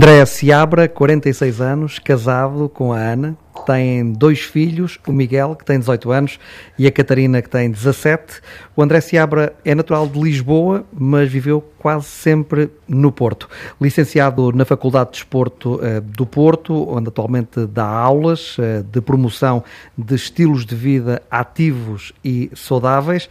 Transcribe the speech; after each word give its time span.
André 0.00 0.24
Seabra, 0.24 0.88
46 0.88 1.60
anos, 1.60 1.98
casado 1.98 2.70
com 2.70 2.90
a 2.90 2.96
Ana, 2.96 3.36
tem 3.66 4.14
dois 4.14 4.40
filhos, 4.40 4.98
o 5.06 5.12
Miguel, 5.12 5.54
que 5.54 5.62
tem 5.62 5.78
18 5.78 6.10
anos, 6.10 6.40
e 6.78 6.86
a 6.86 6.90
Catarina, 6.90 7.42
que 7.42 7.50
tem 7.50 7.70
17. 7.70 8.40
O 8.74 8.82
André 8.82 9.02
Seabra 9.02 9.52
é 9.62 9.74
natural 9.74 10.08
de 10.08 10.18
Lisboa, 10.18 10.86
mas 10.90 11.30
viveu 11.30 11.62
quase 11.78 12.06
sempre 12.06 12.70
no 12.88 13.12
Porto. 13.12 13.46
Licenciado 13.78 14.50
na 14.52 14.64
Faculdade 14.64 15.10
de 15.10 15.16
Desporto 15.18 15.74
uh, 15.74 16.00
do 16.00 16.24
Porto, 16.24 16.88
onde 16.88 17.08
atualmente 17.08 17.66
dá 17.66 17.84
aulas 17.84 18.56
uh, 18.56 18.82
de 18.82 19.02
promoção 19.02 19.62
de 19.98 20.14
estilos 20.14 20.64
de 20.64 20.74
vida 20.74 21.20
ativos 21.30 22.14
e 22.24 22.50
saudáveis. 22.54 23.28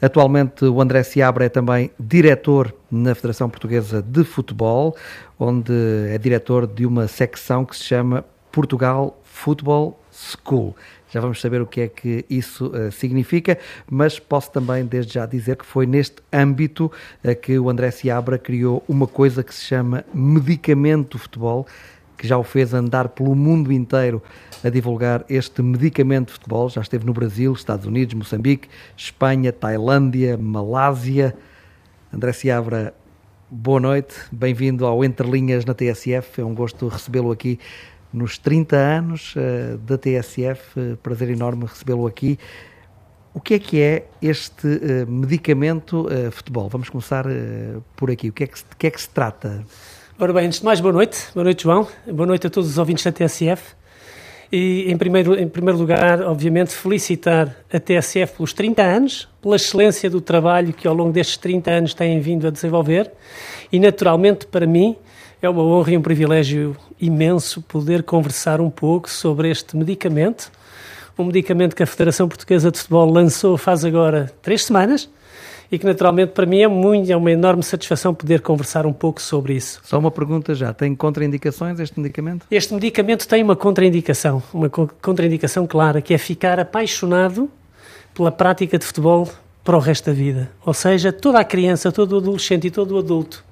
Atualmente, 0.00 0.64
o 0.64 0.80
André 0.80 1.02
Seabra 1.02 1.46
é 1.46 1.48
também 1.48 1.90
diretor 1.98 2.74
na 2.90 3.14
Federação 3.14 3.48
Portuguesa 3.48 4.02
de 4.02 4.24
Futebol, 4.24 4.96
onde 5.38 5.72
é 6.10 6.18
diretor 6.18 6.66
de 6.66 6.84
uma 6.84 7.08
secção 7.08 7.64
que 7.64 7.76
se 7.76 7.84
chama 7.84 8.24
Portugal 8.52 9.18
Football 9.24 10.00
School. 10.12 10.74
Já 11.10 11.20
vamos 11.20 11.40
saber 11.40 11.62
o 11.62 11.66
que 11.66 11.82
é 11.82 11.88
que 11.88 12.24
isso 12.28 12.66
uh, 12.66 12.90
significa, 12.90 13.58
mas 13.88 14.18
posso 14.18 14.50
também, 14.50 14.84
desde 14.84 15.14
já, 15.14 15.24
dizer 15.24 15.56
que 15.56 15.64
foi 15.64 15.86
neste 15.86 16.16
âmbito 16.32 16.90
uh, 17.24 17.34
que 17.36 17.58
o 17.58 17.70
André 17.70 17.90
Seabra 17.90 18.38
criou 18.38 18.82
uma 18.88 19.06
coisa 19.06 19.42
que 19.42 19.54
se 19.54 19.64
chama 19.64 20.04
Medicamento 20.12 21.18
Futebol, 21.18 21.66
que 22.16 22.26
já 22.26 22.38
o 22.38 22.42
fez 22.42 22.72
andar 22.72 23.10
pelo 23.10 23.34
mundo 23.34 23.72
inteiro 23.72 24.22
a 24.64 24.68
divulgar 24.68 25.24
este 25.28 25.62
medicamento 25.62 26.28
de 26.28 26.32
futebol. 26.32 26.68
Já 26.68 26.80
esteve 26.80 27.04
no 27.04 27.12
Brasil, 27.12 27.52
Estados 27.52 27.86
Unidos, 27.86 28.14
Moçambique, 28.14 28.68
Espanha, 28.96 29.52
Tailândia, 29.52 30.36
Malásia. 30.36 31.36
André 32.12 32.32
Seabra, 32.32 32.94
boa 33.50 33.78
noite, 33.78 34.14
bem-vindo 34.32 34.86
ao 34.86 35.04
Entre 35.04 35.28
Linhas 35.28 35.64
na 35.64 35.74
TSF. 35.74 36.40
É 36.40 36.44
um 36.44 36.54
gosto 36.54 36.88
recebê-lo 36.88 37.30
aqui 37.30 37.58
nos 38.12 38.38
30 38.38 38.76
anos 38.76 39.34
uh, 39.36 39.76
da 39.78 39.98
TSF. 39.98 40.80
Uh, 40.80 40.96
prazer 40.96 41.28
enorme 41.28 41.66
recebê-lo 41.66 42.06
aqui. 42.06 42.38
O 43.34 43.40
que 43.40 43.54
é 43.54 43.58
que 43.58 43.80
é 43.80 44.06
este 44.22 44.66
uh, 44.66 45.10
medicamento 45.10 46.08
futebol? 46.32 46.70
Vamos 46.70 46.88
começar 46.88 47.26
por 47.94 48.10
aqui. 48.10 48.30
O 48.30 48.32
que 48.32 48.44
é 48.44 48.46
que, 48.46 48.64
que 48.78 48.86
é 48.86 48.90
que 48.90 49.00
se 49.00 49.10
trata? 49.10 49.62
Ora 50.18 50.32
bem, 50.32 50.46
antes 50.46 50.60
de 50.60 50.64
mais, 50.64 50.80
boa 50.80 50.94
noite. 50.94 51.26
Boa 51.34 51.44
noite, 51.44 51.64
João. 51.64 51.86
Boa 52.10 52.26
noite 52.26 52.46
a 52.46 52.50
todos 52.50 52.70
os 52.70 52.78
ouvintes 52.78 53.04
da 53.04 53.12
TSF. 53.12 53.74
E, 54.50 54.90
em 54.90 54.96
primeiro, 54.96 55.38
em 55.38 55.46
primeiro 55.46 55.78
lugar, 55.78 56.22
obviamente, 56.22 56.72
felicitar 56.72 57.54
a 57.70 57.78
TSF 57.78 58.34
pelos 58.34 58.54
30 58.54 58.82
anos, 58.82 59.28
pela 59.42 59.56
excelência 59.56 60.08
do 60.08 60.22
trabalho 60.22 60.72
que 60.72 60.88
ao 60.88 60.94
longo 60.94 61.12
destes 61.12 61.36
30 61.36 61.70
anos 61.70 61.92
têm 61.92 62.18
vindo 62.18 62.46
a 62.46 62.50
desenvolver. 62.50 63.12
E, 63.70 63.78
naturalmente, 63.78 64.46
para 64.46 64.66
mim, 64.66 64.96
é 65.42 65.50
uma 65.50 65.62
honra 65.62 65.92
e 65.92 65.98
um 65.98 66.02
privilégio 66.02 66.74
imenso 66.98 67.60
poder 67.60 68.02
conversar 68.02 68.58
um 68.58 68.70
pouco 68.70 69.10
sobre 69.10 69.50
este 69.50 69.76
medicamento. 69.76 70.50
Um 71.18 71.24
medicamento 71.24 71.76
que 71.76 71.82
a 71.82 71.86
Federação 71.86 72.26
Portuguesa 72.26 72.70
de 72.70 72.78
Futebol 72.78 73.10
lançou 73.10 73.58
faz 73.58 73.84
agora 73.84 74.32
três 74.40 74.64
semanas 74.64 75.10
e 75.70 75.78
que 75.78 75.86
naturalmente 75.86 76.30
para 76.30 76.46
mim 76.46 76.60
é, 76.60 76.68
muito, 76.68 77.10
é 77.10 77.16
uma 77.16 77.30
enorme 77.30 77.62
satisfação 77.62 78.14
poder 78.14 78.40
conversar 78.40 78.86
um 78.86 78.92
pouco 78.92 79.20
sobre 79.20 79.54
isso. 79.54 79.80
Só 79.84 79.98
uma 79.98 80.10
pergunta 80.10 80.54
já, 80.54 80.72
tem 80.72 80.94
contraindicações 80.94 81.80
este 81.80 81.98
medicamento? 81.98 82.46
Este 82.50 82.74
medicamento 82.74 83.26
tem 83.26 83.42
uma 83.42 83.56
contraindicação, 83.56 84.42
uma 84.52 84.68
contraindicação 84.68 85.66
clara, 85.66 86.00
que 86.00 86.14
é 86.14 86.18
ficar 86.18 86.60
apaixonado 86.60 87.50
pela 88.14 88.32
prática 88.32 88.78
de 88.78 88.84
futebol 88.84 89.28
para 89.64 89.76
o 89.76 89.80
resto 89.80 90.06
da 90.06 90.12
vida. 90.12 90.50
Ou 90.64 90.72
seja, 90.72 91.12
toda 91.12 91.40
a 91.40 91.44
criança, 91.44 91.90
todo 91.90 92.12
o 92.12 92.16
adolescente 92.18 92.66
e 92.66 92.70
todo 92.70 92.92
o 92.92 92.98
adulto 92.98 93.44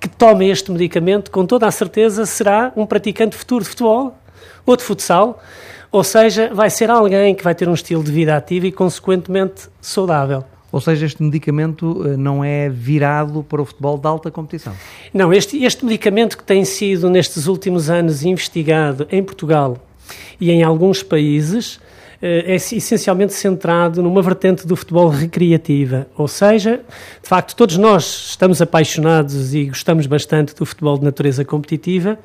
que 0.00 0.08
tome 0.08 0.50
este 0.50 0.70
medicamento, 0.70 1.30
com 1.30 1.46
toda 1.46 1.66
a 1.66 1.70
certeza 1.70 2.26
será 2.26 2.72
um 2.76 2.86
praticante 2.86 3.36
futuro 3.36 3.64
de 3.64 3.70
futebol 3.70 4.16
ou 4.66 4.76
de 4.76 4.82
futsal, 4.82 5.40
ou 5.90 6.02
seja, 6.02 6.50
vai 6.52 6.70
ser 6.70 6.90
alguém 6.90 7.34
que 7.34 7.44
vai 7.44 7.54
ter 7.54 7.68
um 7.68 7.74
estilo 7.74 8.02
de 8.02 8.10
vida 8.10 8.36
ativo 8.36 8.66
e, 8.66 8.72
consequentemente, 8.72 9.68
saudável. 9.80 10.44
Ou 10.72 10.80
seja, 10.80 11.04
este 11.04 11.22
medicamento 11.22 12.02
eh, 12.06 12.16
não 12.16 12.42
é 12.42 12.70
virado 12.70 13.44
para 13.46 13.60
o 13.60 13.64
futebol 13.64 13.98
de 13.98 14.06
alta 14.06 14.30
competição? 14.30 14.72
Não, 15.12 15.30
este, 15.30 15.62
este 15.62 15.84
medicamento 15.84 16.38
que 16.38 16.42
tem 16.42 16.64
sido 16.64 17.10
nestes 17.10 17.46
últimos 17.46 17.90
anos 17.90 18.24
investigado 18.24 19.06
em 19.10 19.22
Portugal 19.22 19.76
e 20.40 20.50
em 20.50 20.62
alguns 20.62 21.02
países 21.02 21.78
é 22.24 22.54
essencialmente 22.54 23.34
centrado 23.34 24.00
numa 24.00 24.22
vertente 24.22 24.64
do 24.64 24.76
futebol 24.76 25.08
recreativa, 25.08 26.06
ou 26.16 26.28
seja, 26.28 26.80
de 27.20 27.28
facto, 27.28 27.56
todos 27.56 27.76
nós 27.76 28.28
estamos 28.30 28.62
apaixonados 28.62 29.52
e 29.52 29.64
gostamos 29.64 30.06
bastante 30.06 30.54
do 30.54 30.64
futebol 30.64 30.96
de 30.96 31.04
natureza 31.04 31.44
competitiva, 31.44 32.16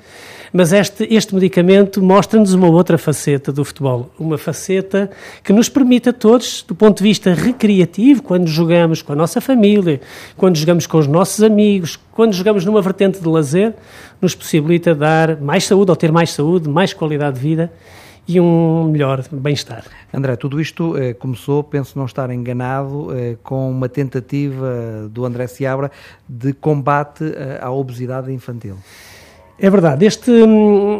mas 0.53 0.71
este, 0.71 1.07
este 1.09 1.33
medicamento 1.33 1.99
mostra-nos 2.01 2.53
uma 2.53 2.69
outra 2.69 2.95
faceta 2.95 3.51
do 3.51 3.65
futebol, 3.65 4.11
uma 4.19 4.37
faceta 4.37 5.09
que 5.43 5.51
nos 5.51 5.67
permite 5.67 6.09
a 6.09 6.13
todos, 6.13 6.63
do 6.67 6.75
ponto 6.75 6.99
de 6.99 7.03
vista 7.03 7.33
recreativo, 7.33 8.21
quando 8.21 8.47
jogamos 8.47 9.01
com 9.01 9.13
a 9.13 9.15
nossa 9.15 9.41
família, 9.41 9.99
quando 10.37 10.57
jogamos 10.57 10.85
com 10.85 10.99
os 10.99 11.07
nossos 11.07 11.41
amigos, 11.41 11.99
quando 12.11 12.33
jogamos 12.33 12.63
numa 12.63 12.83
vertente 12.83 13.19
de 13.19 13.27
lazer, 13.27 13.73
nos 14.21 14.35
possibilita 14.35 14.93
dar 14.93 15.41
mais 15.41 15.65
saúde 15.65 15.89
ou 15.89 15.95
ter 15.95 16.11
mais 16.11 16.31
saúde, 16.31 16.69
mais 16.69 16.93
qualidade 16.93 17.39
de 17.39 17.41
vida 17.41 17.71
e 18.27 18.39
um 18.39 18.85
melhor 18.85 19.23
bem-estar. 19.31 19.85
André, 20.13 20.35
tudo 20.35 20.59
isto 20.59 20.97
eh, 20.97 21.13
começou, 21.13 21.63
penso 21.63 21.97
não 21.97 22.05
estar 22.05 22.29
enganado, 22.29 23.15
eh, 23.15 23.37
com 23.43 23.69
uma 23.71 23.87
tentativa 23.87 25.09
do 25.11 25.25
André 25.25 25.47
Seabra 25.47 25.91
de 26.27 26.53
combate 26.53 27.23
eh, 27.23 27.59
à 27.61 27.71
obesidade 27.71 28.31
infantil. 28.31 28.77
É 29.59 29.69
verdade. 29.71 30.05
Este, 30.05 30.31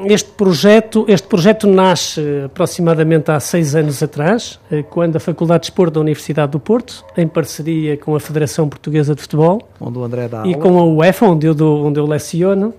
este, 0.07 0.31
projeto, 0.31 1.05
este 1.07 1.27
projeto 1.27 1.67
nasce 1.67 2.21
aproximadamente 2.45 3.29
há 3.29 3.39
seis 3.39 3.75
anos 3.75 4.01
atrás, 4.01 4.59
eh, 4.71 4.83
quando 4.83 5.15
a 5.15 5.19
Faculdade 5.19 5.61
de 5.61 5.65
Esporte 5.67 5.93
da 5.93 5.99
Universidade 5.99 6.51
do 6.51 6.59
Porto, 6.59 7.05
em 7.15 7.27
parceria 7.27 7.95
com 7.97 8.15
a 8.15 8.19
Federação 8.19 8.67
Portuguesa 8.67 9.13
de 9.13 9.21
Futebol 9.21 9.69
onde 9.79 9.99
o 9.99 10.03
André 10.03 10.27
dá 10.27 10.43
e 10.43 10.55
aula. 10.55 10.57
com 10.57 10.79
a 10.79 10.83
UEFA, 10.83 11.27
onde 11.27 11.45
eu, 11.45 11.53
dou, 11.53 11.85
onde 11.85 11.99
eu 11.99 12.07
leciono, 12.07 12.73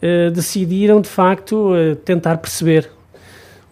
eh, 0.00 0.30
decidiram 0.30 1.00
de 1.00 1.08
facto 1.08 1.72
eh, 1.76 1.94
tentar 1.94 2.38
perceber 2.38 2.90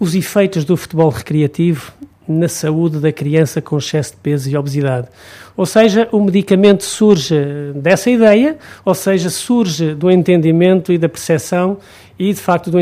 os 0.00 0.14
efeitos 0.14 0.64
do 0.64 0.76
futebol 0.76 1.10
recreativo 1.10 1.92
na 2.26 2.48
saúde 2.48 2.98
da 2.98 3.12
criança 3.12 3.60
com 3.60 3.76
excesso 3.76 4.12
de 4.12 4.18
peso 4.18 4.48
e 4.48 4.56
obesidade. 4.56 5.08
Ou 5.56 5.66
seja, 5.66 6.08
o 6.12 6.22
medicamento 6.22 6.84
surge 6.84 7.36
dessa 7.74 8.08
ideia, 8.08 8.56
ou 8.84 8.94
seja, 8.94 9.28
surge 9.28 9.94
do 9.94 10.10
entendimento 10.10 10.92
e 10.92 10.98
da 10.98 11.08
percepção 11.08 11.78
e, 12.18 12.32
de 12.32 12.40
facto, 12.40 12.70
do, 12.70 12.78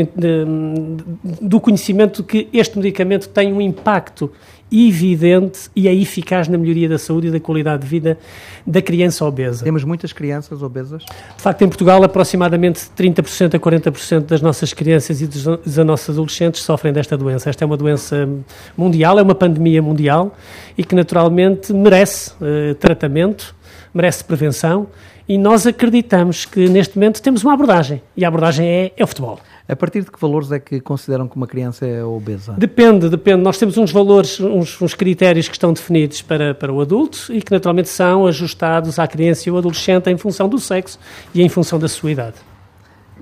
do 1.41 1.59
conhecimento 1.59 2.23
que 2.23 2.47
este 2.53 2.77
medicamento 2.77 3.27
tem 3.29 3.51
um 3.51 3.59
impacto 3.59 4.31
evidente 4.71 5.69
e 5.75 5.87
é 5.87 5.93
eficaz 5.93 6.47
na 6.47 6.57
melhoria 6.57 6.87
da 6.87 6.97
saúde 6.97 7.27
e 7.27 7.31
da 7.31 7.39
qualidade 7.39 7.83
de 7.83 7.87
vida 7.87 8.17
da 8.65 8.81
criança 8.81 9.25
obesa. 9.25 9.63
Temos 9.63 9.83
muitas 9.83 10.13
crianças 10.13 10.61
obesas? 10.61 11.03
De 11.03 11.41
facto, 11.41 11.61
em 11.63 11.67
Portugal, 11.67 12.03
aproximadamente 12.03 12.81
30% 12.97 13.55
a 13.55 13.59
40% 13.59 14.25
das 14.25 14.41
nossas 14.41 14.73
crianças 14.73 15.21
e 15.21 15.27
dos, 15.27 15.43
dos 15.43 15.77
nossos 15.77 16.09
adolescentes 16.09 16.61
sofrem 16.61 16.93
desta 16.93 17.17
doença. 17.17 17.49
Esta 17.49 17.63
é 17.63 17.65
uma 17.65 17.77
doença 17.77 18.29
mundial, 18.77 19.17
é 19.17 19.21
uma 19.21 19.35
pandemia 19.35 19.81
mundial 19.81 20.35
e 20.77 20.83
que 20.83 20.93
naturalmente 20.93 21.73
merece 21.73 22.31
uh, 22.33 22.75
tratamento, 22.75 23.55
merece 23.93 24.23
prevenção 24.23 24.87
e 25.29 25.37
nós 25.37 25.67
acreditamos 25.67 26.43
que 26.43 26.67
neste 26.67 26.97
momento 26.97 27.21
temos 27.21 27.43
uma 27.43 27.53
abordagem 27.53 28.01
e 28.17 28.25
a 28.25 28.27
abordagem 28.27 28.67
é, 28.67 28.91
é 28.97 29.03
o 29.03 29.07
futebol. 29.07 29.39
A 29.67 29.75
partir 29.75 30.01
de 30.01 30.09
que 30.09 30.19
valores 30.19 30.51
é 30.51 30.59
que 30.59 30.81
consideram 30.81 31.27
que 31.27 31.35
uma 31.35 31.45
criança 31.45 31.85
é 31.85 32.03
obesa? 32.03 32.55
Depende, 32.57 33.07
depende. 33.07 33.43
Nós 33.43 33.59
temos 33.59 33.77
uns 33.77 33.91
valores, 33.91 34.39
uns, 34.39 34.81
uns, 34.81 34.95
critérios 34.95 35.47
que 35.47 35.53
estão 35.53 35.71
definidos 35.71 36.23
para, 36.23 36.55
para 36.55 36.73
o 36.73 36.81
adulto 36.81 37.27
e 37.29 37.43
que 37.43 37.51
naturalmente 37.51 37.89
são 37.89 38.25
ajustados 38.25 38.97
à 38.97 39.07
criança 39.07 39.47
e 39.47 39.51
ao 39.51 39.59
adolescente 39.59 40.09
em 40.09 40.17
função 40.17 40.49
do 40.49 40.57
sexo 40.57 40.97
e 41.31 41.43
em 41.43 41.47
função 41.47 41.77
da 41.77 41.87
sua 41.87 42.09
idade. 42.09 42.37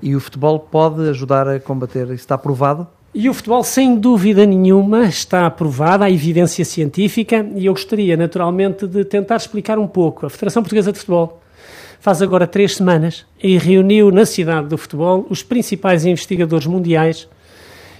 E 0.00 0.16
o 0.16 0.20
futebol 0.20 0.58
pode 0.58 1.06
ajudar 1.10 1.46
a 1.46 1.60
combater 1.60 2.04
isso? 2.06 2.14
Está 2.14 2.38
provado? 2.38 2.86
E 3.14 3.28
o 3.28 3.34
futebol, 3.34 3.62
sem 3.62 3.96
dúvida 3.96 4.46
nenhuma, 4.46 5.04
está 5.04 5.44
aprovado, 5.44 6.04
há 6.04 6.10
evidência 6.10 6.64
científica 6.64 7.46
e 7.54 7.66
eu 7.66 7.74
gostaria 7.74 8.16
naturalmente 8.16 8.86
de 8.86 9.04
tentar 9.04 9.36
explicar 9.36 9.78
um 9.78 9.86
pouco. 9.86 10.24
A 10.24 10.30
Federação 10.30 10.62
Portuguesa 10.62 10.90
de 10.90 10.98
Futebol 10.98 11.42
faz 12.00 12.22
agora 12.22 12.46
três 12.46 12.76
semanas 12.76 13.26
e 13.42 13.58
reuniu 13.58 14.10
na 14.10 14.24
cidade 14.24 14.68
do 14.68 14.78
futebol 14.78 15.26
os 15.28 15.42
principais 15.42 16.04
investigadores 16.04 16.66
mundiais 16.66 17.28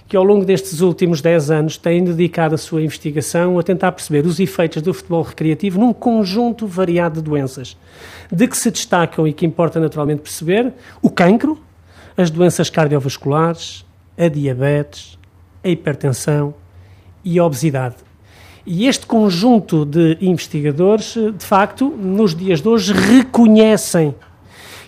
que 0.09 0.17
ao 0.17 0.25
longo 0.25 0.45
destes 0.45 0.81
últimos 0.81 1.21
10 1.21 1.50
anos 1.50 1.77
têm 1.77 2.03
dedicado 2.03 2.55
a 2.55 2.59
sua 2.59 2.81
investigação 2.81 3.59
a 3.59 3.62
tentar 3.62 3.93
perceber 3.93 4.25
os 4.25 4.41
efeitos 4.41 4.81
do 4.81 4.95
futebol 4.95 5.23
recreativo 5.23 5.79
num 5.79 5.93
conjunto 5.93 6.67
variado 6.67 7.21
de 7.21 7.29
doenças, 7.29 7.77
de 8.33 8.49
que 8.49 8.56
se 8.56 8.71
destacam 8.71 9.29
e 9.29 9.35
que 9.35 9.45
importa 9.45 9.79
naturalmente 9.79 10.23
perceber 10.23 10.73
o 11.03 11.11
cancro, 11.11 11.61
as 12.17 12.31
doenças 12.31 12.71
cardiovasculares, 12.71 13.85
a 14.17 14.29
diabetes, 14.29 15.19
a 15.62 15.69
hipertensão 15.69 16.55
e 17.23 17.39
a 17.39 17.45
obesidade. 17.45 18.07
E 18.70 18.87
este 18.87 19.06
conjunto 19.06 19.87
de 19.87 20.19
investigadores, 20.20 21.15
de 21.15 21.43
facto, 21.43 21.88
nos 21.88 22.35
dias 22.35 22.61
de 22.61 22.69
hoje, 22.69 22.93
reconhecem 22.93 24.15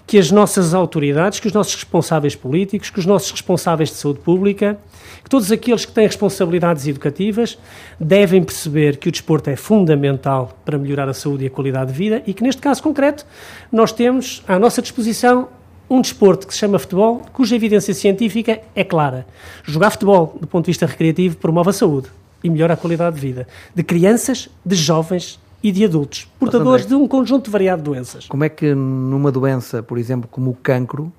que 0.07 0.19
as 0.19 0.31
nossas 0.31 0.75
autoridades, 0.75 1.41
que 1.41 1.47
os 1.47 1.53
nossos 1.55 1.77
responsáveis 1.77 2.37
políticos, 2.37 2.91
que 2.91 2.99
os 2.99 3.07
nossos 3.07 3.31
responsáveis 3.31 3.89
de 3.89 3.95
saúde 3.95 4.21
pública, 4.21 4.79
que 5.25 5.31
todos 5.31 5.51
aqueles 5.51 5.87
que 5.87 5.93
têm 5.93 6.07
responsabilidades 6.07 6.87
educativas 6.87 7.57
devem 7.99 8.43
perceber 8.43 8.99
que 8.99 9.09
o 9.09 9.13
desporto 9.13 9.49
é 9.49 9.57
fundamental 9.57 10.55
para 10.63 10.77
melhorar 10.77 11.09
a 11.09 11.15
saúde 11.15 11.45
e 11.45 11.47
a 11.47 11.51
qualidade 11.51 11.91
de 11.91 11.97
vida 11.97 12.23
e 12.27 12.35
que, 12.35 12.43
neste 12.43 12.61
caso 12.61 12.83
concreto, 12.83 13.25
nós 13.73 13.93
temos 13.93 14.43
à 14.47 14.59
nossa 14.59 14.83
disposição 14.83 15.49
um 15.89 16.03
desporto 16.03 16.47
que 16.47 16.53
se 16.53 16.61
chama 16.61 16.79
futebol, 16.79 17.23
cuja 17.33 17.57
evidência 17.57 17.95
científica 17.95 18.61
é 18.75 18.85
clara. 18.85 19.27
Jogar 19.65 19.89
futebol, 19.89 20.37
do 20.39 20.47
ponto 20.47 20.67
de 20.67 20.71
vista 20.71 20.85
recreativo, 20.85 21.39
promove 21.39 21.71
a 21.71 21.73
saúde 21.73 22.11
e 22.43 22.51
melhora 22.51 22.75
a 22.75 22.77
qualidade 22.77 23.17
de 23.17 23.23
vida 23.23 23.47
de 23.75 23.83
crianças, 23.83 24.49
de 24.65 24.75
jovens 24.75 25.39
e 25.63 25.71
de 25.71 25.85
adultos, 25.85 26.27
portadores 26.39 26.87
de 26.87 26.95
um 26.95 27.07
conjunto 27.07 27.51
variado 27.51 27.83
de 27.83 27.91
doenças. 27.91 28.27
Como 28.27 28.45
é 28.45 28.49
que 28.49 28.75
numa 28.75 29.31
doença, 29.31 29.83
por 29.83 29.99
exemplo, 29.99 30.29
como 30.31 30.51
o 30.51 30.55
cancro, 30.55 31.13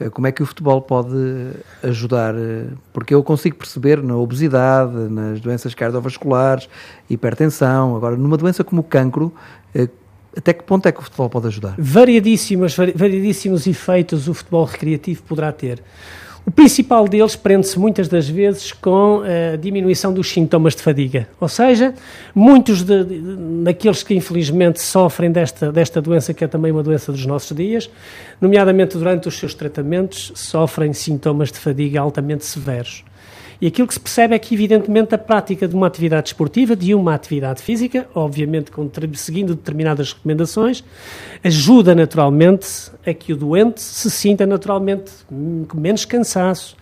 eh, 0.00 0.10
como 0.10 0.26
é 0.26 0.32
que 0.32 0.42
o 0.42 0.46
futebol 0.46 0.82
pode 0.82 1.16
ajudar? 1.82 2.34
Eh, 2.34 2.66
porque 2.92 3.14
eu 3.14 3.22
consigo 3.22 3.56
perceber 3.56 4.02
na 4.02 4.16
obesidade, 4.16 4.92
nas 4.92 5.40
doenças 5.40 5.74
cardiovasculares, 5.74 6.68
hipertensão, 7.08 7.96
agora 7.96 8.16
numa 8.16 8.36
doença 8.36 8.64
como 8.64 8.80
o 8.80 8.84
cancro, 8.84 9.32
eh, 9.74 9.88
até 10.36 10.52
que 10.52 10.64
ponto 10.64 10.86
é 10.86 10.92
que 10.92 11.00
o 11.00 11.02
futebol 11.02 11.30
pode 11.30 11.46
ajudar? 11.46 11.74
Variadíssimos, 11.78 12.76
variadíssimos 12.76 13.66
efeitos 13.66 14.28
o 14.28 14.34
futebol 14.34 14.64
recreativo 14.64 15.22
poderá 15.22 15.50
ter. 15.50 15.82
O 16.46 16.50
principal 16.52 17.08
deles 17.08 17.34
prende-se 17.34 17.76
muitas 17.76 18.06
das 18.06 18.28
vezes 18.28 18.72
com 18.72 19.20
a 19.22 19.56
diminuição 19.56 20.14
dos 20.14 20.30
sintomas 20.30 20.76
de 20.76 20.82
fadiga. 20.82 21.28
Ou 21.40 21.48
seja, 21.48 21.92
muitos 22.32 22.84
de, 22.84 23.02
de, 23.02 23.20
daqueles 23.64 24.04
que 24.04 24.14
infelizmente 24.14 24.80
sofrem 24.80 25.32
desta, 25.32 25.72
desta 25.72 26.00
doença, 26.00 26.32
que 26.32 26.44
é 26.44 26.46
também 26.46 26.70
uma 26.70 26.84
doença 26.84 27.10
dos 27.10 27.26
nossos 27.26 27.56
dias, 27.56 27.90
nomeadamente 28.40 28.96
durante 28.96 29.26
os 29.26 29.36
seus 29.36 29.54
tratamentos, 29.54 30.30
sofrem 30.36 30.92
sintomas 30.92 31.50
de 31.50 31.58
fadiga 31.58 32.00
altamente 32.00 32.44
severos. 32.44 33.04
E 33.60 33.66
aquilo 33.66 33.88
que 33.88 33.94
se 33.94 34.00
percebe 34.00 34.34
é 34.34 34.38
que, 34.38 34.54
evidentemente, 34.54 35.14
a 35.14 35.18
prática 35.18 35.66
de 35.66 35.74
uma 35.74 35.86
atividade 35.86 36.28
esportiva, 36.28 36.76
de 36.76 36.94
uma 36.94 37.14
atividade 37.14 37.62
física, 37.62 38.06
obviamente 38.14 38.70
seguindo 39.14 39.54
determinadas 39.54 40.12
recomendações, 40.12 40.84
ajuda 41.42 41.94
naturalmente 41.94 42.90
a 43.06 43.14
que 43.14 43.32
o 43.32 43.36
doente 43.36 43.80
se 43.80 44.10
sinta 44.10 44.46
naturalmente 44.46 45.10
com 45.28 45.80
menos 45.80 46.04
cansaço, 46.04 46.76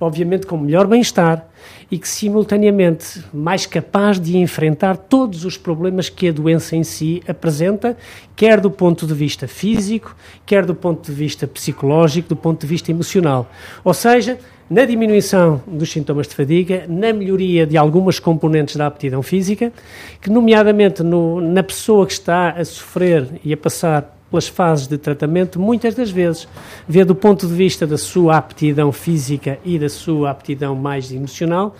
obviamente 0.00 0.46
com 0.46 0.56
melhor 0.56 0.86
bem-estar 0.86 1.46
e 1.90 1.98
que, 1.98 2.08
simultaneamente, 2.08 3.24
mais 3.32 3.66
capaz 3.66 4.20
de 4.20 4.36
enfrentar 4.36 4.96
todos 4.96 5.44
os 5.44 5.56
problemas 5.56 6.08
que 6.08 6.28
a 6.28 6.32
doença 6.32 6.76
em 6.76 6.84
si 6.84 7.22
apresenta, 7.26 7.96
quer 8.36 8.60
do 8.60 8.70
ponto 8.70 9.06
de 9.06 9.14
vista 9.14 9.48
físico, 9.48 10.14
quer 10.44 10.64
do 10.64 10.74
ponto 10.74 11.06
de 11.06 11.12
vista 11.12 11.46
psicológico, 11.46 12.28
do 12.28 12.36
ponto 12.36 12.60
de 12.60 12.66
vista 12.66 12.90
emocional. 12.90 13.50
Ou 13.82 13.94
seja, 13.94 14.38
na 14.68 14.84
diminuição 14.84 15.62
dos 15.66 15.90
sintomas 15.90 16.28
de 16.28 16.34
fadiga, 16.34 16.84
na 16.86 17.12
melhoria 17.12 17.66
de 17.66 17.76
algumas 17.76 18.20
componentes 18.20 18.76
da 18.76 18.86
aptidão 18.86 19.22
física, 19.22 19.72
que, 20.20 20.28
nomeadamente 20.28 21.02
no, 21.02 21.40
na 21.40 21.62
pessoa 21.62 22.06
que 22.06 22.12
está 22.12 22.50
a 22.50 22.64
sofrer 22.64 23.26
e 23.42 23.52
a 23.52 23.56
passar 23.56 24.17
pelas 24.30 24.48
fases 24.48 24.86
de 24.86 24.98
tratamento, 24.98 25.58
muitas 25.58 25.94
das 25.94 26.10
vezes 26.10 26.46
vê 26.86 27.04
do 27.04 27.14
ponto 27.14 27.46
de 27.46 27.54
vista 27.54 27.86
da 27.86 27.98
sua 27.98 28.36
aptidão 28.36 28.92
física 28.92 29.58
e 29.64 29.78
da 29.78 29.88
sua 29.88 30.30
aptidão 30.30 30.74
mais 30.74 31.10
emocional 31.10 31.74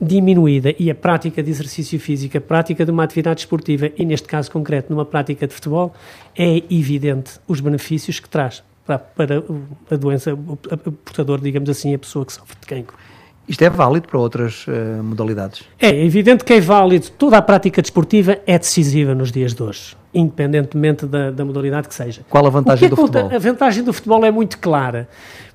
diminuída 0.00 0.74
e 0.78 0.90
a 0.90 0.94
prática 0.94 1.42
de 1.42 1.50
exercício 1.50 1.98
físico, 1.98 2.36
a 2.36 2.40
prática 2.40 2.84
de 2.84 2.90
uma 2.90 3.04
atividade 3.04 3.40
esportiva 3.40 3.90
e, 3.96 4.04
neste 4.04 4.26
caso 4.26 4.50
concreto, 4.50 4.92
numa 4.92 5.04
prática 5.04 5.46
de 5.46 5.54
futebol, 5.54 5.94
é 6.36 6.62
evidente 6.70 7.38
os 7.46 7.60
benefícios 7.60 8.20
que 8.20 8.28
traz 8.28 8.62
para, 8.84 8.98
para 8.98 9.42
a 9.90 9.96
doença, 9.96 10.34
o 10.34 10.56
portador, 10.56 11.40
digamos 11.40 11.70
assim, 11.70 11.94
a 11.94 11.98
pessoa 11.98 12.26
que 12.26 12.32
sofre 12.32 12.56
de 12.60 12.66
cancro. 12.66 12.96
Isto 13.46 13.62
é 13.62 13.70
válido 13.70 14.08
para 14.08 14.18
outras 14.18 14.66
uh, 14.66 15.02
modalidades? 15.02 15.62
É 15.78 16.04
evidente 16.04 16.44
que 16.44 16.54
é 16.54 16.60
válido. 16.60 17.10
Toda 17.10 17.36
a 17.36 17.42
prática 17.42 17.82
desportiva 17.82 18.38
é 18.46 18.58
decisiva 18.58 19.14
nos 19.14 19.30
dias 19.30 19.52
de 19.52 19.62
hoje, 19.62 19.96
independentemente 20.14 21.04
da, 21.04 21.30
da 21.30 21.44
modalidade 21.44 21.86
que 21.86 21.94
seja. 21.94 22.22
Qual 22.30 22.46
a 22.46 22.50
vantagem 22.50 22.86
é 22.86 22.88
do 22.88 22.96
futebol? 22.96 23.30
A 23.34 23.38
vantagem 23.38 23.84
do 23.84 23.92
futebol 23.92 24.24
é 24.24 24.30
muito 24.30 24.58
clara. 24.58 25.08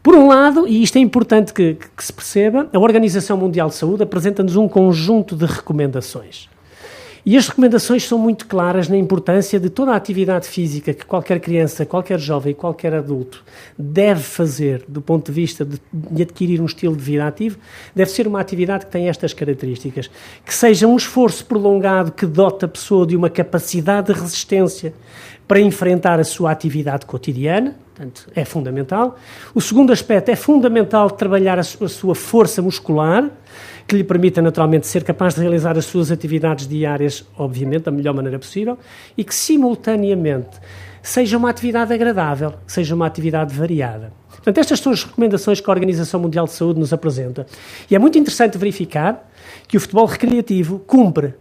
Por 0.03 0.15
um 0.15 0.27
lado, 0.27 0.67
e 0.67 0.83
isto 0.83 0.97
é 0.97 1.01
importante 1.01 1.51
que, 1.51 1.75
que 1.75 2.03
se 2.03 2.13
perceba, 2.13 2.69
a 2.71 2.79
Organização 2.79 3.35
Mundial 3.37 3.69
de 3.69 3.75
Saúde 3.75 4.03
apresenta-nos 4.03 4.55
um 4.55 4.67
conjunto 4.67 5.35
de 5.35 5.45
recomendações. 5.45 6.47
E 7.25 7.35
as 7.35 7.47
recomendações 7.47 8.07
são 8.07 8.17
muito 8.17 8.47
claras 8.47 8.87
na 8.87 8.97
importância 8.97 9.59
de 9.59 9.69
toda 9.69 9.91
a 9.91 9.95
atividade 9.95 10.47
física 10.47 10.93
que 10.93 11.05
qualquer 11.05 11.39
criança, 11.39 11.85
qualquer 11.85 12.19
jovem, 12.19 12.53
qualquer 12.53 12.93
adulto 12.93 13.43
deve 13.77 14.21
fazer 14.21 14.83
do 14.87 15.01
ponto 15.01 15.25
de 15.25 15.31
vista 15.31 15.65
de, 15.65 15.79
de 15.91 16.23
adquirir 16.23 16.61
um 16.61 16.65
estilo 16.65 16.95
de 16.95 17.03
vida 17.03 17.27
ativo, 17.27 17.57
deve 17.93 18.09
ser 18.11 18.27
uma 18.27 18.39
atividade 18.39 18.85
que 18.85 18.91
tem 18.91 19.09
estas 19.09 19.33
características. 19.33 20.09
Que 20.45 20.53
seja 20.53 20.87
um 20.87 20.95
esforço 20.95 21.45
prolongado 21.45 22.11
que 22.11 22.25
dote 22.25 22.65
a 22.65 22.67
pessoa 22.67 23.05
de 23.05 23.15
uma 23.15 23.29
capacidade 23.29 24.13
de 24.13 24.19
resistência 24.19 24.93
para 25.47 25.59
enfrentar 25.59 26.19
a 26.19 26.23
sua 26.23 26.51
atividade 26.51 27.05
cotidiana, 27.05 27.75
portanto, 27.95 28.27
é 28.35 28.45
fundamental. 28.45 29.17
O 29.53 29.59
segundo 29.59 29.91
aspecto 29.91 30.29
é 30.29 30.35
fundamental 30.35 31.09
trabalhar 31.09 31.57
a 31.57 31.63
sua 31.63 32.13
força 32.13 32.61
muscular, 32.61 33.29
que 33.89 33.95
lhe 33.95 34.03
permita 34.03 34.39
naturalmente 34.39 34.85
ser 34.85 35.03
capaz 35.03 35.33
de 35.33 35.41
realizar 35.41 35.75
as 35.75 35.85
suas 35.85 36.11
atividades 36.11 36.67
diárias, 36.67 37.25
obviamente, 37.35 37.85
da 37.85 37.91
melhor 37.91 38.13
maneira 38.13 38.37
possível, 38.37 38.77
e 39.17 39.23
que 39.23 39.33
simultaneamente 39.33 40.59
seja 41.01 41.35
uma 41.35 41.49
atividade 41.49 41.91
agradável, 41.91 42.53
seja 42.67 42.93
uma 42.93 43.07
atividade 43.07 43.51
variada. 43.55 44.13
Portanto, 44.29 44.59
estas 44.59 44.79
são 44.79 44.91
as 44.91 45.03
recomendações 45.03 45.59
que 45.59 45.67
a 45.67 45.73
Organização 45.73 46.19
Mundial 46.19 46.45
de 46.45 46.51
Saúde 46.51 46.79
nos 46.79 46.93
apresenta. 46.93 47.47
E 47.89 47.95
é 47.95 47.99
muito 47.99 48.17
interessante 48.19 48.59
verificar 48.59 49.27
que 49.67 49.75
o 49.75 49.79
futebol 49.79 50.05
recreativo 50.05 50.77
cumpre 50.85 51.33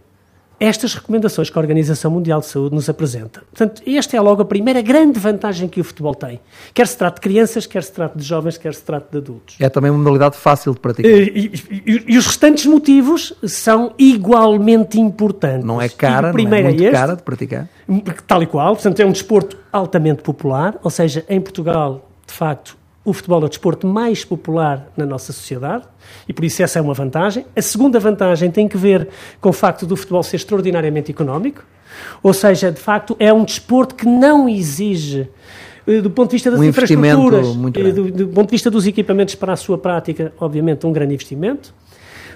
estas 0.61 0.95
recomendações 0.95 1.51
que 1.51 1.59
a 1.59 1.61
Organização 1.61 2.11
Mundial 2.11 2.41
de 2.41 2.47
Saúde 2.47 2.75
nos 2.75 2.89
apresenta. 2.89 3.43
Portanto, 3.51 3.83
esta 3.87 4.17
é 4.17 4.21
logo 4.21 4.43
a 4.43 4.45
primeira 4.45 4.83
grande 4.83 5.19
vantagem 5.19 5.69
que 5.69 5.81
o 5.81 5.85
futebol 5.85 6.15
tem. 6.15 6.41
Quer 6.75 6.87
se 6.87 6.97
trate 6.97 7.17
de 7.17 7.21
crianças, 7.21 7.67
quer 7.67 7.83
se 7.83 7.93
trate 7.93 8.19
de 8.19 8.25
jovens, 8.25 8.59
quer 8.59 8.75
se 8.75 8.83
trate 8.83 9.07
de 9.11 9.19
adultos. 9.19 9.57
É 9.61 9.69
também 9.69 9.91
uma 9.91 9.99
modalidade 9.99 10.37
fácil 10.37 10.75
de 10.75 10.81
praticar. 10.81 11.11
E, 11.11 11.53
e, 11.71 12.05
e 12.09 12.19
os 12.19 12.27
restantes 12.27 12.67
motivos 12.67 13.35
são 13.45 13.93
igualmente 13.99 14.99
importantes. 15.01 15.65
Não 15.65 15.81
é 15.81 15.89
cara, 15.89 16.33
não 16.33 16.39
é 16.39 16.63
muito 16.63 16.83
é 16.83 16.87
este, 16.87 16.91
cara 16.91 17.15
de 17.15 17.23
praticar? 17.23 17.69
Tal 18.27 18.43
e 18.43 18.47
qual. 18.47 18.75
Portanto, 18.75 19.01
é 19.01 19.07
um 19.07 19.13
desporto 19.13 19.57
altamente 19.73 20.23
popular, 20.23 20.77
ou 20.83 20.91
seja, 20.91 21.25
em 21.29 21.41
Portugal, 21.41 22.09
de 22.27 22.33
facto, 22.33 22.77
o 23.09 23.13
futebol 23.13 23.43
é 23.43 23.47
o 23.47 23.49
desporto 23.49 23.87
mais 23.87 24.25
popular 24.25 24.91
na 24.97 25.07
nossa 25.07 25.33
sociedade 25.33 25.85
e 26.29 26.33
por 26.33 26.45
isso 26.45 26.63
essa 26.63 26.79
é 26.79 26.83
uma 26.83 26.93
vantagem. 26.93 27.47
A 27.57 27.63
segunda 27.63 27.99
vantagem 27.99 28.51
tem 28.51 28.69
que 28.69 28.77
ver 28.77 29.09
com 29.41 29.49
o 29.49 29.53
facto 29.53 29.87
do 29.87 29.97
futebol 29.97 30.23
ser 30.23 30.37
extraordinariamente 30.37 31.11
económico, 31.11 31.65
ou 32.23 32.35
seja, 32.35 32.71
de 32.71 32.81
facto 32.81 33.17
é 33.19 33.33
um 33.33 33.45
desporto 33.45 33.95
que 33.95 34.07
não 34.07 34.49
exige 34.49 35.29
eh, 35.87 36.03
do 36.03 36.11
ponto 36.11 36.31
de 36.31 36.37
vista 36.37 36.51
das 36.51 36.61
um 36.61 36.65
infraestruturas, 36.65 37.47
eh, 37.75 37.93
do, 37.93 38.11
do 38.11 38.29
ponto 38.29 38.49
de 38.49 38.53
vista 38.53 38.71
dos 38.71 38.87
equipamentos 38.87 39.35
para 39.35 39.55
a 39.55 39.57
sua 39.57 39.79
prática, 39.79 40.33
obviamente 40.39 40.87
um 40.87 40.93
grande 40.93 41.15
investimento. 41.15 41.75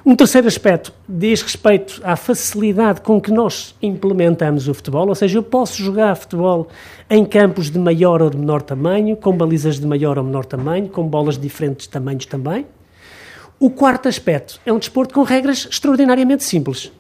Um 0.05 0.17
terceiro 0.17 0.49
aspecto 0.49 0.93
diz 1.09 1.43
respeito 1.43 2.01
à 2.03 2.17
facilidade 2.17 3.01
com 3.03 3.21
que 3.21 3.31
nós 3.31 3.73
implementamos 3.81 4.67
o 4.67 4.75
futebol, 4.75 5.09
ou 5.09 5.15
seja, 5.15 5.39
eu 5.39 5.45
posso 5.45 5.81
jogar 5.81 6.17
futebol 6.17 6.67
em 7.09 7.25
campos 7.25 7.71
de 7.71 7.79
maior 7.79 8.21
ou 8.21 8.29
de 8.29 8.37
menor 8.37 8.63
tamanho, 8.63 9.17
com 9.17 9.37
balizas 9.37 9.79
de 9.79 9.87
maior 9.87 10.19
ou 10.19 10.25
menor 10.25 10.45
tamanho, 10.45 10.89
com 10.89 11.07
bolas 11.07 11.37
de 11.37 11.43
diferentes 11.43 11.87
tamanhos 11.87 12.27
também. 12.27 12.67
O 13.61 13.71
quarto 13.71 14.09
aspecto 14.09 14.61
é 14.67 14.73
um 14.73 14.79
desporto 14.81 15.15
com 15.15 15.23
regras 15.23 15.69
extraordinariamente 15.71 16.43
simples. 16.43 16.91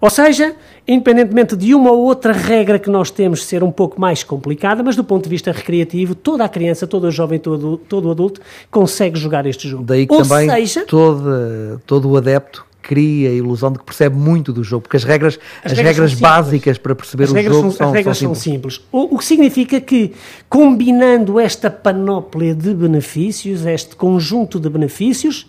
Ou 0.00 0.08
seja, 0.08 0.56
independentemente 0.88 1.54
de 1.54 1.74
uma 1.74 1.90
ou 1.90 1.98
outra 1.98 2.32
regra 2.32 2.78
que 2.78 2.88
nós 2.88 3.10
temos 3.10 3.44
ser 3.44 3.62
um 3.62 3.70
pouco 3.70 4.00
mais 4.00 4.24
complicada, 4.24 4.82
mas 4.82 4.96
do 4.96 5.04
ponto 5.04 5.24
de 5.24 5.30
vista 5.30 5.52
recreativo, 5.52 6.14
toda 6.14 6.44
a 6.44 6.48
criança, 6.48 6.86
todo 6.86 7.04
o 7.04 7.10
jovem, 7.10 7.38
todo, 7.38 7.76
todo 7.76 8.08
o 8.08 8.10
adulto 8.10 8.40
consegue 8.70 9.18
jogar 9.18 9.44
este 9.44 9.68
jogo. 9.68 9.84
Daí 9.84 10.06
que 10.06 10.14
ou 10.14 10.22
também 10.22 10.48
seja, 10.48 10.86
todo, 10.86 11.80
todo 11.86 12.08
o 12.08 12.16
adepto 12.16 12.64
cria 12.82 13.28
a 13.28 13.32
ilusão 13.32 13.70
de 13.70 13.78
que 13.78 13.84
percebe 13.84 14.16
muito 14.16 14.54
do 14.54 14.64
jogo, 14.64 14.82
porque 14.82 14.96
as 14.96 15.04
regras, 15.04 15.38
as, 15.62 15.72
as 15.72 15.78
regras, 15.78 15.96
regras 15.96 16.14
básicas 16.14 16.78
para 16.78 16.94
perceber 16.94 17.24
as 17.24 17.30
o 17.30 17.42
jogo 17.42 17.60
são, 17.60 17.70
são, 17.70 17.88
as 17.88 17.92
regras 17.92 18.18
são 18.18 18.34
simples. 18.34 18.74
simples. 18.76 18.88
O, 18.90 19.14
o, 19.14 19.18
que 19.18 19.24
significa 19.24 19.80
que, 19.80 20.12
combinando 20.48 21.38
esta 21.38 21.70
panóplia 21.70 22.54
de 22.54 22.72
benefícios, 22.72 23.66
este 23.66 23.94
conjunto 23.94 24.58
de 24.58 24.70
benefícios, 24.70 25.46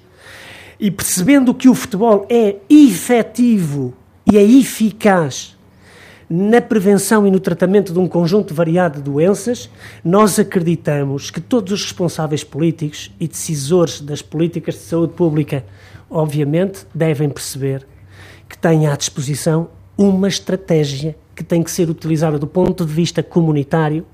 e 0.78 0.92
percebendo 0.92 1.54
que 1.54 1.70
o 1.70 1.74
futebol 1.74 2.26
é 2.30 2.58
efetivo 2.70 3.94
e 4.32 4.38
é 4.38 4.44
eficaz 4.44 5.58
na 6.30 6.62
prevenção 6.62 7.28
e 7.28 7.32
no 7.32 7.42
tratamento 7.42 7.92
de 7.92 8.00
um 8.00 8.08
conjunto 8.08 8.54
variado 8.54 9.00
de 9.00 9.04
doenças, 9.04 9.70
nós 10.02 10.40
acreditamos 10.40 11.30
que 11.30 11.42
todos 11.42 11.74
os 11.74 11.84
responsáveis 11.84 12.42
políticos 12.42 13.12
e 13.20 13.28
decisores 13.28 14.00
das 14.00 14.22
políticas 14.22 14.76
de 14.76 14.82
saúde 14.84 15.12
pública, 15.12 15.66
obviamente, 16.10 16.86
devem 16.96 17.30
perceber 17.30 17.86
que 18.48 18.58
têm 18.58 18.88
à 18.88 18.96
disposição 18.96 19.68
uma 19.98 20.30
estratégia 20.30 21.18
que 21.36 21.44
tem 21.44 21.62
que 21.62 21.70
ser 21.70 21.90
utilizada 21.90 22.40
do 22.40 22.48
ponto 22.48 22.86
de 22.86 22.94
vista 22.94 23.22
comunitário 23.22 24.06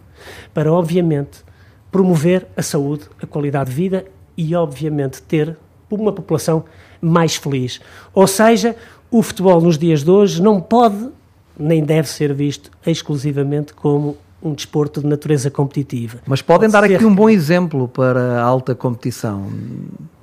para, 0.52 0.74
obviamente, 0.74 1.46
promover 1.92 2.48
a 2.58 2.64
saúde, 2.64 3.04
a 3.22 3.28
qualidade 3.28 3.70
de 3.70 3.76
vida 3.76 4.06
e, 4.36 4.56
obviamente, 4.56 5.22
ter 5.22 5.56
uma 5.92 6.12
população 6.12 6.66
mais 7.02 7.36
feliz. 7.36 7.80
Ou 8.14 8.28
seja, 8.28 8.76
o 9.10 9.22
futebol 9.22 9.62
nos 9.62 9.78
dias 9.78 10.04
de 10.04 10.12
hoje 10.12 10.42
não 10.42 10.60
pode 10.60 11.10
nem 11.60 11.84
deve 11.84 12.08
ser 12.08 12.34
visto 12.34 12.70
exclusivamente 12.86 13.74
como 13.74 14.18
um 14.42 14.54
desporto 14.54 15.02
de 15.02 15.08
natureza 15.08 15.50
competitiva. 15.50 16.20
Mas 16.26 16.42
podem 16.42 16.70
pode 16.70 16.82
dar 16.82 16.88
ser... 16.88 16.96
aqui 16.96 17.06
um 17.06 17.16
bom 17.16 17.30
exemplo 17.30 17.88
para 17.88 18.40
a 18.40 18.44
alta 18.44 18.76
competição. 18.76 19.48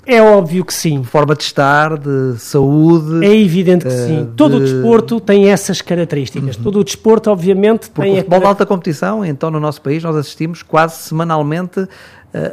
É 0.07 0.23
óbvio 0.23 0.65
que 0.65 0.73
sim. 0.73 1.03
Forma 1.03 1.35
de 1.35 1.43
estar, 1.43 1.99
de 1.99 2.39
saúde. 2.39 3.25
É 3.25 3.35
evidente 3.37 3.87
que 3.87 3.93
uh, 3.93 4.07
sim. 4.07 4.29
Todo 4.37 4.57
de... 4.57 4.57
o 4.57 4.61
desporto 4.61 5.21
tem 5.21 5.49
essas 5.49 5.81
características. 5.81 6.57
Uhum. 6.57 6.63
Todo 6.63 6.81
o 6.81 6.85
desporto, 6.85 7.31
obviamente, 7.31 7.91
Porque 7.91 8.03
tem. 8.03 8.13
O 8.13 8.17
futebol 8.17 8.41
de 8.41 8.47
alta 8.47 8.67
competição, 8.67 9.25
então, 9.25 9.51
no 9.51 9.59
nosso 9.59 9.81
país, 9.81 10.03
nós 10.03 10.15
assistimos 10.15 10.63
quase 10.63 10.97
semanalmente 11.03 11.89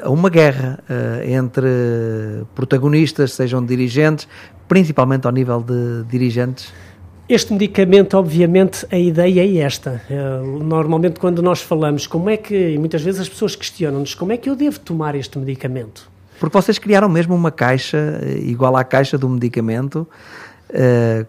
a 0.03 0.09
uma 0.09 0.29
guerra 0.29 0.79
uh, 0.89 1.27
entre 1.27 1.67
protagonistas, 2.53 3.33
sejam 3.33 3.65
dirigentes, 3.65 4.27
principalmente 4.67 5.25
ao 5.25 5.31
nível 5.31 5.61
de 5.61 6.03
dirigentes. 6.09 6.71
Este 7.27 7.53
medicamento, 7.53 8.17
obviamente, 8.17 8.85
a 8.91 8.97
ideia 8.97 9.41
é 9.41 9.63
esta. 9.63 10.01
Normalmente, 10.61 11.17
quando 11.17 11.41
nós 11.41 11.61
falamos 11.61 12.05
como 12.05 12.29
é 12.29 12.35
que, 12.35 12.71
e 12.71 12.77
muitas 12.77 13.01
vezes 13.01 13.21
as 13.21 13.29
pessoas 13.29 13.55
questionam-nos 13.55 14.13
como 14.13 14.33
é 14.33 14.37
que 14.37 14.49
eu 14.49 14.55
devo 14.55 14.77
tomar 14.79 15.15
este 15.15 15.39
medicamento. 15.39 16.11
Porque 16.41 16.57
vocês 16.57 16.77
criaram 16.77 17.07
mesmo 17.07 17.33
uma 17.33 17.49
caixa 17.49 18.19
eh, 18.21 18.39
igual 18.39 18.75
à 18.75 18.83
caixa 18.83 19.17
do 19.17 19.29
medicamento, 19.29 20.07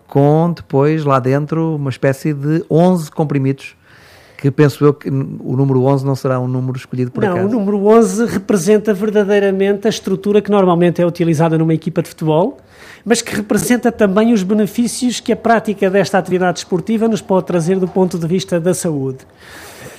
com 0.06 0.52
depois 0.54 1.04
lá 1.04 1.18
dentro 1.18 1.74
uma 1.76 1.90
espécie 1.90 2.32
de 2.32 2.64
11 2.70 3.10
comprimidos 3.10 3.76
que 4.42 4.50
penso 4.50 4.84
eu 4.84 4.92
que 4.92 5.08
o 5.08 5.56
número 5.56 5.84
11 5.84 6.04
não 6.04 6.16
será 6.16 6.40
um 6.40 6.48
número 6.48 6.76
escolhido 6.76 7.12
por 7.12 7.22
não, 7.22 7.30
acaso. 7.30 7.48
Não, 7.48 7.56
o 7.56 7.60
número 7.60 7.86
11 7.86 8.26
representa 8.26 8.92
verdadeiramente 8.92 9.86
a 9.86 9.88
estrutura 9.88 10.42
que 10.42 10.50
normalmente 10.50 11.00
é 11.00 11.06
utilizada 11.06 11.56
numa 11.56 11.72
equipa 11.72 12.02
de 12.02 12.08
futebol, 12.08 12.58
mas 13.04 13.22
que 13.22 13.36
representa 13.36 13.92
também 13.92 14.32
os 14.32 14.42
benefícios 14.42 15.20
que 15.20 15.32
a 15.32 15.36
prática 15.36 15.88
desta 15.88 16.18
atividade 16.18 16.58
esportiva 16.58 17.06
nos 17.06 17.20
pode 17.20 17.46
trazer 17.46 17.78
do 17.78 17.86
ponto 17.86 18.18
de 18.18 18.26
vista 18.26 18.58
da 18.58 18.74
saúde. 18.74 19.18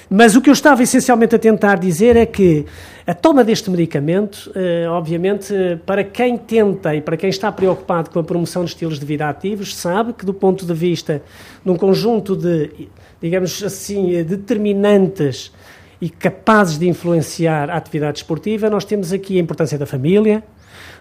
Mas 0.10 0.36
o 0.36 0.42
que 0.42 0.50
eu 0.50 0.54
estava 0.54 0.84
essencialmente 0.84 1.34
a 1.36 1.40
tentar 1.40 1.76
dizer 1.76 2.18
é 2.18 2.26
que 2.26 2.66
a 3.08 3.14
toma 3.14 3.46
deste 3.46 3.72
medicamento, 3.72 4.52
eh, 4.54 4.86
obviamente, 4.90 5.54
para 5.86 6.04
quem 6.04 6.38
tenta 6.38 6.94
e 6.94 7.02
para 7.02 7.16
quem 7.16 7.30
está 7.30 7.50
preocupado 7.50 8.10
com 8.10 8.20
a 8.20 8.24
promoção 8.24 8.66
de 8.66 8.72
estilos 8.72 9.00
de 9.00 9.06
vida 9.06 9.30
ativos, 9.30 9.74
sabe 9.74 10.12
que 10.12 10.26
do 10.26 10.34
ponto 10.34 10.66
de 10.66 10.74
vista 10.74 11.22
de 11.64 11.72
um 11.72 11.78
conjunto 11.78 12.36
de, 12.36 12.90
digamos 13.24 13.63
assim, 13.63 14.22
determinantes 14.22 15.53
e 16.01 16.10
capazes 16.10 16.77
de 16.77 16.89
influenciar 16.89 17.70
a 17.70 17.77
atividade 17.77 18.18
esportiva, 18.18 18.70
nós 18.70 18.84
temos 18.84 19.13
aqui 19.13 19.38
a 19.38 19.42
importância 19.42 19.77
da 19.77 19.86
família, 19.86 20.44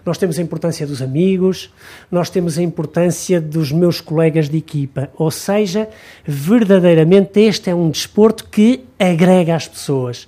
nós 0.05 0.17
temos 0.17 0.39
a 0.39 0.41
importância 0.41 0.87
dos 0.87 1.01
amigos, 1.01 1.73
nós 2.09 2.29
temos 2.29 2.57
a 2.57 2.61
importância 2.61 3.41
dos 3.41 3.73
meus 3.73 3.99
colegas 3.99 4.47
de 4.47 4.57
equipa. 4.57 5.09
Ou 5.17 5.29
seja, 5.29 5.89
verdadeiramente 6.25 7.41
este 7.41 7.69
é 7.69 7.75
um 7.75 7.89
desporto 7.89 8.45
que 8.45 8.85
agrega 8.97 9.53
as 9.53 9.67
pessoas. 9.67 10.25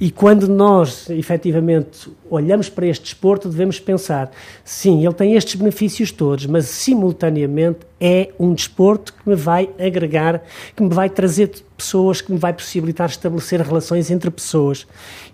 E 0.00 0.10
quando 0.10 0.48
nós, 0.48 1.08
efetivamente, 1.10 2.10
olhamos 2.28 2.68
para 2.68 2.86
este 2.86 3.04
desporto, 3.04 3.48
devemos 3.48 3.78
pensar: 3.78 4.30
sim, 4.64 5.04
ele 5.04 5.14
tem 5.14 5.34
estes 5.34 5.54
benefícios 5.54 6.10
todos, 6.10 6.46
mas 6.46 6.66
simultaneamente 6.66 7.80
é 8.00 8.30
um 8.38 8.52
desporto 8.52 9.12
que 9.12 9.28
me 9.28 9.36
vai 9.36 9.70
agregar, 9.78 10.42
que 10.74 10.82
me 10.82 10.88
vai 10.88 11.08
trazer 11.08 11.50
pessoas, 11.76 12.20
que 12.20 12.32
me 12.32 12.38
vai 12.38 12.52
possibilitar 12.52 13.08
estabelecer 13.08 13.60
relações 13.60 14.10
entre 14.10 14.30
pessoas. 14.30 14.86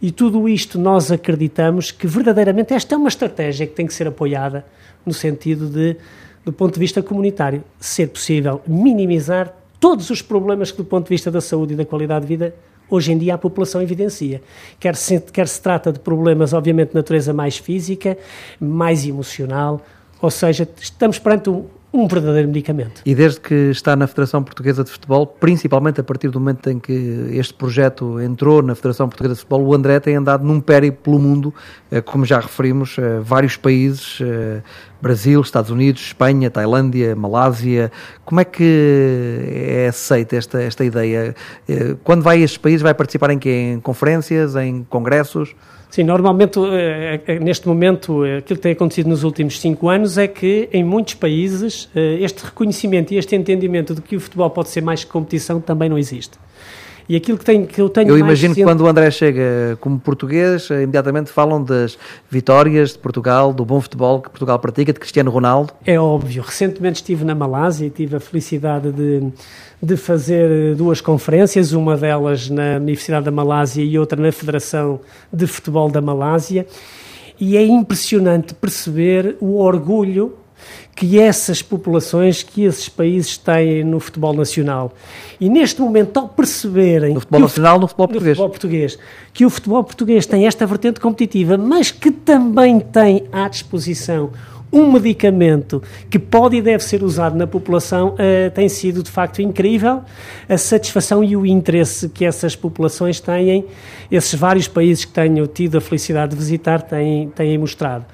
E 0.03 0.11
tudo 0.11 0.49
isto 0.49 0.79
nós 0.79 1.11
acreditamos 1.11 1.91
que 1.91 2.07
verdadeiramente 2.07 2.75
esta 2.75 2.95
é 2.95 2.99
uma 2.99 3.09
estratégia 3.09 3.67
que 3.67 3.75
tem 3.75 3.87
que 3.87 3.95
ser 3.95 4.07
apoiada 4.07 4.65
no 5.05 5.13
sentido 5.13 5.67
de, 5.67 5.97
do 6.45 6.53
ponto 6.53 6.75
de 6.75 6.81
vista 6.81 7.03
comunitário, 7.03 7.65
ser 7.81 8.09
possível 8.09 8.61
minimizar 8.67 9.55
todos 9.81 10.11
os 10.11 10.21
problemas 10.21 10.71
que, 10.71 10.79
do 10.79 10.85
ponto 10.85 11.05
de 11.05 11.11
vista 11.11 11.31
da 11.31 11.41
saúde 11.41 11.75
e 11.75 11.77
da 11.77 11.85
qualidade 11.85 12.27
de 12.27 12.29
vida, 12.29 12.55
hoje 12.91 13.13
em 13.13 13.19
dia 13.19 13.35
a 13.35 13.39
população 13.39 13.81
evidencia. 13.83 14.43
Quer 14.79 14.97
se, 14.97 15.21
quer 15.21 15.49
se 15.49 15.61
trata 15.61 15.93
de 15.93 15.99
problemas, 15.99 16.53
obviamente, 16.53 16.91
de 16.91 16.95
natureza 16.95 17.33
mais 17.33 17.59
física, 17.59 18.17
mais 18.61 19.07
emocional, 19.07 19.81
ou 20.21 20.31
seja, 20.31 20.69
estamos 20.81 21.19
perante 21.19 21.49
um, 21.51 21.67
um 21.93 22.07
verdadeiro 22.07 22.49
medicamento. 22.49 23.01
E 23.05 23.15
desde 23.15 23.41
que 23.41 23.55
está 23.71 23.97
na 23.97 24.07
Federação 24.07 24.43
Portuguesa 24.43 24.85
de 24.85 24.91
Futebol, 24.91 25.27
principalmente 25.27 26.01
a 26.01 26.05
partir 26.05 26.29
do 26.29 26.39
momento 26.39 26.69
em 26.69 26.79
que 26.79 26.93
este 27.33 27.55
projeto 27.55 28.21
entrou 28.21 28.63
na 28.63 28.75
Federação 28.75 29.09
Portuguesa 29.09 29.35
de 29.35 29.41
Futebol, 29.41 29.65
o 29.65 29.75
André 29.75 29.99
tem 29.99 30.15
andado 30.15 30.45
num 30.45 30.61
périplo 30.61 31.03
pelo 31.03 31.19
mundo, 31.19 31.55
eh, 31.91 32.03
como 32.03 32.27
já 32.27 32.41
referimos, 32.41 32.97
eh, 32.99 33.21
vários 33.21 33.57
países, 33.57 34.19
eh, 34.21 34.61
Brasil, 35.01 35.41
Estados 35.41 35.71
Unidos, 35.71 36.03
Espanha, 36.03 36.51
Tailândia, 36.51 37.17
Malásia. 37.17 37.91
Como 38.25 38.41
é 38.41 38.45
que 38.45 39.41
é 39.47 39.89
aceita 39.89 40.37
esta, 40.37 40.61
esta 40.61 40.85
ideia? 40.85 41.37
Quando 42.03 42.23
vai 42.23 42.39
a 42.39 42.45
estes 42.45 42.59
países, 42.59 42.83
vai 42.83 42.93
participar 42.93 43.31
em 43.31 43.39
quê? 43.39 43.75
Em 43.75 43.81
conferências, 43.81 44.57
em 44.57 44.83
congressos? 44.83 45.55
Sim, 45.91 46.03
normalmente, 46.03 46.59
eh, 46.61 47.21
eh, 47.27 47.39
neste 47.39 47.67
momento, 47.67 48.25
eh, 48.25 48.39
aquilo 48.39 48.59
que 48.59 48.63
tem 48.63 48.73
acontecido 48.73 49.09
nos 49.09 49.25
últimos 49.25 49.59
cinco 49.59 49.89
anos 49.89 50.19
é 50.19 50.29
que, 50.29 50.69
em 50.71 50.85
muitos 50.85 51.15
países, 51.15 51.89
este 51.95 52.45
reconhecimento 52.45 53.15
e 53.15 53.17
este 53.17 53.35
entendimento 53.35 53.95
de 53.95 54.03
que 54.03 54.15
o 54.15 54.21
futebol 54.21 54.51
pode 54.51 54.69
ser 54.69 54.83
mais 54.83 55.03
que 55.03 55.11
competição 55.11 55.61
também 55.61 55.89
não 55.89 55.97
existe. 55.97 56.39
E 57.09 57.17
aquilo 57.17 57.39
que, 57.39 57.45
tem, 57.45 57.65
que 57.65 57.81
eu 57.81 57.89
tenho 57.89 58.11
Eu 58.11 58.19
imagino 58.19 58.55
que 58.55 58.63
quando 58.63 58.83
o 58.83 58.87
André 58.87 59.11
chega 59.11 59.79
como 59.81 59.99
português, 59.99 60.69
imediatamente 60.69 61.31
falam 61.31 61.65
das 61.65 61.99
vitórias 62.31 62.93
de 62.93 62.99
Portugal, 62.99 63.51
do 63.51 63.65
bom 63.65 63.81
futebol 63.81 64.21
que 64.21 64.29
Portugal 64.29 64.59
pratica, 64.59 64.93
de 64.93 65.01
Cristiano 65.01 65.31
Ronaldo. 65.31 65.73
É 65.87 65.99
óbvio. 65.99 66.43
Recentemente 66.43 66.97
estive 66.97 67.25
na 67.25 67.35
Malásia 67.35 67.87
e 67.87 67.91
tive 67.91 68.17
a 68.17 68.21
felicidade 68.21 68.93
de, 68.93 69.33
de 69.83 69.97
fazer 69.97 70.75
duas 70.75 71.01
conferências, 71.01 71.73
uma 71.73 71.97
delas 71.97 72.51
na 72.51 72.77
Universidade 72.77 73.25
da 73.25 73.31
Malásia 73.31 73.83
e 73.83 73.99
outra 73.99 74.21
na 74.21 74.31
Federação 74.31 75.01
de 75.33 75.47
Futebol 75.47 75.89
da 75.89 76.03
Malásia. 76.03 76.67
E 77.41 77.57
é 77.57 77.65
impressionante 77.65 78.53
perceber 78.53 79.37
o 79.41 79.59
orgulho 79.59 80.35
que 80.99 81.17
essas 81.21 81.63
populações, 81.63 82.43
que 82.43 82.65
esses 82.65 82.89
países 82.89 83.39
têm 83.39 83.85
no 83.85 84.01
futebol 84.01 84.35
nacional. 84.35 84.93
E 85.41 85.49
neste 85.49 85.81
momento, 85.81 86.19
ao 86.19 86.29
perceberem. 86.29 87.15
No 87.15 87.21
futebol 87.21 87.41
nacional, 87.43 87.79
no 87.79 87.87
futebol 87.87 88.09
português. 88.09 88.37
No 88.37 88.43
futebol 88.43 88.51
português. 88.51 88.99
Que 89.33 89.47
o 89.47 89.51
futebol 89.51 89.85
português 89.85 90.27
tem 90.27 90.49
esta 90.49 90.67
vertente 90.67 90.99
competitiva, 90.99 91.57
mas 91.57 91.93
que 91.93 92.11
também 92.11 92.81
tem 92.81 93.29
à 93.31 93.49
disposição 93.49 94.31
um 94.73 94.91
medicamento 94.91 95.81
que 96.11 96.19
pode 96.19 96.57
e 96.57 96.61
deve 96.61 96.83
ser 96.83 97.05
usado 97.05 97.37
na 97.37 97.47
população 97.47 98.09
uh, 98.09 98.51
tem 98.53 98.69
sido 98.69 99.03
de 99.03 99.11
facto 99.11 99.41
incrível 99.41 100.03
a 100.49 100.59
satisfação 100.59 101.23
e 101.23 101.37
o 101.37 101.47
interesse 101.47 102.09
que 102.09 102.25
essas 102.25 102.55
populações 102.55 103.19
têm, 103.19 103.65
esses 104.11 104.35
vários 104.35 104.67
países 104.67 105.07
que 105.07 105.13
tenho 105.13 105.47
tido 105.47 105.79
a 105.79 105.81
felicidade 105.81 106.33
de 106.33 106.37
visitar 106.37 106.83
têm, 106.83 107.31
têm 107.31 107.57
mostrado. 107.57 108.05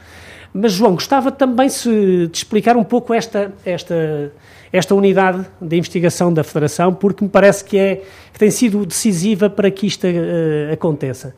Mas, 0.57 0.73
João, 0.73 0.93
gostava 0.95 1.33
também 1.33 1.69
se, 1.69 2.29
de 2.31 2.39
explicar 2.39 2.77
um 2.77 2.85
pouco 2.85 3.13
esta, 3.13 3.53
esta, 3.67 4.33
esta 4.73 4.95
unidade 4.95 5.45
de 5.61 5.77
investigação 5.77 6.33
da 6.33 6.45
Federação, 6.45 6.95
porque 6.95 7.25
me 7.25 7.29
parece 7.29 7.65
que, 7.65 7.77
é, 7.77 8.03
que 8.33 8.39
tem 8.39 8.53
sido 8.53 8.87
decisiva 8.87 9.51
para 9.51 9.69
que 9.69 9.85
isto 9.85 10.07
uh, 10.07 10.73
aconteça. 10.73 11.35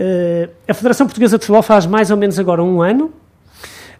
Uh, 0.00 0.50
a 0.66 0.72
Federação 0.72 1.06
Portuguesa 1.06 1.36
de 1.36 1.44
Futebol 1.44 1.62
faz 1.62 1.84
mais 1.84 2.10
ou 2.10 2.16
menos 2.16 2.38
agora 2.38 2.64
um 2.64 2.80
ano, 2.80 3.12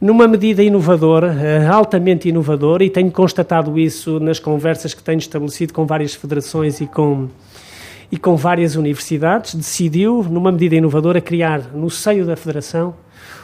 numa 0.00 0.26
medida 0.26 0.62
inovadora, 0.62 1.34
uh, 1.34 1.72
altamente 1.74 2.26
inovadora, 2.26 2.82
e 2.82 2.88
tenho 2.88 3.10
constatado 3.10 3.78
isso 3.78 4.18
nas 4.20 4.38
conversas 4.38 4.94
que 4.94 5.02
tenho 5.02 5.18
estabelecido 5.18 5.74
com 5.74 5.84
várias 5.84 6.14
federações 6.14 6.80
e 6.80 6.86
com, 6.86 7.28
e 8.10 8.16
com 8.16 8.36
várias 8.36 8.74
universidades, 8.74 9.54
decidiu, 9.54 10.22
numa 10.22 10.50
medida 10.50 10.76
inovadora, 10.76 11.20
criar 11.20 11.74
no 11.74 11.90
seio 11.90 12.24
da 12.24 12.36
Federação 12.36 12.94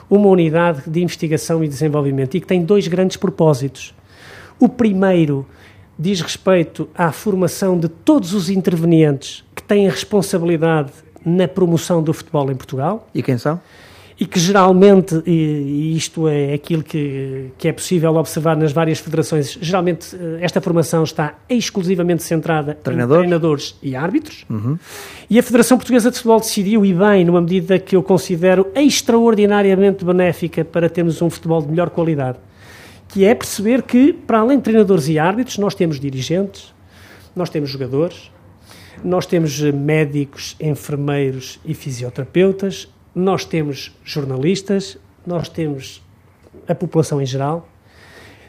uma 0.08 0.28
unidade 0.28 0.82
de 0.86 1.02
investigação 1.02 1.62
e 1.62 1.68
desenvolvimento 1.68 2.36
e 2.36 2.40
que 2.40 2.46
tem 2.46 2.64
dois 2.64 2.88
grandes 2.88 3.16
propósitos. 3.16 3.94
O 4.58 4.68
primeiro 4.68 5.46
diz 5.98 6.20
respeito 6.20 6.88
à 6.94 7.12
formação 7.12 7.78
de 7.78 7.88
todos 7.88 8.34
os 8.34 8.50
intervenientes 8.50 9.44
que 9.54 9.62
têm 9.62 9.88
responsabilidade 9.88 10.92
na 11.24 11.46
promoção 11.46 12.02
do 12.02 12.12
futebol 12.12 12.50
em 12.50 12.54
Portugal. 12.54 13.08
E 13.14 13.22
quem 13.22 13.38
são? 13.38 13.60
E 14.22 14.24
que 14.24 14.38
geralmente, 14.38 15.20
e 15.26 15.96
isto 15.96 16.28
é 16.28 16.54
aquilo 16.54 16.84
que, 16.84 17.50
que 17.58 17.66
é 17.66 17.72
possível 17.72 18.14
observar 18.14 18.56
nas 18.56 18.70
várias 18.70 19.00
federações, 19.00 19.58
geralmente 19.60 20.14
eh, 20.14 20.38
esta 20.40 20.60
formação 20.60 21.02
está 21.02 21.34
exclusivamente 21.48 22.22
centrada 22.22 22.72
Treinador. 22.72 23.16
em 23.16 23.20
treinadores 23.22 23.76
e 23.82 23.96
árbitros. 23.96 24.46
Uhum. 24.48 24.78
E 25.28 25.40
a 25.40 25.42
Federação 25.42 25.76
Portuguesa 25.76 26.08
de 26.08 26.18
Futebol 26.18 26.38
decidiu, 26.38 26.86
e 26.86 26.94
bem, 26.94 27.24
numa 27.24 27.40
medida 27.40 27.80
que 27.80 27.96
eu 27.96 28.02
considero 28.04 28.68
extraordinariamente 28.76 30.04
benéfica 30.04 30.64
para 30.64 30.88
termos 30.88 31.20
um 31.20 31.28
futebol 31.28 31.60
de 31.60 31.66
melhor 31.66 31.90
qualidade, 31.90 32.38
que 33.08 33.24
é 33.24 33.34
perceber 33.34 33.82
que, 33.82 34.12
para 34.12 34.38
além 34.38 34.58
de 34.58 34.62
treinadores 34.62 35.08
e 35.08 35.18
árbitros, 35.18 35.58
nós 35.58 35.74
temos 35.74 35.98
dirigentes, 35.98 36.72
nós 37.34 37.50
temos 37.50 37.70
jogadores, 37.70 38.30
nós 39.02 39.26
temos 39.26 39.60
médicos, 39.60 40.54
enfermeiros 40.60 41.58
e 41.64 41.74
fisioterapeutas, 41.74 42.88
nós 43.14 43.44
temos 43.44 43.96
jornalistas, 44.04 44.98
nós 45.26 45.48
temos 45.48 46.02
a 46.66 46.74
população 46.74 47.20
em 47.20 47.26
geral, 47.26 47.68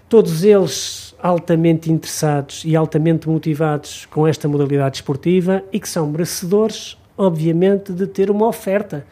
todos 0.10 0.44
eles 0.44 1.16
altamente 1.22 1.92
interessados 1.92 2.64
e 2.66 2.76
altamente 2.76 3.30
motivados 3.30 4.06
com 4.06 4.28
esta 4.28 4.48
modalidade 4.48 4.98
esportiva 4.98 5.64
e 5.72 5.80
que 5.80 5.88
são 5.88 6.08
merecedores, 6.08 6.98
obviamente, 7.18 7.94
de 7.94 8.06
ter 8.08 8.30
uma 8.30 8.48
oferta 8.48 9.06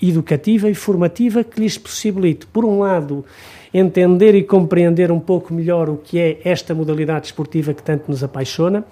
educativa 0.00 0.68
e 0.68 0.74
formativa 0.74 1.44
que 1.44 1.60
lhes 1.60 1.78
possibilite, 1.78 2.46
por 2.46 2.64
um 2.64 2.80
lado, 2.80 3.24
entender 3.72 4.34
e 4.34 4.42
compreender 4.42 5.12
um 5.12 5.20
pouco 5.20 5.54
melhor 5.54 5.88
o 5.88 5.96
que 5.96 6.18
é 6.18 6.40
esta 6.44 6.74
modalidade 6.74 7.26
esportiva 7.26 7.72
que 7.72 7.82
tanto 7.82 8.10
nos 8.10 8.24
apaixona 8.24 8.84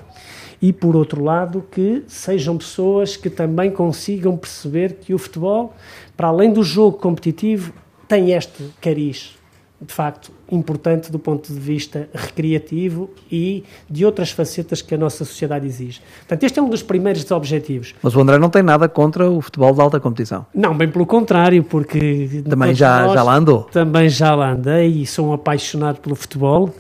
e, 0.60 0.72
por 0.72 0.94
outro 0.94 1.22
lado, 1.22 1.64
que 1.70 2.04
sejam 2.06 2.56
pessoas 2.56 3.16
que 3.16 3.30
também 3.30 3.70
consigam 3.70 4.36
perceber 4.36 4.94
que 4.94 5.14
o 5.14 5.18
futebol, 5.18 5.74
para 6.16 6.28
além 6.28 6.52
do 6.52 6.62
jogo 6.62 6.98
competitivo, 6.98 7.72
tem 8.06 8.32
este 8.32 8.64
cariz 8.80 9.40
de 9.80 9.94
facto 9.94 10.30
importante 10.50 11.10
do 11.10 11.18
ponto 11.18 11.52
de 11.52 11.58
vista 11.58 12.08
recreativo 12.12 13.08
e 13.32 13.64
de 13.88 14.04
outras 14.04 14.30
facetas 14.30 14.82
que 14.82 14.94
a 14.94 14.98
nossa 14.98 15.24
sociedade 15.24 15.66
exige. 15.66 16.02
Portanto, 16.18 16.44
este 16.44 16.58
é 16.58 16.62
um 16.62 16.68
dos 16.68 16.82
primeiros 16.82 17.28
objetivos. 17.30 17.94
Mas 18.02 18.14
o 18.14 18.20
André 18.20 18.38
não 18.38 18.50
tem 18.50 18.62
nada 18.62 18.88
contra 18.88 19.30
o 19.30 19.40
futebol 19.40 19.72
de 19.72 19.80
alta 19.80 19.98
competição. 19.98 20.44
Não, 20.54 20.76
bem 20.76 20.88
pelo 20.88 21.06
contrário, 21.06 21.64
porque 21.64 22.42
também 22.46 22.74
já, 22.74 23.08
já 23.08 23.22
lá 23.22 23.36
andou. 23.36 23.62
Também 23.72 24.08
já 24.08 24.34
lá 24.34 24.52
andei 24.52 24.88
e 24.88 25.06
sou 25.06 25.28
um 25.28 25.32
apaixonado 25.32 26.00
pelo 26.00 26.14
futebol, 26.14 26.74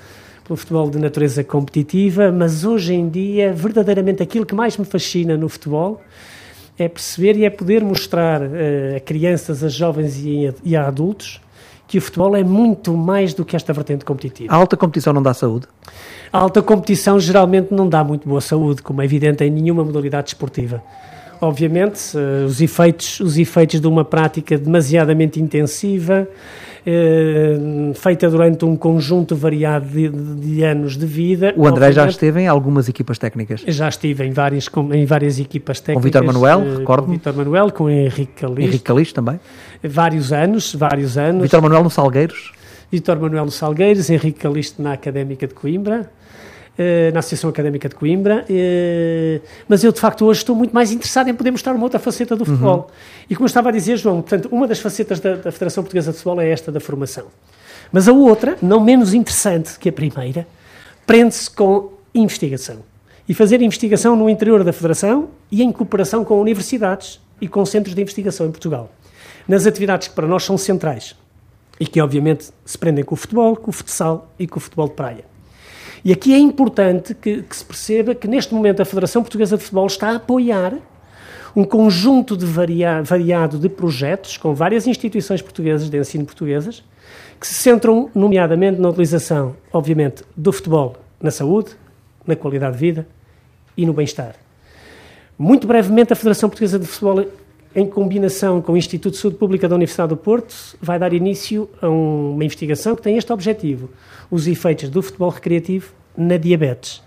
pelo 0.50 0.56
futebol 0.56 0.90
de 0.90 0.98
natureza 0.98 1.44
competitiva, 1.44 2.32
mas 2.32 2.64
hoje 2.64 2.92
em 2.92 3.08
dia, 3.08 3.52
verdadeiramente 3.52 4.20
aquilo 4.20 4.44
que 4.44 4.52
mais 4.52 4.76
me 4.76 4.84
fascina 4.84 5.36
no 5.36 5.48
futebol 5.48 6.00
é 6.76 6.88
perceber 6.88 7.36
e 7.36 7.44
é 7.44 7.50
poder 7.50 7.84
mostrar 7.84 8.42
uh, 8.42 8.96
a 8.96 9.00
crianças, 9.00 9.62
a 9.62 9.68
jovens 9.68 10.20
e 10.24 10.48
a, 10.48 10.54
e 10.64 10.74
a 10.74 10.88
adultos 10.88 11.40
que 11.86 11.98
o 11.98 12.00
futebol 12.00 12.34
é 12.34 12.42
muito 12.42 12.96
mais 12.96 13.32
do 13.32 13.44
que 13.44 13.54
esta 13.54 13.72
vertente 13.72 14.04
competitiva. 14.04 14.52
A 14.52 14.56
alta 14.56 14.76
competição 14.76 15.12
não 15.12 15.22
dá 15.22 15.32
saúde? 15.32 15.68
A 16.32 16.38
alta 16.38 16.60
competição 16.62 17.20
geralmente 17.20 17.72
não 17.72 17.88
dá 17.88 18.02
muito 18.02 18.28
boa 18.28 18.40
saúde, 18.40 18.82
como 18.82 19.02
é 19.02 19.04
evidente 19.04 19.44
em 19.44 19.50
nenhuma 19.50 19.84
modalidade 19.84 20.30
esportiva. 20.30 20.82
Obviamente, 21.40 22.16
os 22.46 22.60
efeitos, 22.60 23.20
os 23.20 23.38
efeitos 23.38 23.80
de 23.80 23.86
uma 23.86 24.04
prática 24.04 24.58
demasiadamente 24.58 25.40
intensiva, 25.40 26.28
eh, 26.28 26.69
feita 27.94 28.28
durante 28.28 28.64
um 28.64 28.76
conjunto 28.76 29.36
variado 29.36 29.86
de, 29.86 30.08
de, 30.08 30.64
anos 30.64 30.96
de 30.96 31.06
vida. 31.06 31.52
O 31.56 31.66
André 31.66 31.92
já 31.92 32.06
esteve 32.06 32.40
em 32.40 32.46
algumas 32.46 32.88
equipas 32.88 33.18
técnicas? 33.18 33.62
Já 33.66 33.88
estive 33.88 34.24
em 34.24 34.32
várias, 34.32 34.68
em 34.92 35.04
várias 35.04 35.38
equipas 35.38 35.80
técnicas. 35.80 36.02
Com 36.02 36.20
Vitor 36.20 36.24
Manuel, 36.24 36.62
eh, 36.62 36.78
recordo 36.78 37.06
Com 37.06 37.12
Vitor 37.12 37.34
Manuel, 37.34 37.72
com 37.72 37.90
Henrique 37.90 38.32
Calixto. 38.32 38.62
Henrique 38.62 38.84
Calixto 38.84 39.14
também? 39.14 39.40
Vários 39.82 40.32
anos, 40.32 40.74
vários 40.74 41.18
anos. 41.18 41.42
Vitor 41.42 41.62
Manuel 41.62 41.84
no 41.84 41.90
Salgueiros? 41.90 42.52
Vitor 42.90 43.20
Manuel 43.20 43.44
no 43.44 43.50
Salgueiros, 43.50 44.10
Henrique 44.10 44.40
Calixto 44.40 44.82
na 44.82 44.92
Académica 44.92 45.46
de 45.46 45.54
Coimbra. 45.54 46.10
Eh, 46.82 47.10
na 47.12 47.18
Associação 47.18 47.50
Académica 47.50 47.90
de 47.90 47.94
Coimbra, 47.94 48.46
uh, 48.48 49.46
mas 49.68 49.84
eu 49.84 49.92
de 49.92 50.00
facto 50.00 50.24
hoje 50.24 50.38
estou 50.38 50.56
muito 50.56 50.72
mais 50.72 50.90
interessado 50.90 51.28
em 51.28 51.34
poder 51.34 51.50
mostrar 51.50 51.74
uma 51.74 51.84
outra 51.84 51.98
faceta 51.98 52.34
do 52.34 52.42
futebol. 52.46 52.78
Uhum. 52.88 53.24
E 53.28 53.34
como 53.36 53.44
eu 53.44 53.48
estava 53.48 53.68
a 53.68 53.72
dizer, 53.72 53.98
João, 53.98 54.22
portanto, 54.22 54.48
uma 54.50 54.66
das 54.66 54.80
facetas 54.80 55.20
da, 55.20 55.36
da, 55.36 55.52
Federação 55.52 55.84
Portuguesa 55.84 56.10
de 56.10 56.16
Futebol 56.16 56.40
é 56.40 56.48
esta 56.48 56.72
da 56.72 56.80
formação. 56.80 57.26
Mas 57.92 58.08
a 58.08 58.12
outra, 58.14 58.56
não 58.62 58.80
menos 58.80 59.12
interessante 59.12 59.78
que 59.78 59.90
a 59.90 59.92
primeira, 59.92 60.46
prende-se 61.06 61.50
com 61.50 61.92
investigação. 62.14 62.78
E 63.28 63.34
fazer 63.34 63.60
investigação 63.60 64.16
no 64.16 64.30
interior 64.30 64.64
da 64.64 64.72
Federação 64.72 65.28
e 65.52 65.62
em 65.62 65.70
cooperação 65.70 66.24
com 66.24 66.40
universidades 66.40 67.20
e 67.42 67.46
com 67.46 67.62
centros 67.66 67.94
de 67.94 68.00
investigação 68.00 68.46
em 68.46 68.50
Portugal. 68.50 68.90
Nas 69.46 69.66
atividades 69.66 70.08
que 70.08 70.14
para 70.14 70.26
nós 70.26 70.44
são 70.44 70.56
centrais 70.56 71.14
e 71.78 71.86
que 71.86 72.00
obviamente 72.00 72.48
se 72.64 72.78
prendem 72.78 73.04
com 73.04 73.14
o 73.14 73.18
futebol, 73.18 73.54
com 73.54 73.68
o 73.68 73.72
futsal 73.72 74.32
e 74.38 74.46
com 74.46 74.56
o 74.56 74.60
futebol 74.60 74.88
de 74.88 74.94
praia. 74.94 75.39
E 76.04 76.12
aqui 76.12 76.32
é 76.32 76.38
importante 76.38 77.14
que, 77.14 77.42
que 77.42 77.56
se 77.56 77.64
perceba 77.64 78.14
que 78.14 78.26
neste 78.26 78.54
momento 78.54 78.80
a 78.80 78.84
Federação 78.84 79.22
Portuguesa 79.22 79.56
de 79.56 79.62
Futebol 79.62 79.86
está 79.86 80.10
a 80.10 80.16
apoiar 80.16 80.74
um 81.54 81.64
conjunto 81.64 82.36
de 82.36 82.46
varia, 82.46 83.02
variado 83.02 83.58
de 83.58 83.68
projetos 83.68 84.36
com 84.36 84.54
várias 84.54 84.86
instituições 84.86 85.42
portuguesas 85.42 85.90
de 85.90 85.98
ensino 85.98 86.24
portuguesas 86.24 86.82
que 87.40 87.46
se 87.46 87.54
centram 87.54 88.10
nomeadamente 88.14 88.80
na 88.80 88.88
utilização, 88.88 89.56
obviamente, 89.72 90.22
do 90.36 90.52
futebol 90.52 90.96
na 91.20 91.30
saúde, 91.30 91.70
na 92.26 92.36
qualidade 92.36 92.74
de 92.74 92.80
vida 92.80 93.06
e 93.76 93.84
no 93.84 93.92
bem-estar. 93.92 94.34
Muito 95.38 95.66
brevemente, 95.66 96.12
a 96.12 96.16
Federação 96.16 96.48
Portuguesa 96.48 96.78
de 96.78 96.86
Futebol, 96.86 97.26
em 97.74 97.86
combinação 97.86 98.60
com 98.60 98.72
o 98.72 98.76
Instituto 98.76 99.14
de 99.14 99.20
Saúde 99.20 99.36
Pública 99.36 99.68
da 99.68 99.74
Universidade 99.74 100.10
do 100.10 100.16
Porto, 100.16 100.54
vai 100.80 100.98
dar 100.98 101.12
início 101.12 101.68
a 101.80 101.88
uma 101.88 102.44
investigação 102.44 102.96
que 102.96 103.02
tem 103.02 103.16
este 103.16 103.32
objetivo: 103.32 103.90
os 104.30 104.46
efeitos 104.46 104.88
do 104.88 105.02
futebol 105.02 105.30
recreativo 105.30 105.92
na 106.16 106.36
diabetes. 106.36 107.02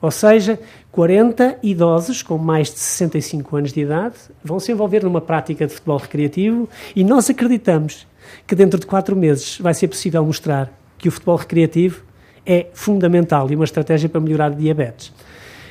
Ou 0.00 0.10
seja, 0.10 0.58
40 0.92 1.60
idosos 1.62 2.22
com 2.22 2.36
mais 2.36 2.70
de 2.70 2.78
65 2.78 3.56
anos 3.56 3.72
de 3.72 3.80
idade 3.80 4.16
vão 4.44 4.60
se 4.60 4.70
envolver 4.70 5.02
numa 5.02 5.20
prática 5.20 5.66
de 5.66 5.72
futebol 5.72 5.96
recreativo 5.96 6.68
e 6.94 7.02
nós 7.02 7.30
acreditamos 7.30 8.06
que 8.46 8.54
dentro 8.54 8.78
de 8.78 8.86
quatro 8.86 9.16
meses 9.16 9.58
vai 9.58 9.72
ser 9.72 9.88
possível 9.88 10.24
mostrar 10.24 10.70
que 10.98 11.08
o 11.08 11.10
futebol 11.10 11.36
recreativo 11.36 12.02
é 12.44 12.66
fundamental 12.74 13.50
e 13.50 13.54
uma 13.54 13.64
estratégia 13.64 14.08
para 14.08 14.20
melhorar 14.20 14.46
a 14.46 14.50
diabetes. 14.50 15.10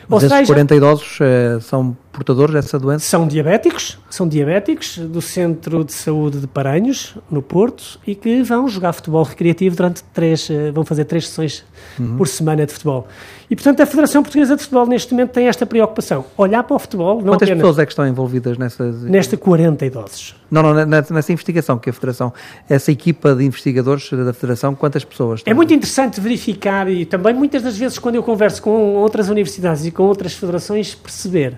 Mas 0.08 0.24
Ou 0.24 0.28
esses 0.28 0.38
seja, 0.40 0.48
40 0.48 0.76
idosos 0.76 1.18
eh, 1.22 1.60
são 1.62 1.96
portadores 2.14 2.54
dessa 2.54 2.80
doença? 2.80 3.06
São 3.06 3.28
diabéticos, 3.28 3.98
são 4.10 4.28
diabéticos 4.28 5.00
do 5.00 5.22
Centro 5.22 5.84
de 5.84 5.92
Saúde 5.92 6.40
de 6.40 6.48
Paranhos, 6.48 7.16
no 7.30 7.42
Porto, 7.42 8.00
e 8.06 8.14
que 8.14 8.44
vão 8.44 8.70
jogar 8.70 8.94
futebol 8.94 9.24
recreativo 9.24 9.76
durante 9.76 10.04
três, 10.14 10.50
eh, 10.50 10.72
vão 10.72 10.86
fazer 10.86 11.06
três 11.06 11.28
sessões 11.28 11.66
uhum. 12.00 12.16
por 12.16 12.28
semana 12.28 12.66
de 12.66 12.72
futebol. 12.72 13.08
E, 13.50 13.56
portanto, 13.56 13.82
a 13.82 13.86
Federação 13.86 14.24
Portuguesa 14.24 14.56
de 14.56 14.62
Futebol 14.62 14.86
neste 14.86 15.12
momento 15.12 15.32
tem 15.32 15.48
esta 15.48 15.66
preocupação, 15.66 16.26
olhar 16.38 16.64
para 16.64 16.76
o 16.76 16.80
futebol... 16.80 17.18
Não 17.18 17.34
Quantas 17.34 17.50
apenas, 17.50 17.62
pessoas 17.62 17.80
é 17.80 17.86
que 17.86 17.92
estão 17.92 18.08
envolvidas 18.08 18.58
nessas... 18.58 19.04
Nesta 19.04 19.36
40 19.36 19.86
idosos. 19.86 20.36
Não, 20.50 20.62
não, 20.62 20.86
nessa 20.86 21.32
investigação 21.32 21.78
que 21.78 21.90
a 21.90 21.94
Federação, 21.94 22.32
essa 22.70 22.92
equipa 22.92 23.36
de 23.36 23.44
investigadores 23.44 24.10
da 24.10 24.34
Federação, 24.34 24.76
quantas 24.76 25.04
pessoas? 25.04 25.40
Estão? 25.40 25.52
É 25.52 25.54
muito 25.54 25.74
interessante 25.74 26.22
verificar 26.22 26.90
e 26.90 27.06
também 27.06 27.34
muitas 27.34 27.64
das 27.64 27.78
vezes 27.78 27.98
quando 27.98 28.16
eu 28.16 28.24
converso 28.24 28.62
com 28.62 28.96
outras 28.96 29.30
universidades 29.30 29.86
e 29.86 29.92
com 29.92 30.04
outras 30.04 30.34
federações, 30.34 30.96
perceber 30.96 31.58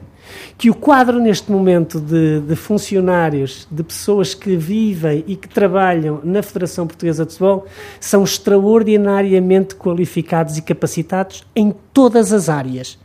que 0.58 0.70
o 0.70 0.74
quadro 0.74 1.20
neste 1.20 1.52
momento 1.52 2.00
de, 2.00 2.42
de, 2.42 2.56
funcionários, 2.56 3.68
de 3.70 3.84
pessoas 3.84 4.34
que 4.34 4.56
vivem 4.56 5.24
e 5.28 5.36
que 5.36 5.48
trabalham 5.48 6.22
na 6.24 6.42
Federação 6.42 6.88
Portuguesa 6.88 7.26
de 7.26 7.32
Futebol 7.32 7.66
são 8.00 8.24
extraordinariamente 8.24 9.76
qualificados 9.76 10.58
e 10.58 10.62
capacitados 10.62 11.44
em 11.56 11.74
todas 11.94 12.32
as 12.32 12.50
áreas. 12.50 12.98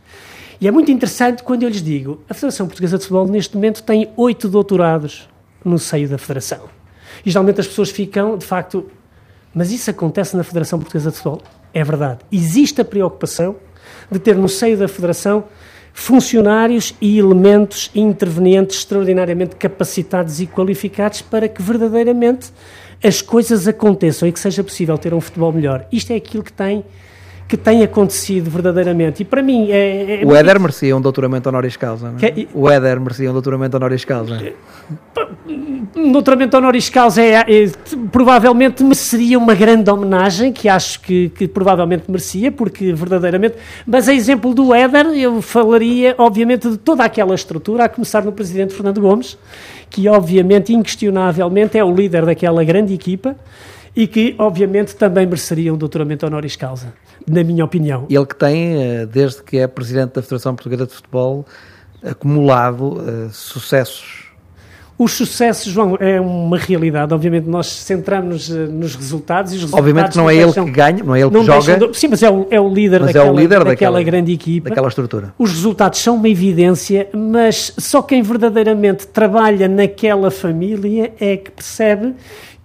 E 0.59 0.67
é 0.67 0.71
muito 0.71 0.91
interessante 0.91 1.43
quando 1.43 1.63
eu 1.63 1.69
lhes 1.69 1.81
digo, 1.81 2.21
a 2.29 2.33
Federação 2.33 2.67
Portuguesa 2.67 2.97
de 2.97 3.03
Futebol 3.03 3.27
neste 3.27 3.55
momento 3.55 3.83
tem 3.83 4.11
oito 4.15 4.47
doutorados 4.47 5.27
no 5.65 5.79
seio 5.79 6.07
da 6.07 6.17
Federação. 6.17 6.69
E 7.25 7.31
geralmente 7.31 7.59
as 7.59 7.67
pessoas 7.67 7.89
ficam, 7.89 8.37
de 8.37 8.45
facto, 8.45 8.85
mas 9.53 9.71
isso 9.71 9.89
acontece 9.89 10.37
na 10.37 10.43
Federação 10.43 10.79
Portuguesa 10.79 11.11
de 11.11 11.17
Futebol? 11.17 11.41
É 11.73 11.83
verdade. 11.83 12.19
Existe 12.31 12.79
a 12.81 12.85
preocupação 12.85 13.55
de 14.09 14.19
ter 14.19 14.35
no 14.35 14.47
seio 14.47 14.77
da 14.77 14.87
Federação 14.87 15.45
funcionários 15.93 16.93
e 17.01 17.19
elementos 17.19 17.91
intervenientes 17.93 18.77
extraordinariamente 18.77 19.55
capacitados 19.55 20.39
e 20.39 20.47
qualificados 20.47 21.21
para 21.21 21.47
que 21.47 21.61
verdadeiramente 21.61 22.51
as 23.03 23.21
coisas 23.21 23.67
aconteçam 23.67 24.27
e 24.27 24.31
que 24.31 24.39
seja 24.39 24.63
possível 24.63 24.97
ter 24.97 25.13
um 25.13 25.21
futebol 25.21 25.51
melhor. 25.51 25.85
Isto 25.91 26.13
é 26.13 26.15
aquilo 26.15 26.43
que 26.43 26.53
tem 26.53 26.83
que 27.51 27.57
tem 27.57 27.83
acontecido 27.83 28.49
verdadeiramente. 28.49 29.23
E 29.23 29.25
para 29.25 29.41
mim 29.41 29.69
é. 29.71 30.21
é 30.21 30.25
o 30.25 30.33
Éder 30.33 30.57
merecia 30.57 30.95
um 30.95 31.01
doutoramento 31.01 31.49
honoris 31.49 31.75
causa. 31.75 32.13
É? 32.21 32.31
que, 32.31 32.47
o 32.53 32.69
Éder 32.69 32.97
merecia 32.97 33.29
um 33.29 33.33
doutoramento 33.33 33.75
honoris 33.75 34.05
causa. 34.05 34.53
Um 35.93 36.13
doutoramento 36.13 36.55
honoris 36.55 36.89
causa 36.89 37.21
é, 37.21 37.41
é, 37.41 37.71
provavelmente 38.09 38.81
mereceria 38.81 39.37
uma 39.37 39.53
grande 39.53 39.89
homenagem, 39.89 40.53
que 40.53 40.69
acho 40.69 41.01
que, 41.01 41.27
que, 41.27 41.45
provavelmente 41.45 42.09
merecia, 42.09 42.53
porque 42.53 42.93
verdadeiramente. 42.93 43.55
Mas 43.85 44.07
a 44.07 44.13
exemplo 44.13 44.53
do 44.53 44.73
Éder, 44.73 45.07
eu 45.07 45.41
falaria, 45.41 46.15
obviamente, 46.17 46.69
de 46.69 46.77
toda 46.77 47.03
aquela 47.03 47.35
estrutura, 47.35 47.83
a 47.83 47.89
começar 47.89 48.23
no 48.23 48.31
presidente 48.31 48.73
Fernando 48.73 49.01
Gomes, 49.01 49.37
que, 49.89 50.07
obviamente, 50.07 50.73
inquestionavelmente, 50.73 51.77
é 51.77 51.83
o 51.83 51.93
líder 51.93 52.25
daquela 52.25 52.63
grande 52.63 52.93
equipa 52.93 53.35
e 53.93 54.07
que, 54.07 54.35
obviamente, 54.39 54.95
também 54.95 55.25
mereceria 55.25 55.73
um 55.73 55.77
doutoramento 55.77 56.25
honoris 56.25 56.55
causa, 56.55 56.93
na 57.27 57.43
minha 57.43 57.63
opinião. 57.63 58.05
Ele 58.09 58.25
que 58.25 58.35
tem, 58.35 58.81
eh, 58.81 59.05
desde 59.05 59.43
que 59.43 59.57
é 59.57 59.67
presidente 59.67 60.13
da 60.13 60.21
Federação 60.21 60.55
Portuguesa 60.55 60.85
de 60.85 60.93
Futebol, 60.93 61.45
acumulado 62.03 62.99
uh, 62.99 63.29
sucessos. 63.31 64.31
Os 64.97 65.13
sucessos, 65.13 65.73
João, 65.73 65.97
é 65.99 66.21
uma 66.21 66.59
realidade. 66.59 67.11
Obviamente, 67.11 67.49
nós 67.49 67.65
centramos 67.65 68.51
eh, 68.51 68.67
nos 68.67 68.95
resultados 68.95 69.51
e 69.51 69.55
os 69.55 69.61
resultados. 69.61 69.89
Obviamente, 69.89 70.15
não 70.15 70.29
é 70.29 70.35
ele 70.35 70.53
que 70.53 70.69
ganha, 70.69 71.03
não 71.03 71.15
é 71.15 71.21
ele 71.21 71.31
que 71.31 71.43
joga. 71.43 71.87
De, 71.87 71.97
sim, 71.97 72.07
mas 72.07 72.21
é 72.21 72.29
o, 72.29 72.45
é 72.51 72.61
o 72.61 72.71
líder, 72.71 73.03
daquela, 73.03 73.25
é 73.25 73.31
o 73.31 73.33
líder 73.33 73.49
daquela, 73.49 73.69
daquela, 73.71 74.03
grande 74.03 74.31
equipa. 74.31 74.69
Daquela 74.69 74.87
estrutura. 74.87 75.33
Os 75.39 75.51
resultados 75.53 75.97
são 75.99 76.17
uma 76.17 76.29
evidência, 76.29 77.09
mas 77.13 77.73
só 77.79 78.03
quem 78.03 78.21
verdadeiramente 78.21 79.07
trabalha 79.07 79.67
naquela 79.67 80.29
família 80.29 81.11
é 81.19 81.35
que 81.37 81.49
percebe 81.49 82.13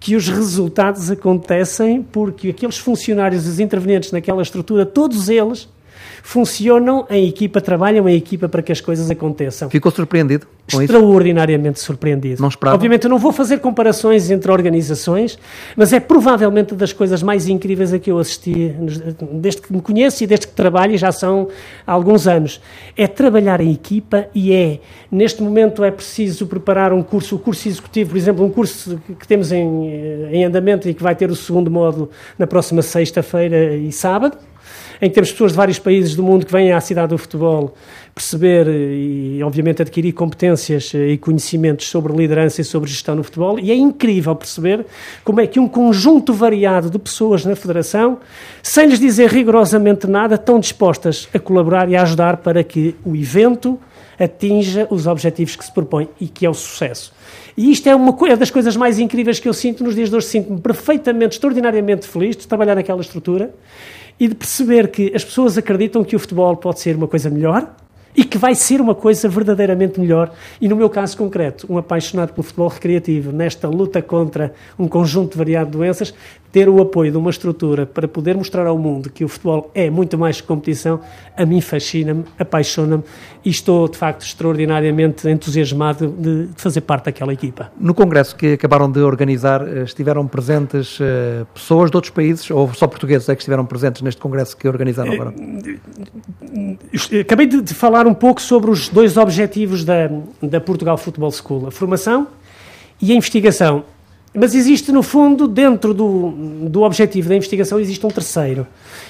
que 0.06 0.14
os 0.14 0.28
resultados 0.28 1.10
acontecem 1.10 2.00
porque 2.00 2.50
aqueles 2.50 2.78
funcionários, 2.78 3.44
os 3.44 3.58
intervenientes 3.58 4.12
naquela 4.12 4.40
estrutura, 4.40 4.86
todos 4.86 5.28
eles 5.28 5.68
funcionam 6.26 7.06
em 7.08 7.28
equipa, 7.28 7.60
trabalham 7.60 8.08
em 8.08 8.16
equipa 8.16 8.48
para 8.48 8.60
que 8.60 8.72
as 8.72 8.80
coisas 8.80 9.08
aconteçam. 9.08 9.70
Ficou 9.70 9.92
surpreendido 9.92 10.44
com 10.68 10.82
Extraordinariamente 10.82 11.76
isso? 11.76 11.86
surpreendido. 11.86 12.42
Não 12.42 12.48
esperava? 12.48 12.74
Obviamente 12.74 13.04
eu 13.04 13.10
não 13.10 13.18
vou 13.18 13.30
fazer 13.30 13.60
comparações 13.60 14.28
entre 14.28 14.50
organizações, 14.50 15.38
mas 15.76 15.92
é 15.92 16.00
provavelmente 16.00 16.74
das 16.74 16.92
coisas 16.92 17.22
mais 17.22 17.48
incríveis 17.48 17.92
a 17.92 18.00
que 18.00 18.10
eu 18.10 18.18
assisti 18.18 18.74
desde 19.30 19.62
que 19.62 19.72
me 19.72 19.80
conheço 19.80 20.24
e 20.24 20.26
desde 20.26 20.48
que 20.48 20.52
trabalho, 20.52 20.94
e 20.94 20.98
já 20.98 21.12
são 21.12 21.46
há 21.86 21.92
alguns 21.92 22.26
anos. 22.26 22.60
É 22.96 23.06
trabalhar 23.06 23.60
em 23.60 23.70
equipa 23.70 24.26
e 24.34 24.52
é, 24.52 24.80
neste 25.08 25.40
momento 25.40 25.84
é 25.84 25.92
preciso 25.92 26.44
preparar 26.48 26.92
um 26.92 27.04
curso, 27.04 27.36
o 27.36 27.38
curso 27.38 27.68
executivo, 27.68 28.10
por 28.10 28.16
exemplo, 28.16 28.44
um 28.44 28.50
curso 28.50 29.00
que 29.16 29.28
temos 29.28 29.52
em, 29.52 29.62
em 30.32 30.44
andamento 30.44 30.88
e 30.88 30.94
que 30.94 31.04
vai 31.04 31.14
ter 31.14 31.30
o 31.30 31.36
segundo 31.36 31.70
módulo 31.70 32.10
na 32.36 32.48
próxima 32.48 32.82
sexta-feira 32.82 33.76
e 33.76 33.92
sábado, 33.92 34.36
em 35.00 35.08
que 35.08 35.14
temos 35.14 35.30
pessoas 35.30 35.52
de 35.52 35.56
vários 35.56 35.78
países 35.78 36.14
do 36.14 36.22
mundo 36.22 36.46
que 36.46 36.52
vêm 36.52 36.72
à 36.72 36.80
cidade 36.80 37.08
do 37.08 37.18
futebol 37.18 37.74
perceber 38.14 38.66
e, 38.66 39.42
obviamente, 39.42 39.82
adquirir 39.82 40.12
competências 40.12 40.94
eh, 40.94 41.10
e 41.10 41.18
conhecimentos 41.18 41.86
sobre 41.86 42.14
liderança 42.14 42.62
e 42.62 42.64
sobre 42.64 42.88
gestão 42.88 43.14
no 43.14 43.22
futebol. 43.22 43.58
E 43.58 43.70
é 43.70 43.74
incrível 43.74 44.34
perceber 44.34 44.86
como 45.22 45.38
é 45.38 45.46
que 45.46 45.60
um 45.60 45.68
conjunto 45.68 46.32
variado 46.32 46.88
de 46.88 46.98
pessoas 46.98 47.44
na 47.44 47.54
Federação, 47.54 48.18
sem 48.62 48.86
lhes 48.86 48.98
dizer 48.98 49.28
rigorosamente 49.28 50.06
nada, 50.06 50.36
estão 50.36 50.58
dispostas 50.58 51.28
a 51.34 51.38
colaborar 51.38 51.90
e 51.90 51.96
a 51.96 52.02
ajudar 52.02 52.38
para 52.38 52.64
que 52.64 52.96
o 53.04 53.14
evento 53.14 53.78
atinja 54.18 54.86
os 54.90 55.06
objetivos 55.06 55.54
que 55.54 55.64
se 55.64 55.72
propõe 55.72 56.08
e 56.18 56.26
que 56.26 56.46
é 56.46 56.50
o 56.50 56.54
sucesso. 56.54 57.12
E 57.54 57.70
isto 57.70 57.86
é 57.86 57.94
uma 57.94 58.16
é 58.28 58.36
das 58.36 58.50
coisas 58.50 58.76
mais 58.76 58.98
incríveis 58.98 59.38
que 59.38 59.48
eu 59.48 59.52
sinto 59.52 59.84
nos 59.84 59.94
dias 59.94 60.08
de 60.08 60.16
hoje. 60.16 60.26
Sinto-me 60.26 60.60
perfeitamente, 60.60 61.34
extraordinariamente 61.34 62.06
feliz 62.06 62.34
de 62.34 62.48
trabalhar 62.48 62.74
naquela 62.74 63.00
estrutura 63.00 63.52
e 64.18 64.28
de 64.28 64.34
perceber 64.34 64.88
que 64.88 65.12
as 65.14 65.24
pessoas 65.24 65.58
acreditam 65.58 66.04
que 66.04 66.16
o 66.16 66.18
futebol 66.18 66.56
pode 66.56 66.80
ser 66.80 66.96
uma 66.96 67.08
coisa 67.08 67.28
melhor 67.30 67.74
e 68.16 68.24
que 68.24 68.38
vai 68.38 68.54
ser 68.54 68.80
uma 68.80 68.94
coisa 68.94 69.28
verdadeiramente 69.28 70.00
melhor. 70.00 70.32
E 70.58 70.68
no 70.68 70.74
meu 70.74 70.88
caso 70.88 71.16
concreto, 71.18 71.66
um 71.70 71.76
apaixonado 71.76 72.32
pelo 72.32 72.42
futebol 72.42 72.68
recreativo, 72.68 73.30
nesta 73.30 73.68
luta 73.68 74.00
contra 74.00 74.54
um 74.78 74.88
conjunto 74.88 75.36
variado 75.36 75.70
de 75.70 75.76
doenças, 75.76 76.14
ter 76.52 76.68
o 76.68 76.80
apoio 76.80 77.10
de 77.10 77.18
uma 77.18 77.30
estrutura 77.30 77.86
para 77.86 78.08
poder 78.08 78.36
mostrar 78.36 78.66
ao 78.66 78.78
mundo 78.78 79.10
que 79.10 79.24
o 79.24 79.28
futebol 79.28 79.70
é 79.74 79.90
muito 79.90 80.16
mais 80.16 80.40
que 80.40 80.46
competição, 80.46 81.00
a 81.36 81.44
mim 81.44 81.60
fascina-me, 81.60 82.24
apaixona-me 82.38 83.02
e 83.44 83.50
estou, 83.50 83.88
de 83.88 83.96
facto, 83.96 84.22
extraordinariamente 84.22 85.28
entusiasmado 85.28 86.08
de, 86.08 86.48
fazer 86.56 86.80
parte 86.80 87.06
daquela 87.06 87.32
equipa. 87.32 87.70
No 87.78 87.94
congresso 87.94 88.34
que 88.34 88.54
acabaram 88.54 88.90
de 88.90 89.00
organizar, 89.00 89.66
eh, 89.66 89.82
estiveram 89.82 90.26
presentes 90.26 90.98
uh, 90.98 91.46
pessoas 91.54 91.90
de 91.90 91.96
outros 91.96 92.12
países 92.12 92.50
ou 92.50 92.72
só 92.74 92.86
portugueses 92.86 93.28
é 93.28 93.34
que 93.34 93.42
estiveram 93.42 93.64
presentes 93.64 94.02
neste 94.02 94.20
congresso 94.20 94.56
que 94.56 94.66
organizaram 94.66 95.12
agora? 95.12 95.34
Eh, 97.12 97.20
acabei 97.20 97.46
de, 97.46 97.60
de 97.62 97.74
falar 97.74 98.06
um 98.06 98.14
pouco 98.14 98.40
sobre 98.40 98.70
os 98.70 98.88
dois 98.88 99.16
objetivos 99.16 99.84
da, 99.84 100.10
da 100.42 100.60
Portugal 100.60 100.96
Football 100.96 101.30
School, 101.30 101.66
a 101.68 101.70
formação 101.70 102.26
e 103.00 103.12
a 103.12 103.14
investigação. 103.14 103.84
Mas 104.38 104.54
existe, 104.54 104.92
no 104.92 105.02
fundo, 105.02 105.48
dentro 105.48 105.94
do, 105.94 106.30
do 106.68 106.82
objetivo 106.82 107.30
da 107.30 107.36
investigação, 107.36 107.80
existe 107.80 108.04
um 108.04 108.10
terceiro. 108.10 108.66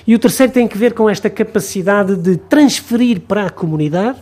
E 0.06 0.14
o 0.14 0.18
terceiro 0.20 0.52
tem 0.52 0.68
que 0.68 0.78
ver 0.78 0.94
com 0.94 1.10
esta 1.10 1.28
capacidade 1.28 2.14
de 2.14 2.36
transferir 2.36 3.20
para 3.20 3.46
a 3.46 3.50
comunidade, 3.50 4.20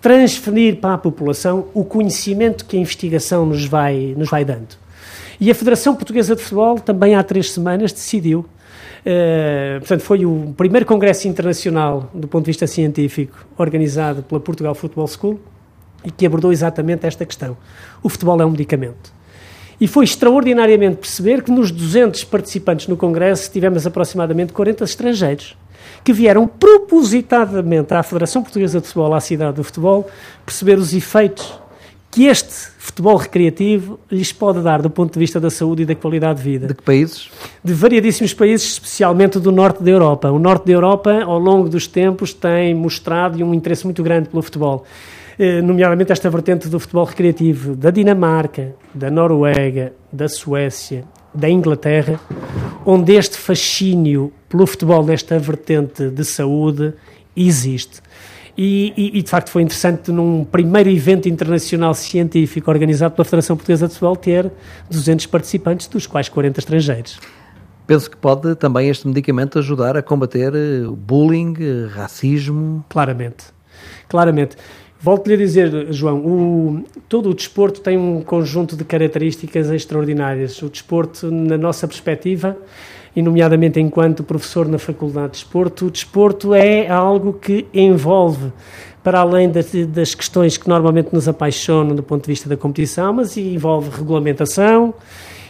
transferir 0.00 0.76
para 0.76 0.94
a 0.94 0.98
população 0.98 1.66
o 1.74 1.84
conhecimento 1.84 2.64
que 2.64 2.78
a 2.78 2.80
investigação 2.80 3.44
nos 3.44 3.66
vai, 3.66 4.14
nos 4.16 4.30
vai 4.30 4.42
dando. 4.42 4.78
E 5.38 5.50
a 5.50 5.54
Federação 5.54 5.94
Portuguesa 5.94 6.34
de 6.34 6.42
Futebol, 6.42 6.78
também 6.80 7.14
há 7.14 7.22
três 7.22 7.50
semanas, 7.50 7.92
decidiu. 7.92 8.46
Uh, 9.04 9.80
portanto, 9.80 10.00
foi 10.00 10.24
o 10.24 10.54
primeiro 10.56 10.86
congresso 10.86 11.28
internacional 11.28 12.10
do 12.14 12.26
ponto 12.26 12.44
de 12.44 12.50
vista 12.50 12.66
científico 12.66 13.46
organizado 13.58 14.22
pela 14.22 14.40
Portugal 14.40 14.74
Football 14.74 15.08
School 15.08 15.40
e 16.02 16.10
que 16.10 16.24
abordou 16.24 16.50
exatamente 16.50 17.06
esta 17.06 17.26
questão. 17.26 17.56
O 18.02 18.08
futebol 18.08 18.40
é 18.40 18.46
um 18.46 18.50
medicamento. 18.50 19.15
E 19.80 19.86
foi 19.86 20.04
extraordinariamente 20.04 20.96
perceber 20.96 21.42
que 21.42 21.50
nos 21.50 21.70
200 21.70 22.24
participantes 22.24 22.88
no 22.88 22.96
Congresso 22.96 23.50
tivemos 23.50 23.86
aproximadamente 23.86 24.52
40 24.52 24.84
estrangeiros 24.84 25.56
que 26.02 26.12
vieram 26.12 26.46
propositadamente 26.46 27.92
à 27.92 28.02
Federação 28.02 28.42
Portuguesa 28.42 28.80
de 28.80 28.86
Futebol, 28.86 29.14
à 29.14 29.20
cidade 29.20 29.56
do 29.56 29.64
futebol, 29.64 30.08
perceber 30.44 30.78
os 30.78 30.94
efeitos 30.94 31.58
que 32.10 32.24
este 32.26 32.70
futebol 32.78 33.16
recreativo 33.16 33.98
lhes 34.10 34.32
pode 34.32 34.62
dar 34.62 34.80
do 34.80 34.88
ponto 34.88 35.12
de 35.12 35.18
vista 35.18 35.38
da 35.38 35.50
saúde 35.50 35.82
e 35.82 35.84
da 35.84 35.94
qualidade 35.94 36.38
de 36.38 36.44
vida. 36.48 36.66
De 36.68 36.74
que 36.74 36.82
países? 36.82 37.28
De 37.62 37.74
variadíssimos 37.74 38.32
países, 38.32 38.72
especialmente 38.72 39.38
do 39.38 39.52
norte 39.52 39.82
da 39.82 39.90
Europa. 39.90 40.30
O 40.30 40.38
norte 40.38 40.64
da 40.66 40.72
Europa, 40.72 41.22
ao 41.24 41.38
longo 41.38 41.68
dos 41.68 41.86
tempos, 41.86 42.32
tem 42.32 42.74
mostrado 42.74 43.44
um 43.44 43.52
interesse 43.52 43.84
muito 43.84 44.02
grande 44.02 44.28
pelo 44.30 44.42
futebol. 44.42 44.86
Eh, 45.38 45.60
nomeadamente 45.60 46.12
esta 46.12 46.30
vertente 46.30 46.68
do 46.68 46.80
futebol 46.80 47.04
recreativo 47.04 47.76
da 47.76 47.90
Dinamarca, 47.90 48.74
da 48.94 49.10
Noruega, 49.10 49.92
da 50.10 50.28
Suécia, 50.28 51.04
da 51.34 51.48
Inglaterra, 51.48 52.18
onde 52.86 53.12
este 53.12 53.36
fascínio 53.36 54.32
pelo 54.48 54.66
futebol 54.66 55.04
nesta 55.04 55.38
vertente 55.38 56.08
de 56.08 56.24
saúde 56.24 56.94
existe. 57.36 58.00
E, 58.56 58.94
e, 58.96 59.18
e, 59.18 59.22
de 59.22 59.28
facto 59.28 59.50
foi 59.50 59.60
interessante 59.60 60.10
num 60.10 60.42
primeiro 60.42 60.88
evento 60.88 61.28
internacional 61.28 61.92
científico 61.92 62.70
organizado 62.70 63.14
pela 63.14 63.26
Federação 63.26 63.54
Portuguesa 63.54 63.86
de 63.86 63.92
Futebol 63.92 64.16
ter 64.16 64.50
200 64.90 65.26
participantes, 65.26 65.86
dos 65.88 66.06
quais 66.06 66.30
40 66.30 66.60
estrangeiros. 66.60 67.20
Penso 67.86 68.10
que 68.10 68.16
pode 68.16 68.54
também 68.54 68.88
este 68.88 69.06
medicamento 69.06 69.58
ajudar 69.58 69.94
a 69.98 70.02
combater 70.02 70.54
eh, 70.54 70.86
bullying, 70.90 71.54
eh, 71.60 71.88
racismo. 71.94 72.82
Claramente, 72.88 73.44
claramente. 74.08 74.56
Volto-lhe 75.00 75.34
a 75.34 75.36
dizer, 75.36 75.92
João, 75.92 76.18
o, 76.18 76.84
todo 77.08 77.30
o 77.30 77.34
desporto 77.34 77.80
tem 77.80 77.98
um 77.98 78.22
conjunto 78.22 78.76
de 78.76 78.84
características 78.84 79.70
extraordinárias. 79.70 80.60
O 80.62 80.70
desporto, 80.70 81.30
na 81.30 81.58
nossa 81.58 81.86
perspectiva, 81.86 82.56
e 83.14 83.22
nomeadamente 83.22 83.80
enquanto 83.80 84.22
professor 84.22 84.68
na 84.68 84.78
Faculdade 84.78 85.32
de 85.32 85.32
Desporto, 85.38 85.86
o 85.86 85.90
desporto 85.90 86.54
é 86.54 86.88
algo 86.88 87.32
que 87.32 87.66
envolve, 87.72 88.52
para 89.02 89.20
além 89.20 89.50
das, 89.50 89.72
das 89.88 90.14
questões 90.14 90.56
que 90.56 90.68
normalmente 90.68 91.10
nos 91.12 91.28
apaixonam 91.28 91.94
do 91.94 92.02
ponto 92.02 92.24
de 92.24 92.28
vista 92.28 92.48
da 92.48 92.56
competição, 92.56 93.12
mas 93.12 93.36
envolve 93.36 93.90
regulamentação, 93.90 94.92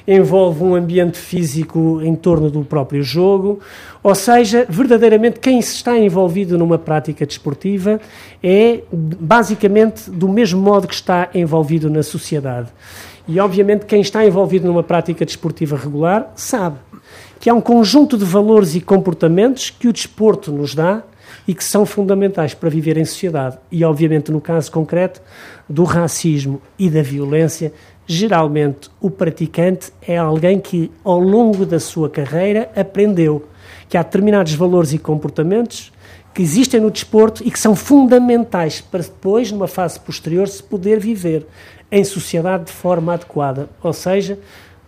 envolve 0.06 0.62
um 0.62 0.74
ambiente 0.74 1.18
físico 1.18 2.00
em 2.02 2.14
torno 2.14 2.50
do 2.50 2.62
próprio 2.62 3.02
jogo, 3.02 3.60
ou 4.02 4.14
seja, 4.14 4.64
verdadeiramente 4.68 5.40
quem 5.40 5.58
está 5.58 5.98
envolvido 5.98 6.56
numa 6.56 6.78
prática 6.78 7.26
desportiva 7.26 8.00
é 8.42 8.82
basicamente 8.92 10.10
do 10.10 10.28
mesmo 10.28 10.60
modo 10.60 10.86
que 10.86 10.94
está 10.94 11.28
envolvido 11.34 11.90
na 11.90 12.02
sociedade. 12.02 12.68
E 13.28 13.40
obviamente 13.40 13.86
quem 13.86 14.00
está 14.00 14.24
envolvido 14.24 14.66
numa 14.68 14.84
prática 14.84 15.24
desportiva 15.24 15.76
regular 15.76 16.32
sabe 16.36 16.76
que 17.40 17.50
há 17.50 17.54
um 17.54 17.60
conjunto 17.60 18.16
de 18.16 18.24
valores 18.24 18.74
e 18.76 18.80
comportamentos 18.80 19.70
que 19.70 19.88
o 19.88 19.92
desporto 19.92 20.52
nos 20.52 20.74
dá 20.74 21.02
e 21.46 21.54
que 21.54 21.64
são 21.64 21.84
fundamentais 21.84 22.54
para 22.54 22.68
viver 22.68 22.96
em 22.96 23.04
sociedade. 23.04 23.58
E, 23.70 23.84
obviamente, 23.84 24.32
no 24.32 24.40
caso 24.40 24.70
concreto 24.70 25.20
do 25.68 25.84
racismo 25.84 26.60
e 26.78 26.88
da 26.88 27.02
violência, 27.02 27.72
geralmente 28.06 28.88
o 29.00 29.10
praticante 29.10 29.92
é 30.00 30.16
alguém 30.16 30.60
que, 30.60 30.90
ao 31.02 31.18
longo 31.18 31.66
da 31.66 31.80
sua 31.80 32.08
carreira, 32.08 32.70
aprendeu 32.76 33.44
que 33.88 33.96
há 33.96 34.02
determinados 34.02 34.54
valores 34.54 34.92
e 34.92 34.98
comportamentos 34.98 35.92
que 36.32 36.42
existem 36.42 36.80
no 36.80 36.90
desporto 36.90 37.42
e 37.44 37.50
que 37.50 37.58
são 37.58 37.74
fundamentais 37.74 38.80
para 38.80 39.02
depois, 39.02 39.50
numa 39.50 39.66
fase 39.66 39.98
posterior, 39.98 40.46
se 40.46 40.62
poder 40.62 41.00
viver 41.00 41.46
em 41.90 42.04
sociedade 42.04 42.64
de 42.64 42.72
forma 42.72 43.14
adequada, 43.14 43.68
ou 43.82 43.92
seja, 43.92 44.38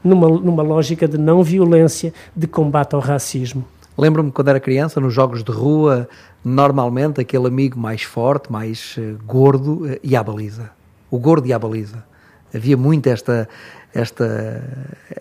numa, 0.04 0.28
numa 0.28 0.62
lógica 0.62 1.08
de 1.08 1.16
não 1.16 1.42
violência, 1.42 2.12
de 2.36 2.46
combate 2.46 2.94
ao 2.94 3.00
racismo. 3.00 3.64
Lembro-me 3.96 4.30
quando 4.30 4.48
era 4.48 4.60
criança, 4.60 5.00
nos 5.00 5.12
jogos 5.12 5.42
de 5.42 5.50
rua, 5.50 6.08
normalmente 6.44 7.20
aquele 7.20 7.48
amigo 7.48 7.78
mais 7.78 8.02
forte, 8.02 8.52
mais 8.52 8.96
uh, 8.96 9.18
gordo, 9.24 9.98
ia 10.02 10.20
à 10.20 10.22
baliza. 10.22 10.70
O 11.10 11.18
gordo 11.18 11.48
ia 11.48 11.56
à 11.56 11.58
baliza 11.58 12.07
havia 12.54 12.76
muito 12.76 13.08
esta, 13.08 13.48
esta, 13.94 14.62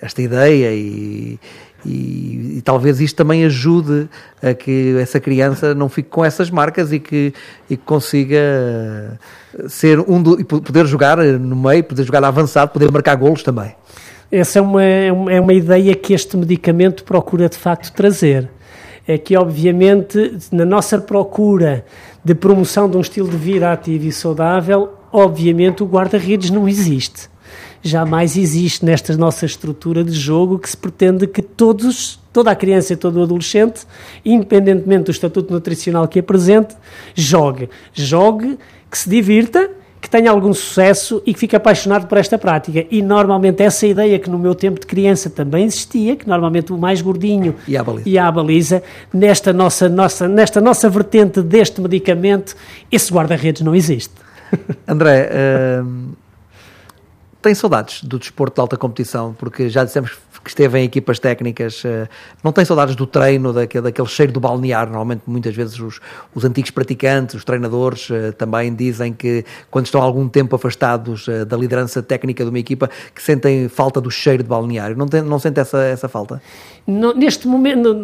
esta 0.02 0.22
ideia 0.22 0.74
e, 0.74 1.40
e, 1.86 2.58
e, 2.58 2.62
talvez 2.64 3.00
isto 3.00 3.16
também 3.16 3.46
ajude 3.46 4.10
a 4.42 4.54
que 4.54 4.98
essa 5.00 5.20
criança 5.20 5.74
não 5.74 5.88
fique 5.88 6.10
com 6.10 6.24
essas 6.24 6.50
marcas 6.50 6.92
e 6.92 7.00
que, 7.00 7.34
e 7.70 7.78
que 7.78 7.84
consiga 7.84 9.20
ser 9.68 10.00
um 10.00 10.22
do, 10.22 10.40
e 10.40 10.44
poder 10.44 10.86
jogar 10.86 11.18
no 11.18 11.56
meio, 11.56 11.84
poder 11.84 12.04
jogar 12.04 12.24
avançado, 12.24 12.72
poder 12.72 12.92
marcar 12.92 13.16
golos 13.16 13.44
também. 13.44 13.76
Essa 14.32 14.60
é 14.60 14.62
uma, 14.62 14.84
é 14.84 15.40
uma 15.40 15.54
ideia 15.54 15.96
que 15.96 16.14
este 16.14 16.36
medicamento 16.36 17.04
procura 17.04 17.48
de 17.48 17.58
facto 17.58 17.94
trazer. 17.94 18.50
É 19.08 19.18
que, 19.18 19.38
obviamente, 19.38 20.38
na 20.52 20.66
nossa 20.66 21.00
procura 21.00 21.86
de 22.26 22.36
promoção 22.36 22.90
de 22.90 22.98
um 22.98 23.02
estilo 23.02 23.30
de 23.30 23.38
vida 23.38 23.72
ativo 23.72 24.06
e 24.06 24.12
saudável, 24.12 24.97
obviamente 25.12 25.84
o 25.84 25.86
guarda-redes 25.86 26.50
não 26.50 26.68
existe 26.68 27.30
jamais 27.82 28.38
existe 28.38 28.84
nesta 28.84 29.16
nossa 29.16 29.46
estrutura 29.46 30.04
de 30.04 30.12
jogo 30.12 30.60
que 30.60 30.70
se 30.70 30.78
pretende 30.78 31.28
que 31.28 31.42
todos, 31.42 32.20
toda 32.34 32.52
a 32.52 32.56
criança 32.56 32.94
e 32.94 32.96
todo 32.96 33.20
o 33.20 33.24
adolescente, 33.24 33.86
independentemente 34.26 35.06
do 35.06 35.12
estatuto 35.12 35.54
nutricional 35.54 36.08
que 36.08 36.20
apresente, 36.20 36.76
jogue. 37.16 37.70
Jogue, 37.94 38.58
que 38.90 38.98
se 38.98 39.10
divirta, 39.10 39.70
que 40.00 40.10
tenha 40.10 40.30
algum 40.30 40.54
sucesso 40.54 41.22
e 41.26 41.34
que 41.34 41.40
fique 41.40 41.56
apaixonado 41.56 42.08
por 42.08 42.18
esta 42.18 42.38
prática. 42.38 42.86
E 42.92 43.02
normalmente 43.02 43.64
essa 43.64 43.88
ideia 43.88 44.20
que 44.20 44.30
no 44.30 44.38
meu 44.38 44.54
tempo 44.54 44.80
de 44.80 44.86
criança 44.86 45.30
também 45.30 45.66
existia, 45.66 46.16
que 46.16 46.28
normalmente 46.28 46.72
o 46.72 46.78
mais 46.78 47.02
gordinho 47.02 47.56
e 47.68 47.76
a 47.76 47.84
baliza, 47.84 48.10
e 48.10 48.18
a 48.18 48.32
baliza 48.32 48.84
nesta, 49.14 49.52
nossa, 49.52 49.90
nossa, 49.90 50.28
nesta 50.28 50.62
nossa 50.62 50.90
vertente 50.90 51.42
deste 51.42 51.82
medicamento, 51.82 52.56
esse 52.92 53.12
guarda-redes 53.12 53.62
não 53.62 53.74
existe. 53.74 54.27
André, 54.88 55.30
uh 55.32 56.28
tem 57.48 57.56
saudades 57.56 58.04
do 58.04 58.20
desporto 58.20 58.56
de 58.56 58.62
alta 58.62 58.76
competição, 58.76 59.34
porque 59.34 59.70
já 59.70 59.86
dissemos 59.86 60.12
que 60.12 60.18
esteve 60.50 60.80
em 60.80 60.84
equipas 60.84 61.20
técnicas, 61.20 61.84
eh, 61.86 62.08
não 62.44 62.52
tem 62.52 62.64
saudades 62.66 62.96
do 62.96 63.06
treino, 63.06 63.54
daquele, 63.54 64.08
cheiro 64.08 64.32
do 64.32 64.40
balnear. 64.40 64.86
Normalmente, 64.88 65.24
muitas 65.28 65.56
vezes, 65.56 65.80
os, 65.80 66.00
os 66.34 66.46
antigos 66.46 66.72
praticantes, 66.72 67.36
os 67.36 67.44
treinadores, 67.44 68.10
eh, 68.12 68.32
também 68.32 68.74
dizem 68.74 69.14
que 69.14 69.46
quando 69.70 69.86
estão 69.86 70.02
algum 70.02 70.28
tempo 70.28 70.56
afastados 70.56 71.28
eh, 71.28 71.46
da 71.46 71.58
liderança 71.58 72.02
técnica 72.02 72.44
de 72.44 72.50
uma 72.50 72.60
equipa, 72.60 72.90
que 73.14 73.22
sentem 73.22 73.68
falta 73.68 74.00
do 74.00 74.12
cheiro 74.12 74.44
de 74.44 74.50
balneário. 74.50 74.96
Não, 74.96 75.08
tem, 75.08 75.22
não 75.22 75.40
sente 75.40 75.60
essa, 75.60 75.84
essa 75.84 76.08
falta? 76.08 76.42
Neste 76.88 77.48
momento, 77.48 77.96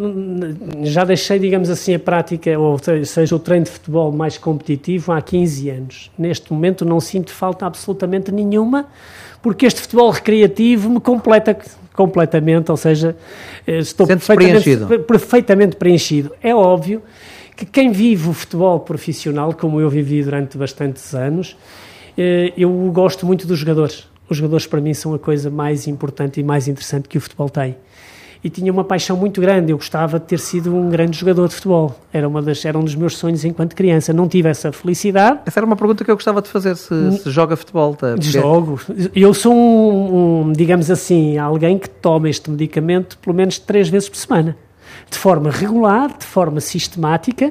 já 0.82 1.04
deixei, 1.04 1.38
digamos 1.38 1.70
assim, 1.70 1.94
a 1.94 1.98
prática, 1.98 2.58
ou 2.58 2.78
seja, 3.04 3.34
o 3.34 3.38
treino 3.38 3.64
de 3.64 3.70
futebol 3.70 4.12
mais 4.12 4.36
competitivo 4.36 5.10
há 5.12 5.22
15 5.22 5.70
anos. 5.70 6.10
Neste 6.18 6.52
momento, 6.52 6.84
não 6.84 7.00
sinto 7.00 7.30
falta 7.32 7.64
absolutamente 7.64 8.30
nenhuma 8.30 8.86
porque 9.44 9.66
este 9.66 9.82
futebol 9.82 10.10
recreativo 10.10 10.88
me 10.88 10.98
completa 10.98 11.54
completamente, 11.94 12.70
ou 12.70 12.76
seja, 12.76 13.16
eh, 13.66 13.78
estou 13.78 14.06
perfeitamente 14.06 14.62
preenchido. 14.62 15.04
perfeitamente 15.04 15.76
preenchido. 15.76 16.32
É 16.42 16.54
óbvio 16.54 17.00
que 17.56 17.64
quem 17.64 17.92
vive 17.92 18.28
o 18.28 18.32
futebol 18.32 18.80
profissional, 18.80 19.54
como 19.54 19.80
eu 19.80 19.88
vivi 19.88 20.22
durante 20.22 20.58
bastantes 20.58 21.14
anos, 21.14 21.56
eh, 22.18 22.52
eu 22.58 22.70
gosto 22.92 23.24
muito 23.24 23.46
dos 23.46 23.58
jogadores. 23.58 24.06
Os 24.28 24.36
jogadores 24.36 24.66
para 24.66 24.80
mim 24.80 24.92
são 24.92 25.14
a 25.14 25.18
coisa 25.18 25.48
mais 25.48 25.86
importante 25.86 26.40
e 26.40 26.42
mais 26.42 26.66
interessante 26.66 27.08
que 27.08 27.16
o 27.16 27.20
futebol 27.20 27.48
tem 27.48 27.76
e 28.44 28.50
tinha 28.50 28.70
uma 28.70 28.84
paixão 28.84 29.16
muito 29.16 29.40
grande. 29.40 29.72
Eu 29.72 29.78
gostava 29.78 30.20
de 30.20 30.26
ter 30.26 30.38
sido 30.38 30.76
um 30.76 30.90
grande 30.90 31.18
jogador 31.18 31.48
de 31.48 31.54
futebol. 31.54 31.98
Era, 32.12 32.28
uma 32.28 32.42
das, 32.42 32.62
era 32.62 32.78
um 32.78 32.84
dos 32.84 32.94
meus 32.94 33.16
sonhos 33.16 33.42
enquanto 33.42 33.74
criança. 33.74 34.12
Não 34.12 34.28
tive 34.28 34.50
essa 34.50 34.70
felicidade. 34.70 35.40
Essa 35.46 35.60
era 35.60 35.66
uma 35.66 35.74
pergunta 35.74 36.04
que 36.04 36.10
eu 36.10 36.14
gostava 36.14 36.42
de 36.42 36.50
fazer, 36.50 36.76
se, 36.76 37.18
se 37.18 37.30
joga 37.30 37.56
futebol. 37.56 37.94
Tá? 37.94 38.12
Porque... 38.12 38.28
Jogo. 38.28 38.78
Eu 39.14 39.32
sou 39.32 39.54
um, 39.54 40.42
um, 40.48 40.52
digamos 40.52 40.90
assim, 40.90 41.38
alguém 41.38 41.78
que 41.78 41.88
toma 41.88 42.28
este 42.28 42.50
medicamento 42.50 43.16
pelo 43.16 43.34
menos 43.34 43.58
três 43.58 43.88
vezes 43.88 44.10
por 44.10 44.18
semana. 44.18 44.54
De 45.10 45.16
forma 45.16 45.50
regular, 45.50 46.14
de 46.18 46.26
forma 46.26 46.60
sistemática. 46.60 47.50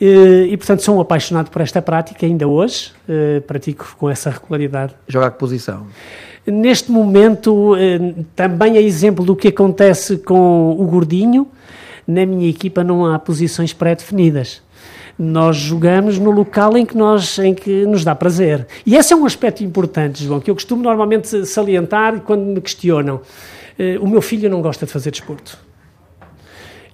E, 0.00 0.50
e, 0.52 0.56
portanto, 0.56 0.84
sou 0.84 0.98
um 0.98 1.00
apaixonado 1.00 1.50
por 1.50 1.60
esta 1.60 1.82
prática 1.82 2.24
ainda 2.24 2.46
hoje. 2.46 2.92
Uh, 3.08 3.40
pratico 3.40 3.96
com 3.98 4.08
essa 4.08 4.30
regularidade. 4.30 4.94
Joga 5.08 5.26
a 5.26 5.30
que 5.32 5.38
posição? 5.38 5.86
Neste 6.46 6.90
momento, 6.90 7.76
eh, 7.76 8.14
também 8.34 8.76
é 8.76 8.82
exemplo 8.82 9.24
do 9.24 9.36
que 9.36 9.48
acontece 9.48 10.18
com 10.18 10.72
o 10.72 10.84
Gordinho. 10.86 11.46
Na 12.06 12.26
minha 12.26 12.48
equipa 12.48 12.82
não 12.82 13.06
há 13.06 13.16
posições 13.18 13.72
pré-definidas. 13.72 14.60
Nós 15.16 15.56
jogamos 15.56 16.18
no 16.18 16.32
local 16.32 16.76
em 16.76 16.84
que, 16.84 16.96
nós, 16.96 17.38
em 17.38 17.54
que 17.54 17.86
nos 17.86 18.02
dá 18.02 18.12
prazer. 18.14 18.66
E 18.84 18.96
esse 18.96 19.12
é 19.12 19.16
um 19.16 19.24
aspecto 19.24 19.62
importante, 19.62 20.24
João, 20.24 20.40
que 20.40 20.50
eu 20.50 20.54
costumo 20.54 20.82
normalmente 20.82 21.46
salientar 21.46 22.20
quando 22.22 22.42
me 22.42 22.60
questionam. 22.60 23.20
Eh, 23.78 23.98
o 24.00 24.08
meu 24.08 24.20
filho 24.20 24.50
não 24.50 24.60
gosta 24.60 24.84
de 24.84 24.90
fazer 24.90 25.12
desporto. 25.12 25.56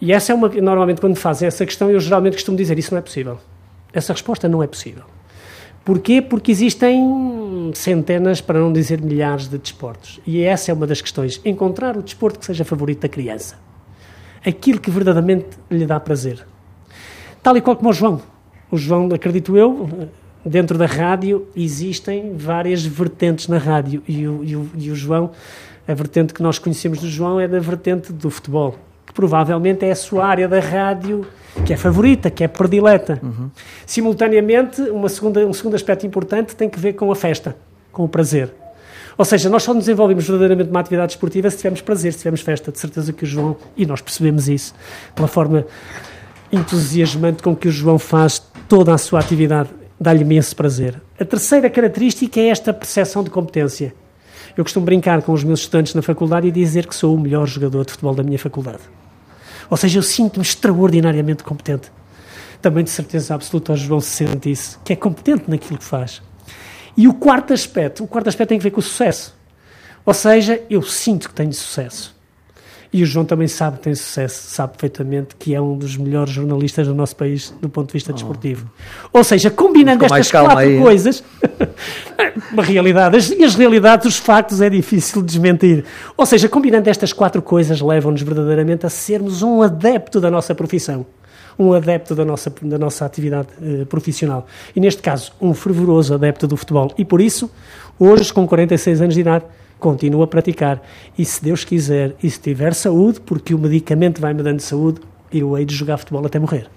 E 0.00 0.12
essa 0.12 0.32
é 0.32 0.34
uma. 0.34 0.48
Normalmente, 0.48 1.00
quando 1.00 1.16
fazem 1.16 1.48
essa 1.48 1.64
questão, 1.64 1.90
eu 1.90 2.00
geralmente 2.00 2.34
costumo 2.34 2.56
dizer: 2.56 2.78
Isso 2.78 2.92
não 2.92 2.98
é 2.98 3.02
possível. 3.02 3.38
Essa 3.92 4.12
resposta 4.12 4.46
não 4.46 4.62
é 4.62 4.66
possível. 4.66 5.04
Porquê? 5.88 6.20
Porque 6.20 6.52
existem 6.52 7.72
centenas, 7.74 8.42
para 8.42 8.60
não 8.60 8.70
dizer 8.70 9.00
milhares, 9.00 9.48
de 9.48 9.56
desportos. 9.56 10.20
E 10.26 10.42
essa 10.42 10.70
é 10.70 10.74
uma 10.74 10.86
das 10.86 11.00
questões. 11.00 11.40
Encontrar 11.46 11.96
o 11.96 12.02
desporto 12.02 12.38
que 12.38 12.44
seja 12.44 12.62
favorito 12.62 13.00
da 13.00 13.08
criança. 13.08 13.58
Aquilo 14.46 14.80
que 14.80 14.90
verdadeiramente 14.90 15.46
lhe 15.70 15.86
dá 15.86 15.98
prazer. 15.98 16.46
Tal 17.42 17.56
e 17.56 17.62
qual 17.62 17.74
como 17.74 17.88
o 17.88 17.92
João. 17.94 18.20
O 18.70 18.76
João, 18.76 19.08
acredito 19.14 19.56
eu, 19.56 20.10
dentro 20.44 20.76
da 20.76 20.84
rádio 20.84 21.48
existem 21.56 22.36
várias 22.36 22.84
vertentes 22.84 23.48
na 23.48 23.56
rádio. 23.56 24.02
E 24.06 24.28
o, 24.28 24.44
e 24.44 24.56
o, 24.56 24.70
e 24.76 24.90
o 24.90 24.94
João, 24.94 25.30
a 25.88 25.94
vertente 25.94 26.34
que 26.34 26.42
nós 26.42 26.58
conhecemos 26.58 26.98
do 26.98 27.08
João 27.08 27.40
é 27.40 27.48
da 27.48 27.60
vertente 27.60 28.12
do 28.12 28.28
futebol 28.28 28.76
provavelmente 29.18 29.84
é 29.84 29.90
a 29.90 29.96
sua 29.96 30.24
área 30.24 30.46
da 30.46 30.60
rádio 30.60 31.26
que 31.66 31.72
é 31.72 31.76
favorita, 31.76 32.30
que 32.30 32.44
é 32.44 32.46
predileta. 32.46 33.18
Uhum. 33.20 33.50
Simultaneamente, 33.84 34.80
uma 34.82 35.08
segunda, 35.08 35.44
um 35.44 35.52
segundo 35.52 35.74
aspecto 35.74 36.06
importante 36.06 36.54
tem 36.54 36.70
que 36.70 36.78
ver 36.78 36.92
com 36.92 37.10
a 37.10 37.16
festa, 37.16 37.56
com 37.90 38.04
o 38.04 38.08
prazer. 38.08 38.54
Ou 39.16 39.24
seja, 39.24 39.48
nós 39.48 39.64
só 39.64 39.74
nos 39.74 39.86
desenvolvemos 39.86 40.24
verdadeiramente 40.24 40.70
uma 40.70 40.78
atividade 40.78 41.14
esportiva 41.14 41.50
se 41.50 41.56
tivermos 41.56 41.80
prazer, 41.80 42.12
se 42.12 42.18
tivermos 42.18 42.42
festa. 42.42 42.70
De 42.70 42.78
certeza 42.78 43.12
que 43.12 43.24
o 43.24 43.26
João, 43.26 43.56
e 43.76 43.84
nós 43.84 44.00
percebemos 44.00 44.48
isso, 44.48 44.72
pela 45.16 45.26
forma 45.26 45.66
entusiasmante 46.52 47.42
com 47.42 47.56
que 47.56 47.66
o 47.66 47.72
João 47.72 47.98
faz 47.98 48.40
toda 48.68 48.94
a 48.94 48.98
sua 48.98 49.18
atividade, 49.18 49.70
dá-lhe 50.00 50.22
imenso 50.22 50.54
prazer. 50.54 50.94
A 51.18 51.24
terceira 51.24 51.68
característica 51.68 52.38
é 52.38 52.50
esta 52.50 52.72
percepção 52.72 53.24
de 53.24 53.30
competência. 53.30 53.92
Eu 54.56 54.62
costumo 54.62 54.86
brincar 54.86 55.22
com 55.22 55.32
os 55.32 55.42
meus 55.42 55.58
estudantes 55.58 55.92
na 55.92 56.02
faculdade 56.02 56.46
e 56.46 56.52
dizer 56.52 56.86
que 56.86 56.94
sou 56.94 57.16
o 57.16 57.18
melhor 57.18 57.48
jogador 57.48 57.84
de 57.84 57.90
futebol 57.90 58.14
da 58.14 58.22
minha 58.22 58.38
faculdade. 58.38 58.97
Ou 59.70 59.76
seja, 59.76 59.98
eu 59.98 60.02
sinto-me 60.02 60.44
extraordinariamente 60.44 61.42
competente. 61.42 61.90
Também 62.60 62.82
de 62.82 62.90
certeza 62.90 63.34
absoluta 63.34 63.72
o 63.72 63.76
João 63.76 64.00
se 64.00 64.08
sente 64.08 64.50
isso, 64.50 64.80
que 64.84 64.92
é 64.92 64.96
competente 64.96 65.44
naquilo 65.48 65.78
que 65.78 65.84
faz. 65.84 66.22
E 66.96 67.06
o 67.06 67.14
quarto 67.14 67.52
aspecto, 67.52 68.02
o 68.02 68.08
quarto 68.08 68.28
aspecto 68.28 68.48
tem 68.48 68.58
a 68.58 68.62
ver 68.62 68.70
com 68.70 68.80
o 68.80 68.82
sucesso. 68.82 69.36
Ou 70.04 70.14
seja, 70.14 70.60
eu 70.68 70.82
sinto 70.82 71.28
que 71.28 71.34
tenho 71.34 71.52
sucesso. 71.52 72.17
E 72.92 73.02
o 73.02 73.06
João 73.06 73.24
também 73.24 73.46
sabe 73.46 73.76
que 73.76 73.84
tem 73.84 73.94
sucesso, 73.94 74.50
sabe 74.50 74.72
perfeitamente 74.72 75.36
que 75.38 75.54
é 75.54 75.60
um 75.60 75.76
dos 75.76 75.96
melhores 75.96 76.32
jornalistas 76.32 76.86
do 76.86 76.94
nosso 76.94 77.14
país 77.14 77.52
do 77.60 77.68
ponto 77.68 77.88
de 77.88 77.92
vista 77.92 78.12
oh. 78.12 78.14
desportivo. 78.14 78.70
Ou 79.12 79.22
seja, 79.22 79.50
combinando 79.50 80.04
estas 80.04 80.30
quatro 80.30 80.58
aí. 80.58 80.78
coisas, 80.78 81.22
uma 82.50 82.62
realidade, 82.62 83.16
as, 83.16 83.30
as 83.30 83.54
realidades, 83.54 84.06
os 84.06 84.16
factos 84.16 84.62
é 84.62 84.70
difícil 84.70 85.22
desmentir. 85.22 85.84
Ou 86.16 86.24
seja, 86.24 86.48
combinando 86.48 86.88
estas 86.88 87.12
quatro 87.12 87.42
coisas 87.42 87.80
levam-nos 87.80 88.22
verdadeiramente 88.22 88.86
a 88.86 88.90
sermos 88.90 89.42
um 89.42 89.60
adepto 89.60 90.20
da 90.20 90.30
nossa 90.30 90.54
profissão 90.54 91.04
um 91.58 91.72
adepto 91.72 92.14
da 92.14 92.24
nossa, 92.24 92.52
da 92.62 92.78
nossa 92.78 93.04
atividade 93.04 93.48
uh, 93.60 93.84
profissional. 93.86 94.46
E 94.76 94.80
neste 94.80 95.02
caso, 95.02 95.32
um 95.40 95.52
fervoroso 95.52 96.14
adepto 96.14 96.46
do 96.46 96.56
futebol. 96.56 96.94
E 96.96 97.04
por 97.04 97.20
isso, 97.20 97.50
hoje, 97.98 98.32
com 98.32 98.46
46 98.46 99.00
anos 99.00 99.14
de 99.14 99.20
idade, 99.20 99.44
continuo 99.78 100.22
a 100.22 100.26
praticar. 100.26 100.82
E 101.16 101.24
se 101.24 101.42
Deus 101.42 101.64
quiser, 101.64 102.14
e 102.22 102.30
se 102.30 102.40
tiver 102.40 102.74
saúde, 102.74 103.20
porque 103.20 103.54
o 103.54 103.58
medicamento 103.58 104.20
vai 104.20 104.34
me 104.34 104.42
dando 104.42 104.60
saúde, 104.60 105.00
eu 105.32 105.56
hei 105.56 105.64
de 105.64 105.74
jogar 105.74 105.98
futebol 105.98 106.24
até 106.24 106.38
morrer. 106.38 106.68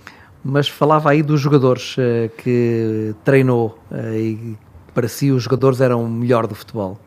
Mas 0.43 0.67
falava 0.67 1.11
aí 1.11 1.21
dos 1.21 1.39
jogadores 1.39 1.95
uh, 1.97 2.29
que 2.37 3.13
treinou 3.23 3.77
uh, 3.91 4.15
e 4.15 4.57
para 4.93 5.07
si 5.07 5.31
os 5.31 5.43
jogadores 5.43 5.79
eram 5.79 6.03
o 6.03 6.09
melhor 6.09 6.47
do 6.47 6.55
futebol. 6.55 6.99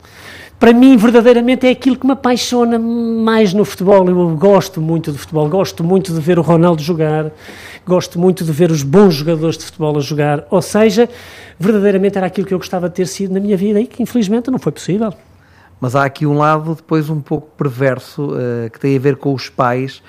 Para 0.59 0.72
mim, 0.72 0.96
verdadeiramente, 0.96 1.66
é 1.66 1.70
aquilo 1.70 1.96
que 1.96 2.07
me 2.07 2.12
apaixona 2.12 2.78
mais 2.78 3.52
no 3.52 3.64
futebol. 3.64 4.09
Eu 4.09 4.37
gosto 4.37 4.80
muito 4.80 5.12
de 5.12 5.18
futebol, 5.18 5.48
gosto 5.48 5.85
muito 5.85 6.12
de 6.12 6.20
ver 6.20 6.38
o 6.38 6.42
Ronaldo 6.42 6.80
jogar, 6.80 7.30
gosto 7.87 8.18
muito 8.18 8.44
de 8.44 8.52
ver 8.52 8.70
os 8.70 8.83
bons 8.83 9.14
jogadores 9.14 9.59
de 9.59 9.64
futebol 9.64 9.96
a 9.98 10.00
jogar. 10.00 10.46
Ou 10.50 10.62
seja, 10.62 11.09
verdadeiramente 11.59 12.16
era 12.16 12.28
aquilo 12.28 12.46
que 12.46 12.54
eu 12.54 12.59
gostava 12.59 12.88
de 12.88 12.94
ter 12.94 13.07
sido 13.07 13.35
na 13.35 13.40
minha 13.40 13.57
vida 13.57 13.80
e 13.80 13.87
que 13.87 14.02
infelizmente 14.02 14.50
não 14.50 14.59
foi 14.59 14.72
possível. 14.72 15.12
Mas 15.80 15.94
há 15.94 16.04
aqui 16.04 16.26
um 16.26 16.38
lado 16.38 16.74
depois 16.74 17.10
um 17.10 17.20
pouco 17.20 17.50
perverso 17.56 18.32
uh, 18.32 18.70
que 18.70 18.78
tem 18.80 18.96
a 18.96 19.00
ver 19.00 19.16
com 19.16 19.34
os 19.34 19.48
pais 19.48 20.02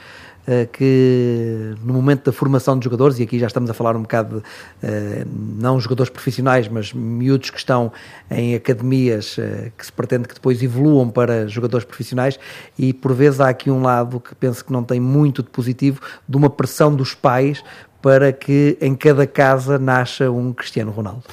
uh, 0.47 0.67
que 0.71 1.75
no 1.83 1.93
momento 1.93 2.25
da 2.25 2.31
formação 2.31 2.77
de 2.77 2.85
jogadores, 2.85 3.19
e 3.19 3.23
aqui 3.23 3.37
já 3.37 3.47
estamos 3.47 3.69
a 3.69 3.73
falar 3.73 3.95
um 3.95 4.03
bocado, 4.03 4.37
uh, 4.37 5.27
não 5.59 5.79
jogadores 5.79 6.09
profissionais, 6.09 6.67
mas 6.67 6.93
miúdos 6.93 7.49
que 7.49 7.57
estão 7.57 7.91
em 8.29 8.55
academias 8.55 9.37
que 9.77 9.85
se 9.85 9.91
pretende 9.91 10.27
que 10.27 10.33
depois 10.33 10.61
evoluam 10.63 11.09
para 11.09 11.47
jogadores 11.47 11.85
profissionais, 11.85 12.39
e 12.77 12.93
por 12.93 13.13
vezes 13.13 13.41
há 13.41 13.49
aqui 13.49 13.69
um 13.69 13.81
lado 13.81 14.19
que 14.19 14.33
penso 14.35 14.63
que 14.63 14.71
não 14.71 14.83
tem 14.83 14.99
muito 14.99 15.43
de 15.43 15.49
positivo, 15.49 15.99
de 16.27 16.37
uma 16.37 16.49
pressão 16.49 16.95
dos 16.95 17.13
pais 17.13 17.63
para 18.05 18.31
que 18.31 18.77
em 18.79 18.93
cada 18.93 19.25
casa 19.25 19.79
nasça 19.79 20.29
um 20.29 20.53
Cristiano 20.53 20.91
Ronaldo. 20.91 21.23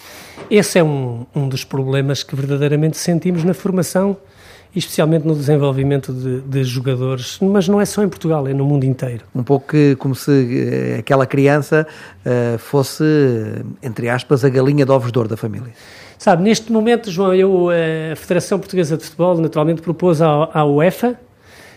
Esse 0.51 0.79
é 0.79 0.83
um, 0.83 1.27
um 1.37 1.47
dos 1.47 1.65
problemas 1.65 2.23
que 2.23 2.35
verdadeiramente 2.35 2.97
sentimos 2.97 3.45
na 3.45 3.53
formação 3.53 4.17
especialmente 4.75 5.27
no 5.27 5.35
desenvolvimento 5.35 6.15
de, 6.15 6.41
de, 6.41 6.65
jogadores, 6.65 7.37
mas 7.43 7.69
não 7.69 7.79
é 7.79 7.85
só 7.85 8.03
em 8.03 8.09
Portugal, 8.09 8.49
é 8.49 8.55
no 8.55 8.65
mundo 8.65 8.85
inteiro. 8.85 9.23
Um 9.35 9.43
pouco 9.43 9.69
que, 9.69 9.95
como 9.97 10.15
se 10.15 10.31
uh, 10.31 10.99
aquela 11.01 11.27
criança 11.27 11.87
uh, 12.25 12.57
fosse, 12.57 13.05
entre 13.83 14.09
aspas, 14.09 14.43
a 14.43 14.49
galinha 14.49 14.87
de 14.87 14.91
ovos 14.91 15.13
de 15.13 15.19
ouro 15.19 15.29
da 15.29 15.37
família. 15.37 15.75
Sabe, 16.17 16.43
neste 16.43 16.73
momento, 16.73 17.11
João, 17.11 17.35
eu, 17.35 17.71
eh, 17.71 18.13
a 18.13 18.17
Federação 18.17 18.59
Portuguesa 18.59 18.97
de 18.97 19.05
Futebol 19.05 19.37
naturalmente 19.37 19.83
propôs 19.83 20.23
à, 20.23 20.49
à 20.55 20.65
UEFA 20.65 21.21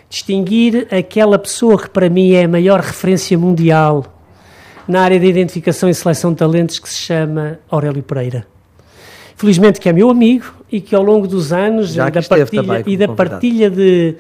distinguir 0.10 0.88
aquela 0.90 1.38
pessoa 1.38 1.78
que 1.78 1.90
para 1.90 2.10
mim 2.10 2.32
é 2.32 2.46
a 2.46 2.48
maior 2.48 2.80
referência 2.80 3.38
mundial 3.38 4.15
na 4.88 5.02
área 5.02 5.20
de 5.20 5.26
identificação 5.26 5.90
e 5.90 5.94
seleção 5.94 6.32
de 6.32 6.38
talentos 6.38 6.80
que 6.80 6.88
se 6.90 6.96
chama 6.96 7.60
Aurélio 7.70 8.04
Pereira. 8.04 8.46
Felizmente 9.36 9.80
que 9.80 9.90
é 9.90 9.94
meu 9.94 10.10
amigo 10.10 10.46
e 10.72 10.80
que 10.80 10.96
ao 10.96 11.04
longo 11.04 11.28
dos 11.28 11.52
anos 11.52 11.94
da 11.96 12.10
partilha, 12.10 12.84
e 12.86 12.98
da 12.98 13.08
partilha 13.08 13.70
de, 13.70 14.16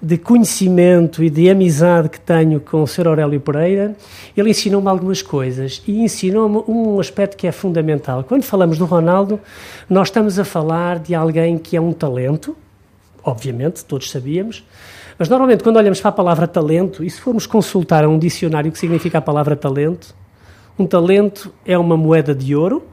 de 0.00 0.18
conhecimento 0.18 1.24
e 1.24 1.30
de 1.30 1.48
amizade 1.48 2.08
que 2.08 2.20
tenho 2.20 2.60
com 2.60 2.82
o 2.82 2.86
Sr. 2.86 3.08
Aurélio 3.08 3.40
Pereira, 3.40 3.96
ele 4.36 4.50
ensinou-me 4.50 4.88
algumas 4.88 5.22
coisas 5.22 5.82
e 5.86 6.02
ensinou-me 6.02 6.62
um 6.68 7.00
aspecto 7.00 7.36
que 7.36 7.46
é 7.46 7.52
fundamental. 7.52 8.22
Quando 8.24 8.42
falamos 8.42 8.76
do 8.76 8.84
Ronaldo, 8.84 9.40
nós 9.88 10.08
estamos 10.08 10.38
a 10.38 10.44
falar 10.44 10.98
de 10.98 11.14
alguém 11.14 11.56
que 11.56 11.76
é 11.76 11.80
um 11.80 11.92
talento, 11.92 12.56
obviamente, 13.24 13.84
todos 13.84 14.10
sabíamos, 14.10 14.64
mas 15.18 15.28
normalmente 15.28 15.64
quando 15.64 15.76
olhamos 15.76 16.00
para 16.00 16.10
a 16.10 16.12
palavra 16.12 16.46
talento, 16.46 17.02
e 17.02 17.10
se 17.10 17.20
formos 17.20 17.46
consultar 17.46 18.06
um 18.06 18.18
dicionário 18.18 18.70
que 18.70 18.78
significa 18.78 19.18
a 19.18 19.20
palavra 19.20 19.56
talento, 19.56 20.14
um 20.78 20.86
talento 20.86 21.52
é 21.66 21.76
uma 21.76 21.96
moeda 21.96 22.34
de 22.34 22.54
ouro, 22.54 22.86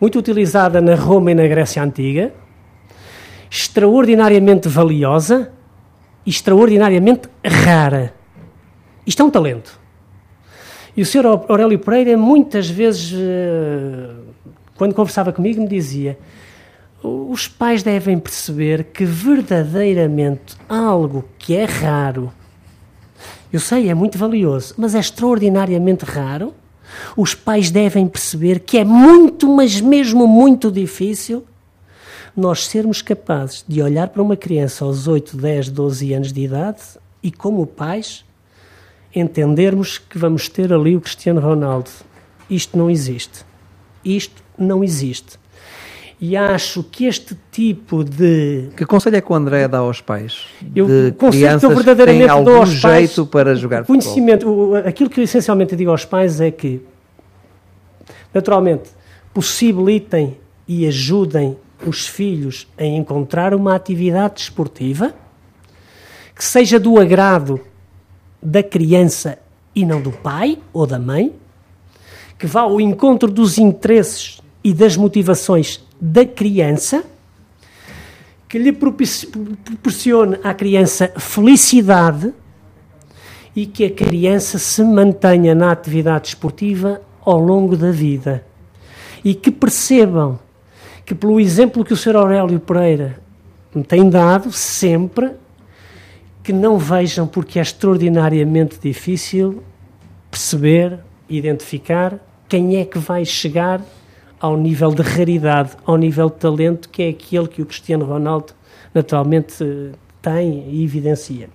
muito 0.00 0.18
utilizada 0.18 0.80
na 0.80 0.94
Roma 0.94 1.32
e 1.32 1.34
na 1.34 1.46
Grécia 1.46 1.82
Antiga, 1.82 2.32
extraordinariamente 3.50 4.68
valiosa 4.68 5.52
e 6.24 6.30
extraordinariamente 6.30 7.28
rara. 7.44 8.14
Isto 9.06 9.22
é 9.22 9.24
um 9.24 9.30
talento. 9.30 9.78
E 10.96 11.02
o 11.02 11.06
Sr. 11.06 11.26
Aurélio 11.48 11.78
Pereira, 11.78 12.16
muitas 12.16 12.68
vezes, 12.68 13.12
eh, 13.14 14.10
quando 14.76 14.94
conversava 14.94 15.32
comigo, 15.32 15.60
me 15.60 15.68
dizia: 15.68 16.18
os 17.02 17.46
pais 17.46 17.82
devem 17.82 18.18
perceber 18.18 18.84
que 18.84 19.04
verdadeiramente 19.04 20.56
algo 20.68 21.24
que 21.38 21.54
é 21.54 21.64
raro, 21.64 22.32
eu 23.52 23.60
sei, 23.60 23.88
é 23.88 23.94
muito 23.94 24.18
valioso, 24.18 24.74
mas 24.76 24.94
é 24.94 24.98
extraordinariamente 24.98 26.04
raro. 26.04 26.52
Os 27.16 27.34
pais 27.34 27.70
devem 27.70 28.06
perceber 28.06 28.60
que 28.60 28.78
é 28.78 28.84
muito, 28.84 29.48
mas 29.48 29.80
mesmo 29.80 30.26
muito 30.26 30.70
difícil 30.70 31.44
nós 32.36 32.66
sermos 32.66 33.02
capazes 33.02 33.64
de 33.66 33.82
olhar 33.82 34.08
para 34.08 34.22
uma 34.22 34.36
criança 34.36 34.84
aos 34.84 35.08
8, 35.08 35.36
10, 35.36 35.70
12 35.70 36.12
anos 36.12 36.32
de 36.32 36.42
idade 36.42 36.80
e, 37.22 37.32
como 37.32 37.66
pais, 37.66 38.24
entendermos 39.14 39.98
que 39.98 40.18
vamos 40.18 40.48
ter 40.48 40.72
ali 40.72 40.94
o 40.94 41.00
Cristiano 41.00 41.40
Ronaldo. 41.40 41.90
Isto 42.48 42.78
não 42.78 42.90
existe. 42.90 43.44
Isto 44.04 44.42
não 44.56 44.84
existe. 44.84 45.38
E 46.20 46.36
acho 46.36 46.82
que 46.82 47.06
este 47.06 47.36
tipo 47.50 48.02
de. 48.02 48.70
Que 48.76 48.84
conselho 48.84 49.16
é 49.16 49.20
que 49.20 49.30
o 49.30 49.34
André 49.34 49.68
dá 49.68 49.78
aos 49.78 50.00
pais? 50.00 50.46
Eu, 50.74 50.86
de 50.86 51.12
conselho 51.12 51.60
que 51.60 51.66
eu 51.66 51.70
verdadeiramente 51.70 52.24
têm 52.24 52.30
algum 52.30 52.44
dou 52.44 52.56
aos 52.56 52.70
jeito 52.70 53.26
pais, 53.26 53.28
para 53.28 53.54
jogar 53.54 53.84
conhecimento, 53.84 54.44
futebol. 54.44 54.76
Aquilo 54.76 55.08
que 55.08 55.20
eu 55.20 55.24
essencialmente 55.24 55.76
digo 55.76 55.92
aos 55.92 56.04
pais 56.04 56.40
é 56.40 56.50
que, 56.50 56.82
naturalmente, 58.34 58.90
possibilitem 59.32 60.36
e 60.66 60.88
ajudem 60.88 61.56
os 61.86 62.08
filhos 62.08 62.66
a 62.76 62.84
encontrar 62.84 63.54
uma 63.54 63.76
atividade 63.76 64.34
desportiva 64.34 65.14
que 66.34 66.44
seja 66.44 66.80
do 66.80 66.98
agrado 66.98 67.60
da 68.42 68.62
criança 68.62 69.38
e 69.72 69.84
não 69.84 70.00
do 70.00 70.10
pai 70.10 70.58
ou 70.72 70.84
da 70.84 70.98
mãe, 70.98 71.32
que 72.36 72.46
vá 72.46 72.62
ao 72.62 72.80
encontro 72.80 73.30
dos 73.30 73.58
interesses 73.58 74.40
e 74.62 74.72
das 74.72 74.96
motivações 74.96 75.84
da 76.00 76.24
criança, 76.24 77.04
que 78.48 78.58
lhe 78.58 78.72
proporcione 78.72 80.38
à 80.42 80.54
criança 80.54 81.12
felicidade 81.18 82.32
e 83.54 83.66
que 83.66 83.84
a 83.84 83.90
criança 83.90 84.58
se 84.58 84.82
mantenha 84.82 85.54
na 85.54 85.70
atividade 85.70 86.28
esportiva 86.28 87.02
ao 87.20 87.38
longo 87.38 87.76
da 87.76 87.90
vida. 87.90 88.44
E 89.24 89.34
que 89.34 89.50
percebam 89.50 90.38
que, 91.04 91.14
pelo 91.14 91.40
exemplo 91.40 91.84
que 91.84 91.92
o 91.92 91.96
Sr. 91.96 92.16
Aurélio 92.16 92.60
Pereira 92.60 93.20
me 93.74 93.82
tem 93.82 94.08
dado, 94.08 94.50
sempre, 94.52 95.32
que 96.42 96.52
não 96.52 96.78
vejam 96.78 97.26
porque 97.26 97.58
é 97.58 97.62
extraordinariamente 97.62 98.78
difícil 98.80 99.62
perceber, 100.30 101.00
identificar 101.28 102.18
quem 102.48 102.76
é 102.76 102.84
que 102.84 102.98
vai 102.98 103.24
chegar 103.24 103.82
ao 104.40 104.56
nível 104.56 104.92
de 104.92 105.02
raridade, 105.02 105.72
ao 105.84 105.96
nível 105.96 106.28
de 106.28 106.36
talento, 106.36 106.88
que 106.88 107.02
é 107.02 107.08
aquele 107.08 107.48
que 107.48 107.62
o 107.62 107.66
Cristiano 107.66 108.04
Ronaldo 108.04 108.52
naturalmente 108.94 109.64
tem 110.22 110.68
e 110.70 110.84
evidencia. 110.84 111.48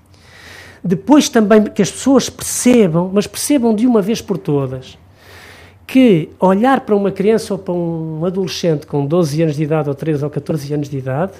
Depois 0.83 1.29
também 1.29 1.63
que 1.63 1.81
as 1.81 1.91
pessoas 1.91 2.29
percebam, 2.29 3.09
mas 3.13 3.25
percebam 3.25 3.73
de 3.73 3.87
uma 3.87 4.01
vez 4.01 4.21
por 4.21 4.37
todas, 4.37 4.97
que 5.87 6.29
olhar 6.39 6.81
para 6.81 6.95
uma 6.95 7.11
criança 7.11 7.53
ou 7.53 7.59
para 7.59 7.73
um 7.73 8.25
adolescente 8.25 8.85
com 8.85 9.05
12 9.05 9.43
anos 9.43 9.55
de 9.55 9.63
idade 9.63 9.89
ou 9.89 9.95
13 9.95 10.23
ou 10.23 10.29
14 10.29 10.73
anos 10.73 10.89
de 10.89 10.97
idade 10.97 11.33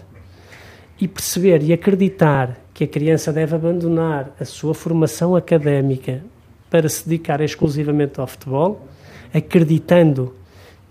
e 0.99 1.07
perceber 1.07 1.61
e 1.63 1.73
acreditar 1.73 2.57
que 2.73 2.83
a 2.83 2.87
criança 2.87 3.33
deve 3.33 3.55
abandonar 3.55 4.31
a 4.39 4.45
sua 4.45 4.73
formação 4.73 5.35
académica 5.35 6.23
para 6.69 6.87
se 6.87 7.07
dedicar 7.07 7.41
exclusivamente 7.41 8.19
ao 8.19 8.27
futebol, 8.27 8.87
acreditando 9.33 10.33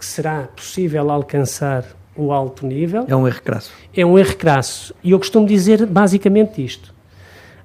que 0.03 0.07
será 0.07 0.49
possível 0.57 1.12
alcançar 1.12 1.85
o 2.17 2.33
alto 2.33 2.67
nível. 2.67 3.05
É 3.07 3.15
um 3.15 3.25
erro 3.25 3.41
crasso. 3.41 3.73
É 3.97 4.05
um 4.05 4.19
erro 4.19 4.37
crasso. 4.37 4.93
E 5.01 5.12
eu 5.12 5.19
costumo 5.19 5.47
dizer 5.47 5.87
basicamente 5.87 6.62
isto. 6.62 6.93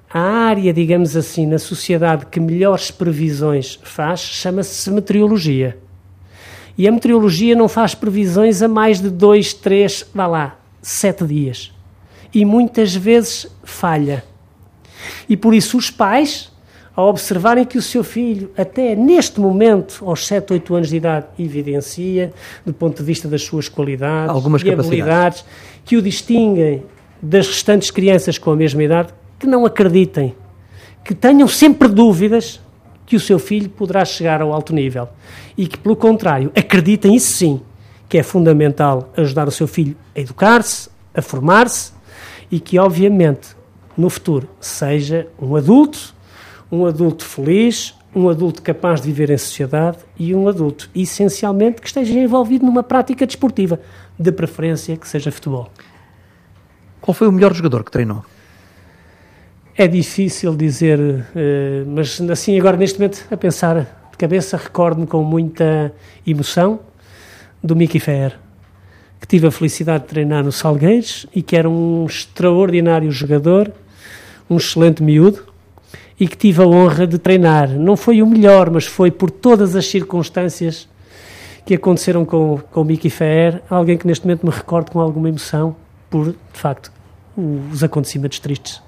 A 0.08 0.20
área, 0.20 0.72
digamos 0.72 1.16
assim, 1.16 1.48
na 1.48 1.58
sociedade 1.58 2.26
que 2.26 2.38
melhores 2.38 2.92
previsões 2.92 3.80
faz 3.82 4.20
chama-se 4.20 4.88
meteorologia. 4.88 5.78
E 6.78 6.86
a 6.86 6.92
meteorologia 6.92 7.56
não 7.56 7.68
faz 7.68 7.92
previsões 7.92 8.62
a 8.62 8.68
mais 8.68 9.00
de 9.00 9.10
dois, 9.10 9.52
três, 9.52 10.08
vá 10.14 10.28
lá, 10.28 10.60
sete 10.80 11.24
dias. 11.24 11.72
E 12.32 12.44
muitas 12.44 12.94
vezes 12.94 13.48
falha. 13.64 14.24
E 15.28 15.36
por 15.36 15.52
isso 15.52 15.76
os 15.76 15.90
pais 15.90 16.52
a 16.98 17.02
observarem 17.04 17.64
que 17.64 17.78
o 17.78 17.82
seu 17.82 18.02
filho, 18.02 18.50
até 18.58 18.96
neste 18.96 19.38
momento, 19.38 20.02
aos 20.04 20.26
7, 20.26 20.54
8 20.54 20.74
anos 20.74 20.88
de 20.88 20.96
idade, 20.96 21.26
evidencia, 21.38 22.32
do 22.66 22.74
ponto 22.74 22.96
de 22.96 23.04
vista 23.04 23.28
das 23.28 23.42
suas 23.42 23.68
qualidades 23.68 24.34
Algumas 24.34 24.62
e 24.62 24.72
habilidades, 24.72 25.44
que 25.84 25.96
o 25.96 26.02
distinguem 26.02 26.82
das 27.22 27.46
restantes 27.46 27.92
crianças 27.92 28.36
com 28.36 28.50
a 28.50 28.56
mesma 28.56 28.82
idade, 28.82 29.14
que 29.38 29.46
não 29.46 29.64
acreditem, 29.64 30.34
que 31.04 31.14
tenham 31.14 31.46
sempre 31.46 31.86
dúvidas 31.86 32.60
que 33.06 33.14
o 33.14 33.20
seu 33.20 33.38
filho 33.38 33.70
poderá 33.70 34.04
chegar 34.04 34.42
ao 34.42 34.52
alto 34.52 34.74
nível. 34.74 35.08
E 35.56 35.68
que, 35.68 35.78
pelo 35.78 35.94
contrário, 35.94 36.50
acreditem, 36.52 37.14
isso 37.14 37.30
sim, 37.32 37.60
que 38.08 38.18
é 38.18 38.24
fundamental 38.24 39.12
ajudar 39.16 39.46
o 39.46 39.52
seu 39.52 39.68
filho 39.68 39.96
a 40.16 40.18
educar-se, 40.18 40.90
a 41.14 41.22
formar-se 41.22 41.92
e 42.50 42.58
que, 42.58 42.76
obviamente, 42.76 43.50
no 43.96 44.10
futuro 44.10 44.48
seja 44.60 45.28
um 45.40 45.54
adulto 45.54 46.17
um 46.70 46.86
adulto 46.86 47.24
feliz, 47.24 47.94
um 48.14 48.28
adulto 48.28 48.62
capaz 48.62 49.00
de 49.00 49.08
viver 49.08 49.30
em 49.30 49.38
sociedade 49.38 49.98
e 50.18 50.34
um 50.34 50.48
adulto, 50.48 50.90
essencialmente, 50.94 51.80
que 51.80 51.86
esteja 51.86 52.12
envolvido 52.12 52.64
numa 52.64 52.82
prática 52.82 53.26
desportiva, 53.26 53.80
de 54.18 54.32
preferência 54.32 54.96
que 54.96 55.06
seja 55.06 55.30
futebol. 55.30 55.70
Qual 57.00 57.14
foi 57.14 57.28
o 57.28 57.32
melhor 57.32 57.54
jogador 57.54 57.84
que 57.84 57.90
treinou? 57.90 58.24
É 59.76 59.86
difícil 59.86 60.56
dizer, 60.56 60.98
eh, 61.36 61.84
mas 61.86 62.20
assim, 62.22 62.58
agora 62.58 62.76
neste 62.76 62.98
momento, 62.98 63.24
a 63.30 63.36
pensar 63.36 64.08
de 64.10 64.18
cabeça, 64.18 64.56
recordo-me 64.56 65.06
com 65.06 65.22
muita 65.22 65.94
emoção 66.26 66.80
do 67.62 67.76
Mickey 67.76 68.00
Fer, 68.00 68.36
que 69.20 69.26
tive 69.26 69.46
a 69.46 69.50
felicidade 69.50 70.02
de 70.02 70.08
treinar 70.10 70.42
no 70.42 70.50
Salgueiros 70.50 71.26
e 71.32 71.42
que 71.42 71.56
era 71.56 71.68
um 71.70 72.06
extraordinário 72.06 73.10
jogador, 73.12 73.72
um 74.50 74.56
excelente 74.56 75.02
miúdo, 75.02 75.44
e 76.18 76.26
que 76.26 76.36
tive 76.36 76.62
a 76.62 76.66
honra 76.66 77.06
de 77.06 77.18
treinar. 77.18 77.70
Não 77.70 77.96
foi 77.96 78.22
o 78.22 78.26
melhor, 78.26 78.70
mas 78.70 78.86
foi 78.86 79.10
por 79.10 79.30
todas 79.30 79.76
as 79.76 79.86
circunstâncias 79.86 80.88
que 81.64 81.74
aconteceram 81.74 82.24
com, 82.24 82.58
com 82.70 82.80
o 82.80 82.84
Mickey 82.84 83.10
Ferrer, 83.10 83.62
alguém 83.68 83.96
que 83.96 84.06
neste 84.06 84.24
momento 84.24 84.44
me 84.44 84.50
recordo 84.50 84.90
com 84.90 85.00
alguma 85.00 85.28
emoção 85.28 85.76
por, 86.08 86.32
de 86.32 86.36
facto, 86.52 86.90
os 87.36 87.84
acontecimentos 87.84 88.38
tristes 88.38 88.82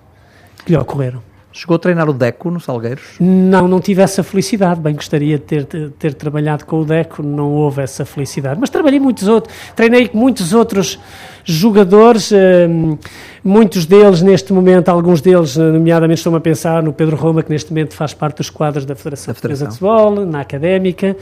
que 0.65 0.73
lhe 0.73 0.79
ocorreram. 0.79 1.30
Chegou 1.53 1.75
a 1.75 1.79
treinar 1.79 2.09
o 2.09 2.13
Deco 2.13 2.49
no 2.49 2.61
Salgueiros? 2.61 3.17
Não, 3.19 3.67
não 3.67 3.81
tive 3.81 4.03
essa 4.03 4.23
felicidade. 4.23 4.81
Bem, 4.81 4.95
gostaria 4.95 5.37
de 5.37 5.45
ter, 5.45 5.65
ter, 5.99 6.15
trabalhado 6.15 6.65
com 6.65 6.81
o 6.81 6.85
Deco, 6.85 7.25
não 7.25 7.51
houve 7.51 7.83
essa 7.83 8.05
felicidade. 8.05 8.61
Mas 8.61 8.71
trabalhei 8.71 9.01
muitos 9.01 9.27
outros, 9.27 9.53
treinei 9.75 10.07
com 10.07 10.17
muitos 10.17 10.53
outros 10.53 10.99
jogadores, 11.45 12.31
hum, 12.31 12.97
muitos 13.43 13.85
deles 13.85 14.23
neste 14.23 14.53
momento, 14.53 14.91
alguns 14.91 15.21
deles, 15.21 15.57
nomeadamente 15.57 16.19
estou-me 16.19 16.39
a 16.39 16.41
pensar 16.41 16.83
no 16.85 16.93
Pedro 16.93 17.17
Roma, 17.17 17.43
que 17.43 17.51
neste 17.51 17.71
momento 17.71 17.95
faz 17.95 18.15
parte 18.15 18.37
dos 18.37 18.51
quadros 18.51 18.85
da 18.85 18.95
Federação, 18.95 19.35
da 19.35 19.41
Federação. 19.41 19.69
de 19.69 19.73
Futebol, 19.75 20.25
na 20.25 20.41
Académica, 20.43 21.17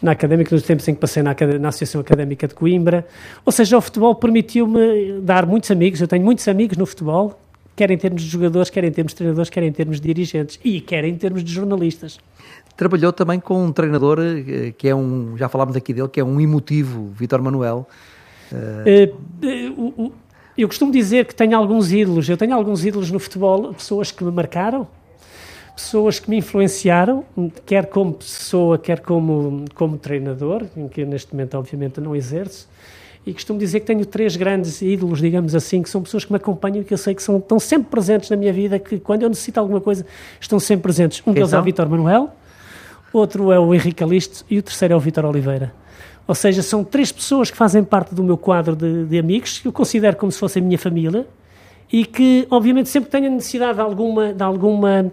na 0.00 0.12
Académica, 0.12 0.54
nos 0.54 0.64
tempos 0.64 0.88
em 0.88 0.94
que 0.94 1.00
passei 1.00 1.22
na, 1.22 1.34
na 1.60 1.68
Associação 1.68 2.00
Académica 2.00 2.48
de 2.48 2.54
Coimbra. 2.54 3.06
Ou 3.44 3.52
seja, 3.52 3.76
o 3.76 3.80
futebol 3.80 4.14
permitiu-me 4.14 5.20
dar 5.20 5.44
muitos 5.44 5.70
amigos, 5.70 6.00
eu 6.00 6.08
tenho 6.08 6.24
muitos 6.24 6.48
amigos 6.48 6.78
no 6.78 6.86
futebol, 6.86 7.38
quer 7.76 7.90
em 7.90 7.98
termos 7.98 8.22
de 8.22 8.28
jogadores, 8.28 8.70
quer 8.70 8.82
em 8.84 8.90
termos 8.90 9.12
de 9.12 9.16
treinadores, 9.16 9.50
quer 9.50 9.62
em 9.62 9.70
termos 9.70 10.00
de 10.00 10.06
dirigentes 10.14 10.58
e 10.64 10.80
quer 10.80 11.04
em 11.04 11.14
termos 11.14 11.44
de 11.44 11.52
jornalistas. 11.52 12.18
Trabalhou 12.74 13.12
também 13.12 13.38
com 13.38 13.62
um 13.62 13.70
treinador 13.70 14.18
eh, 14.20 14.72
que 14.76 14.88
é 14.88 14.94
um, 14.94 15.36
já 15.36 15.48
falámos 15.48 15.76
aqui 15.76 15.92
dele, 15.92 16.08
que 16.08 16.18
é 16.18 16.24
um 16.24 16.40
emotivo, 16.40 17.12
Vitor 17.14 17.42
Manuel. 17.42 17.86
Uh, 18.52 20.12
eu 20.56 20.68
costumo 20.68 20.90
dizer 20.90 21.26
que 21.26 21.34
tenho 21.34 21.56
alguns 21.56 21.92
ídolos. 21.92 22.28
Eu 22.28 22.36
tenho 22.36 22.54
alguns 22.54 22.84
ídolos 22.84 23.10
no 23.10 23.18
futebol, 23.18 23.74
pessoas 23.74 24.10
que 24.10 24.24
me 24.24 24.30
marcaram, 24.30 24.86
pessoas 25.74 26.18
que 26.18 26.30
me 26.30 26.36
influenciaram, 26.38 27.24
quer 27.66 27.86
como 27.86 28.14
pessoa, 28.14 28.78
quer 28.78 29.00
como, 29.00 29.64
como 29.74 29.98
treinador, 29.98 30.64
em 30.76 30.88
que 30.88 31.04
neste 31.04 31.34
momento, 31.34 31.58
obviamente, 31.58 32.00
não 32.00 32.16
exerço 32.16 32.68
e 33.26 33.34
costumo 33.34 33.58
dizer 33.58 33.80
que 33.80 33.86
tenho 33.86 34.06
três 34.06 34.36
grandes 34.36 34.80
ídolos, 34.80 35.18
digamos 35.18 35.52
assim, 35.52 35.82
que 35.82 35.90
são 35.90 36.00
pessoas 36.00 36.24
que 36.24 36.32
me 36.32 36.36
acompanham 36.36 36.82
e 36.82 36.84
que 36.84 36.94
eu 36.94 36.98
sei 36.98 37.12
que 37.12 37.22
são, 37.22 37.38
estão 37.38 37.58
sempre 37.58 37.90
presentes 37.90 38.30
na 38.30 38.36
minha 38.36 38.52
vida, 38.52 38.78
que 38.78 39.00
quando 39.00 39.24
eu 39.24 39.28
necessito 39.28 39.58
alguma 39.58 39.80
coisa 39.80 40.06
estão 40.40 40.60
sempre 40.60 40.84
presentes. 40.84 41.20
Um 41.26 41.32
deles 41.32 41.52
é 41.52 41.58
o 41.58 41.62
Vitor 41.62 41.88
Manuel, 41.88 42.30
outro 43.12 43.50
é 43.50 43.58
o 43.58 43.74
Henrique 43.74 44.04
Alisto 44.04 44.44
e 44.48 44.58
o 44.58 44.62
terceiro 44.62 44.94
é 44.94 44.96
o 44.96 45.00
Vitor 45.00 45.24
Oliveira. 45.24 45.74
Ou 46.24 46.36
seja, 46.36 46.62
são 46.62 46.84
três 46.84 47.10
pessoas 47.10 47.50
que 47.50 47.56
fazem 47.56 47.82
parte 47.82 48.14
do 48.14 48.22
meu 48.22 48.36
quadro 48.36 48.76
de, 48.76 49.06
de 49.06 49.18
amigos, 49.18 49.58
que 49.58 49.66
eu 49.66 49.72
considero 49.72 50.16
como 50.16 50.30
se 50.30 50.38
fossem 50.38 50.62
a 50.62 50.66
minha 50.66 50.78
família 50.78 51.26
e 51.92 52.04
que, 52.04 52.46
obviamente, 52.48 52.88
sempre 52.88 53.10
tenho 53.10 53.30
necessidade 53.30 53.74
de 53.74 53.80
alguma, 53.80 54.32
de 54.32 54.42
alguma 54.42 55.12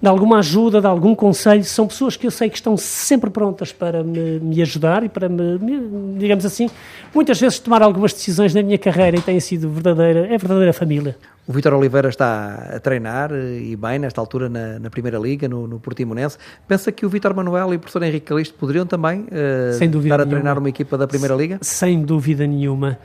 de 0.00 0.08
alguma 0.08 0.38
ajuda, 0.38 0.80
de 0.80 0.86
algum 0.86 1.14
conselho, 1.14 1.62
são 1.64 1.86
pessoas 1.86 2.16
que 2.16 2.26
eu 2.26 2.30
sei 2.30 2.48
que 2.48 2.56
estão 2.56 2.76
sempre 2.76 3.28
prontas 3.28 3.72
para 3.72 4.02
me, 4.02 4.40
me 4.40 4.62
ajudar 4.62 5.04
e 5.04 5.08
para 5.08 5.28
me, 5.28 5.58
me, 5.58 6.18
digamos 6.18 6.46
assim, 6.46 6.70
muitas 7.14 7.38
vezes 7.38 7.58
tomar 7.58 7.82
algumas 7.82 8.12
decisões 8.12 8.54
na 8.54 8.62
minha 8.62 8.78
carreira 8.78 9.18
e 9.18 9.20
têm 9.20 9.38
sido 9.38 9.68
verdadeira, 9.68 10.26
é 10.26 10.38
verdadeira 10.38 10.72
família. 10.72 11.16
O 11.46 11.52
Vitor 11.52 11.74
Oliveira 11.74 12.08
está 12.08 12.70
a 12.76 12.78
treinar 12.78 13.32
eh, 13.32 13.58
e 13.60 13.76
bem 13.76 13.98
nesta 13.98 14.20
altura 14.20 14.48
na, 14.48 14.78
na 14.78 14.88
Primeira 14.88 15.18
Liga, 15.18 15.48
no, 15.48 15.66
no 15.66 15.80
Portimonense. 15.80 16.38
Pensa 16.68 16.92
que 16.92 17.04
o 17.04 17.08
Vitor 17.08 17.34
Manuel 17.34 17.72
e 17.72 17.76
o 17.76 17.78
professor 17.80 18.02
Henrique 18.02 18.26
Calisto 18.26 18.54
poderiam 18.54 18.86
também 18.86 19.22
uh, 19.22 19.70
estar 19.70 19.84
a 19.84 19.88
nenhuma. 19.88 20.26
treinar 20.26 20.58
uma 20.58 20.68
equipa 20.68 20.96
da 20.96 21.08
Primeira 21.08 21.34
Liga? 21.34 21.58
Sem 21.60 22.02
dúvida 22.02 22.46
nenhuma. 22.46 22.98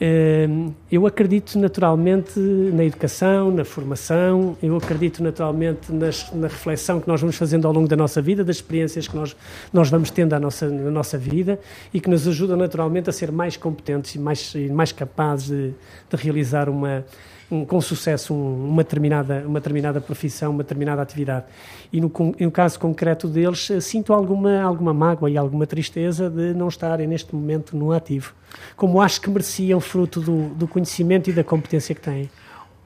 Ehm, 0.00 0.72
eu 0.90 1.06
acredito 1.06 1.58
naturalmente 1.58 2.40
na 2.40 2.82
educação, 2.84 3.50
na 3.50 3.66
formação, 3.66 4.56
eu 4.62 4.74
acredito 4.74 5.22
naturalmente 5.22 5.92
nas, 5.92 6.32
na 6.40 6.48
reflexão 6.48 7.00
que 7.00 7.08
nós 7.08 7.20
vamos 7.20 7.36
fazendo 7.36 7.66
ao 7.66 7.72
longo 7.72 7.88
da 7.88 7.96
nossa 7.96 8.20
vida, 8.20 8.44
das 8.44 8.56
experiências 8.56 9.06
que 9.06 9.16
nós, 9.16 9.36
nós 9.72 9.90
vamos 9.90 10.10
tendo 10.10 10.32
na 10.32 10.40
nossa, 10.40 10.68
na 10.68 10.90
nossa 10.90 11.16
vida 11.16 11.58
e 11.92 12.00
que 12.00 12.08
nos 12.08 12.26
ajudam 12.26 12.56
naturalmente 12.56 13.08
a 13.08 13.12
ser 13.12 13.30
mais 13.30 13.56
competentes 13.56 14.14
e 14.14 14.18
mais, 14.18 14.54
e 14.54 14.68
mais 14.68 14.92
capazes 14.92 15.48
de, 15.48 15.74
de 16.10 16.16
realizar 16.22 16.68
uma, 16.68 17.04
um, 17.50 17.64
com 17.64 17.80
sucesso 17.80 18.32
um, 18.32 18.68
uma, 18.68 18.84
determinada, 18.84 19.42
uma 19.46 19.58
determinada 19.58 20.00
profissão, 20.00 20.52
uma 20.52 20.62
determinada 20.62 21.02
atividade. 21.02 21.46
E 21.92 22.00
no, 22.00 22.10
no, 22.38 22.50
caso 22.50 22.78
concreto 22.78 23.26
deles, 23.26 23.70
eh, 23.70 23.80
sinto 23.80 24.12
alguma, 24.12 24.62
alguma 24.62 24.94
mágoa 24.94 25.28
e 25.28 25.36
alguma 25.36 25.66
tristeza 25.66 26.30
de 26.30 26.54
não 26.54 26.68
estarem 26.68 27.06
neste 27.06 27.34
momento 27.34 27.76
no 27.76 27.92
ativo, 27.92 28.34
como 28.76 29.00
acho 29.00 29.20
que 29.20 29.28
mereciam, 29.28 29.80
fruto 29.80 30.20
do, 30.20 30.48
do 30.50 30.68
conhecimento 30.68 31.28
e 31.28 31.32
da 31.32 31.42
competência 31.42 31.94
que 31.94 32.00
têm. 32.00 32.30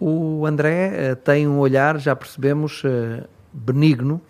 O 0.01 0.45
André 0.47 1.13
uh, 1.13 1.17
tem 1.17 1.47
um 1.47 1.59
olhar, 1.59 1.99
já 1.99 2.17
percebemos, 2.17 2.83
uh, 2.85 3.29
benigno 3.55 4.21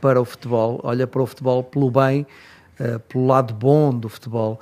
para 0.00 0.20
o 0.20 0.24
futebol, 0.24 0.80
olha 0.82 1.06
para 1.06 1.22
o 1.22 1.26
futebol 1.26 1.62
pelo 1.62 1.90
bem, 1.90 2.26
uh, 2.80 2.98
pelo 3.00 3.26
lado 3.26 3.54
bom 3.54 3.92
do 3.92 4.08
futebol. 4.08 4.60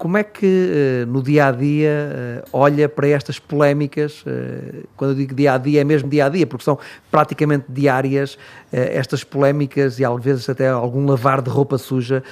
Como 0.00 0.16
é 0.16 0.24
que 0.24 0.46
eh, 0.46 1.04
no 1.04 1.22
dia 1.22 1.48
a 1.48 1.52
dia 1.52 1.90
eh, 1.90 2.44
olha 2.54 2.88
para 2.88 3.06
estas 3.08 3.38
polémicas? 3.38 4.24
Eh, 4.26 4.84
quando 4.96 5.10
eu 5.10 5.14
digo 5.14 5.34
dia 5.34 5.52
a 5.52 5.58
dia, 5.58 5.82
é 5.82 5.84
mesmo 5.84 6.08
dia 6.08 6.24
a 6.24 6.28
dia, 6.30 6.46
porque 6.46 6.64
são 6.64 6.78
praticamente 7.10 7.66
diárias 7.68 8.38
estas 8.72 9.22
polémicas 9.22 9.98
e 9.98 10.04
às 10.06 10.24
vezes 10.24 10.48
até 10.48 10.70
algum 10.70 11.04
lavar 11.04 11.42
de 11.42 11.50
roupa 11.50 11.76
suja 11.76 12.22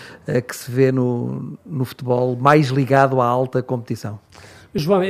que 0.46 0.56
se 0.56 0.70
vê 0.70 0.90
no, 0.90 1.58
no 1.66 1.84
futebol 1.84 2.34
mais 2.36 2.68
ligado 2.68 3.20
à 3.20 3.26
alta 3.26 3.62
competição. 3.62 4.18
João, 4.78 5.00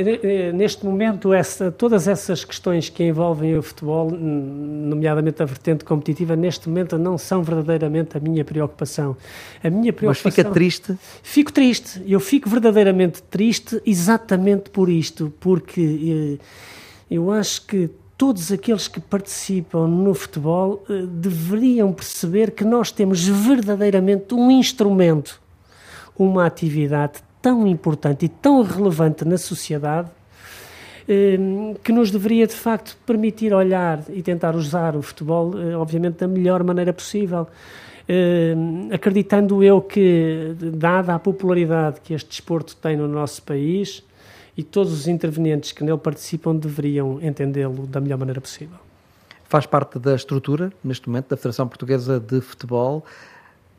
neste 0.53 0.85
momento, 0.85 1.33
essa, 1.33 1.71
todas 1.71 2.07
essas 2.07 2.43
questões 2.43 2.89
que 2.89 3.03
envolvem 3.03 3.57
o 3.57 3.61
futebol, 3.61 4.09
nomeadamente 4.11 5.41
a 5.41 5.45
vertente 5.45 5.85
competitiva, 5.85 6.35
neste 6.35 6.67
momento 6.67 6.97
não 6.97 7.17
são 7.17 7.43
verdadeiramente 7.43 8.17
a 8.17 8.19
minha 8.19 8.43
preocupação. 8.43 9.15
A 9.63 9.69
minha 9.69 9.93
preocupação. 9.93 10.23
Mas 10.25 10.35
fica 10.35 10.49
triste? 10.49 10.97
Fico 11.23 11.53
triste. 11.53 12.01
Eu 12.07 12.19
fico 12.19 12.49
verdadeiramente 12.49 13.21
triste 13.23 13.81
exatamente 13.85 14.69
por 14.69 14.89
isto, 14.89 15.31
porque 15.39 16.37
eh, 16.39 16.43
eu 17.09 17.31
acho 17.31 17.65
que 17.65 17.89
todos 18.17 18.51
aqueles 18.51 18.87
que 18.87 18.99
participam 18.99 19.87
no 19.87 20.13
futebol 20.13 20.83
eh, 20.89 21.03
deveriam 21.07 21.93
perceber 21.93 22.51
que 22.51 22.65
nós 22.65 22.91
temos 22.91 23.25
verdadeiramente 23.25 24.33
um 24.33 24.51
instrumento, 24.51 25.39
uma 26.17 26.45
atividade 26.45 27.21
tão 27.41 27.67
importante 27.67 28.25
e 28.25 28.29
tão 28.29 28.61
relevante 28.61 29.25
na 29.25 29.37
sociedade 29.37 30.09
ehm, 31.07 31.75
que 31.83 31.91
nos 31.91 32.11
deveria 32.11 32.45
de 32.45 32.53
facto 32.53 32.97
permitir 33.05 33.53
olhar 33.53 34.03
e 34.09 34.21
tentar 34.21 34.55
usar 34.55 34.95
o 34.95 35.01
futebol, 35.01 35.53
eh, 35.57 35.75
obviamente, 35.75 36.17
da 36.17 36.27
melhor 36.27 36.63
maneira 36.63 36.93
possível. 36.93 37.47
Ehm, 38.07 38.89
acreditando 38.91 39.63
eu 39.63 39.81
que, 39.81 40.55
dada 40.59 41.15
a 41.15 41.19
popularidade 41.19 42.01
que 42.01 42.13
este 42.13 42.29
desporto 42.29 42.75
tem 42.75 42.97
no 42.97 43.07
nosso 43.07 43.41
país, 43.43 44.03
e 44.59 44.63
todos 44.63 44.91
os 44.91 45.07
intervenientes 45.07 45.71
que 45.71 45.85
nele 45.85 45.97
participam 45.97 46.53
deveriam 46.53 47.17
entendê-lo 47.21 47.87
da 47.87 48.01
melhor 48.01 48.17
maneira 48.17 48.41
possível. 48.41 48.77
Faz 49.45 49.65
parte 49.65 49.97
da 49.97 50.13
estrutura, 50.13 50.73
neste 50.83 51.07
momento, 51.07 51.29
da 51.29 51.37
Federação 51.37 51.65
Portuguesa 51.65 52.19
de 52.19 52.41
Futebol. 52.41 53.05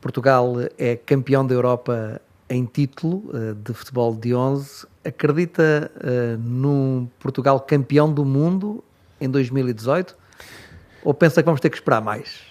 Portugal 0.01 0.55
é 0.79 0.95
campeão 0.95 1.45
da 1.45 1.53
Europa 1.53 2.19
em 2.51 2.65
título 2.65 3.23
uh, 3.29 3.55
de 3.55 3.73
futebol 3.73 4.13
de 4.13 4.35
11, 4.35 4.85
acredita 5.05 5.89
uh, 5.95 6.37
num 6.37 7.07
Portugal 7.17 7.57
campeão 7.61 8.13
do 8.13 8.25
mundo 8.25 8.83
em 9.21 9.29
2018? 9.29 10.17
Ou 11.03 11.13
pensa 11.13 11.41
que 11.41 11.45
vamos 11.45 11.61
ter 11.61 11.69
que 11.69 11.77
esperar 11.77 12.01
mais? 12.01 12.41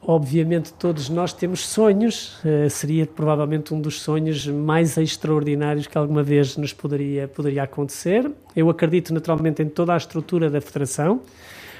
Obviamente, 0.00 0.72
todos 0.72 1.08
nós 1.10 1.34
temos 1.34 1.60
sonhos, 1.60 2.38
uh, 2.42 2.70
seria 2.70 3.06
provavelmente 3.06 3.74
um 3.74 3.80
dos 3.80 4.00
sonhos 4.00 4.46
mais 4.46 4.96
extraordinários 4.96 5.86
que 5.86 5.98
alguma 5.98 6.22
vez 6.22 6.56
nos 6.56 6.72
poderia, 6.72 7.28
poderia 7.28 7.64
acontecer. 7.64 8.30
Eu 8.56 8.70
acredito 8.70 9.12
naturalmente 9.12 9.62
em 9.62 9.68
toda 9.68 9.92
a 9.92 9.96
estrutura 9.98 10.48
da 10.48 10.60
Federação, 10.62 11.20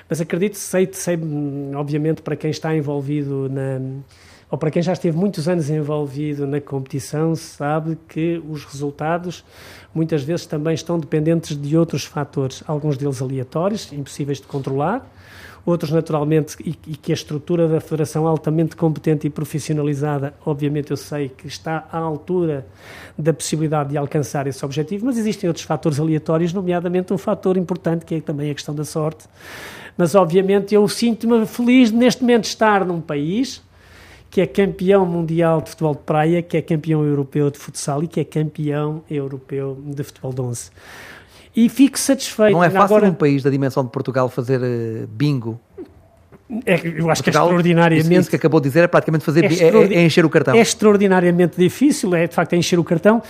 mas 0.07 0.21
acredito, 0.21 0.59
sei, 0.59 0.87
sei 0.93 1.19
obviamente, 1.75 2.21
para 2.21 2.37
quem 2.37 2.51
está 2.51 2.77
envolvido 2.77 3.49
na 3.49 3.81
ou 4.51 4.59
para 4.59 4.71
quem 4.71 4.83
já 4.83 4.93
esteve 4.93 5.17
muitos 5.17 5.49
anos 5.49 5.71
envolvido 5.71 6.47
na 6.47 6.61
competição, 6.61 7.35
sabe 7.35 7.99
que 8.09 8.43
os 8.49 8.65
resultados 8.65 9.45
muitas 9.95 10.23
vezes 10.23 10.47
também 10.47 10.75
estão 10.75 10.99
dependentes 10.99 11.57
de 11.57 11.77
outros 11.77 12.05
fatores, 12.05 12.63
alguns 12.67 12.97
deles 12.97 13.23
aleatórios, 13.23 13.93
impossíveis 13.93 14.41
de 14.41 14.47
controlar, 14.47 15.09
outros 15.67 15.91
naturalmente, 15.91 16.57
e, 16.61 16.77
e, 16.87 16.97
que 16.97 17.11
a 17.11 17.15
estrutura 17.15 17.67
da 17.67 17.81
federação 17.81 18.27
altamente 18.27 18.77
competente 18.77 19.27
e 19.27 19.31
profissionalizada, 19.31 20.35
obviamente 20.45 20.91
eu 20.91 20.97
sei 20.97 21.31
que 21.31 21.47
está 21.47 21.89
à 21.91 21.99
altura 21.99 22.67
da 23.17 23.33
possibilidade 23.33 23.91
de 23.91 23.97
alcançar 23.97 24.47
esse 24.47 24.63
objetivo, 24.65 25.07
mas 25.07 25.17
existem 25.17 25.49
outros 25.49 25.65
fatores 25.65 25.99
aleatórios, 25.99 26.53
nomeadamente 26.53 27.13
um 27.13 27.19
fator 27.19 27.57
importante 27.57 28.05
que 28.05 28.17
é 28.17 28.21
também 28.21 28.51
a 28.51 28.55
questão 28.55 28.75
da 28.75 28.85
sorte. 28.85 29.25
Mas 29.97 30.15
obviamente 30.15 30.75
eu 30.75 30.87
sinto-me 30.87 31.47
feliz 31.47 31.91
neste 31.91 32.21
momento 32.21 32.43
de 32.43 32.49
estar 32.49 32.85
num 32.85 33.01
país 33.01 33.63
que 34.35 34.41
é 34.41 34.49
campeão 34.49 35.07
mundial 35.07 35.61
de 35.63 35.71
futebol 35.71 35.95
de 35.95 36.01
praia, 36.01 36.43
que 36.43 36.57
é 36.57 36.61
campeão 36.61 37.05
europeu 37.05 37.53
de 37.53 37.57
futsal 37.57 38.03
e 38.03 38.09
que 38.09 38.19
é 38.19 38.25
campeão 38.25 39.01
europeu 39.09 39.79
de 39.81 40.03
futebol 40.03 40.33
de 40.33 40.41
11. 40.41 40.71
E 41.55 41.69
fico 41.69 41.97
satisfeito. 41.97 42.53
Não 42.53 42.65
é 42.65 42.69
fácil 42.69 42.97
Agora, 42.97 43.09
um 43.09 43.15
país 43.15 43.45
da 43.45 43.51
dimensão 43.51 43.85
de 43.85 43.91
Portugal 43.91 44.29
fazer 44.29 44.61
uh, 44.61 45.07
bingo? 45.07 45.61
É, 46.65 46.75
eu 46.75 47.11
acho 47.11 47.23
Portugal, 47.23 47.23
que 47.23 47.29
é 47.29 47.57
extraordinariamente. 47.57 48.21
Isso, 48.21 48.31
que 48.31 48.37
acabou 48.37 48.61
de 48.61 48.69
dizer 48.69 48.85
é 48.85 48.87
praticamente 48.87 49.25
fazer. 49.25 49.45
É, 49.45 49.49
é, 49.49 49.95
é, 49.95 50.05
encher 50.05 50.25
o 50.25 50.31
cartão. 50.31 50.55
É 50.55 50.61
extraordinariamente 50.61 51.57
difícil, 51.57 52.15
é 52.15 52.27
de 52.27 52.35
facto 52.35 52.53
é 52.53 52.57
encher 52.57 52.79
o 52.79 52.85
cartão. 52.85 53.23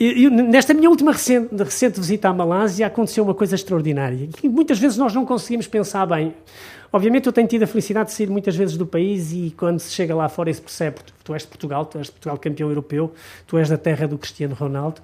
E, 0.00 0.28
nesta 0.28 0.74
minha 0.74 0.88
última 0.88 1.12
recente, 1.12 1.54
recente 1.62 2.00
visita 2.00 2.28
à 2.28 2.32
Malásia 2.32 2.86
aconteceu 2.86 3.22
uma 3.22 3.34
coisa 3.34 3.54
extraordinária. 3.54 4.28
Que 4.36 4.48
muitas 4.48 4.78
vezes 4.78 4.96
nós 4.96 5.14
não 5.14 5.24
conseguimos 5.24 5.66
pensar 5.66 6.06
bem. 6.06 6.34
Obviamente 6.92 7.26
eu 7.26 7.32
tenho 7.32 7.48
tido 7.48 7.62
a 7.62 7.66
felicidade 7.66 8.10
de 8.10 8.16
sair 8.16 8.28
muitas 8.28 8.54
vezes 8.54 8.76
do 8.76 8.84
país 8.84 9.32
e 9.32 9.54
quando 9.56 9.78
se 9.78 9.92
chega 9.92 10.14
lá 10.14 10.28
fora 10.28 10.50
e 10.50 10.54
se 10.54 10.60
percebe, 10.60 10.96
tu 11.24 11.32
és 11.32 11.42
de 11.42 11.48
Portugal, 11.48 11.86
tu 11.86 11.96
és 11.96 12.06
de 12.06 12.12
Portugal 12.12 12.36
campeão 12.36 12.68
europeu, 12.68 13.14
tu 13.46 13.56
és 13.56 13.68
da 13.68 13.78
terra 13.78 14.06
do 14.06 14.18
Cristiano 14.18 14.54
Ronaldo, 14.54 15.00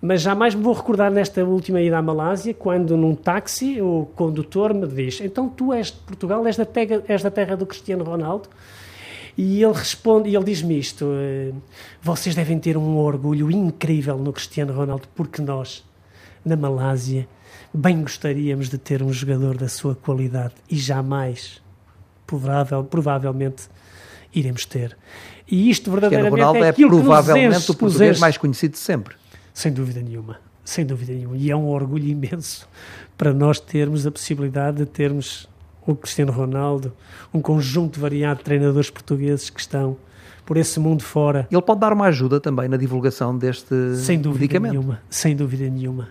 mas 0.00 0.22
jamais 0.22 0.54
me 0.54 0.62
vou 0.62 0.74
recordar 0.74 1.10
nesta 1.10 1.44
última 1.44 1.80
ida 1.80 1.98
à 1.98 2.02
Malásia, 2.02 2.52
quando 2.52 2.96
num 2.96 3.14
táxi 3.14 3.80
o 3.80 4.08
condutor 4.14 4.74
me 4.74 4.86
diz: 4.86 5.20
Então 5.20 5.48
tu 5.48 5.72
és 5.72 5.86
de 5.88 5.98
Portugal, 5.98 6.46
és 6.46 6.56
da 6.56 6.64
terra, 6.64 7.02
és 7.08 7.22
da 7.22 7.30
terra 7.30 7.56
do 7.56 7.66
Cristiano 7.66 8.04
Ronaldo? 8.04 8.48
E 9.36 9.62
ele 9.62 9.72
responde, 9.72 10.30
e 10.30 10.36
ele 10.36 10.44
diz-me 10.44 10.78
isto: 10.78 11.06
eh, 11.12 11.52
Vocês 12.02 12.34
devem 12.34 12.58
ter 12.58 12.76
um 12.76 12.96
orgulho 12.96 13.50
incrível 13.50 14.16
no 14.18 14.32
Cristiano 14.32 14.72
Ronaldo, 14.72 15.08
porque 15.14 15.42
nós, 15.42 15.84
na 16.44 16.56
Malásia, 16.56 17.28
bem 17.72 18.02
gostaríamos 18.02 18.68
de 18.68 18.78
ter 18.78 19.02
um 19.02 19.12
jogador 19.12 19.56
da 19.56 19.68
sua 19.68 19.94
qualidade 19.94 20.54
e 20.70 20.76
jamais, 20.76 21.60
provável, 22.26 22.84
provavelmente, 22.84 23.64
iremos 24.34 24.64
ter. 24.64 24.96
E 25.48 25.70
isto 25.70 25.90
verdadeiramente 25.90 26.40
Ronaldo 26.40 26.64
é, 26.64 26.68
é 26.68 26.72
provavelmente 26.72 27.70
o 27.70 27.74
português 27.74 28.18
mais 28.18 28.36
conhecido 28.36 28.72
de 28.72 28.78
sempre. 28.78 29.14
Sem 29.56 29.72
dúvida 29.72 30.02
nenhuma, 30.02 30.38
sem 30.62 30.84
dúvida 30.84 31.14
nenhuma. 31.14 31.34
E 31.34 31.50
é 31.50 31.56
um 31.56 31.68
orgulho 31.68 32.06
imenso 32.06 32.68
para 33.16 33.32
nós 33.32 33.58
termos 33.58 34.06
a 34.06 34.10
possibilidade 34.10 34.76
de 34.76 34.84
termos 34.84 35.48
o 35.86 35.96
Cristiano 35.96 36.30
Ronaldo, 36.30 36.92
um 37.32 37.40
conjunto 37.40 37.98
variado 37.98 38.40
de 38.40 38.44
treinadores 38.44 38.90
portugueses 38.90 39.48
que 39.48 39.58
estão 39.58 39.96
por 40.44 40.58
esse 40.58 40.78
mundo 40.78 41.02
fora. 41.02 41.48
Ele 41.50 41.62
pode 41.62 41.80
dar 41.80 41.94
uma 41.94 42.04
ajuda 42.04 42.38
também 42.38 42.68
na 42.68 42.76
divulgação 42.76 43.34
deste 43.38 43.96
sem 43.96 44.20
dúvida 44.20 44.40
medicamento. 44.42 44.72
Nenhuma, 44.72 45.00
sem 45.08 45.34
dúvida 45.34 45.66
nenhuma 45.70 46.08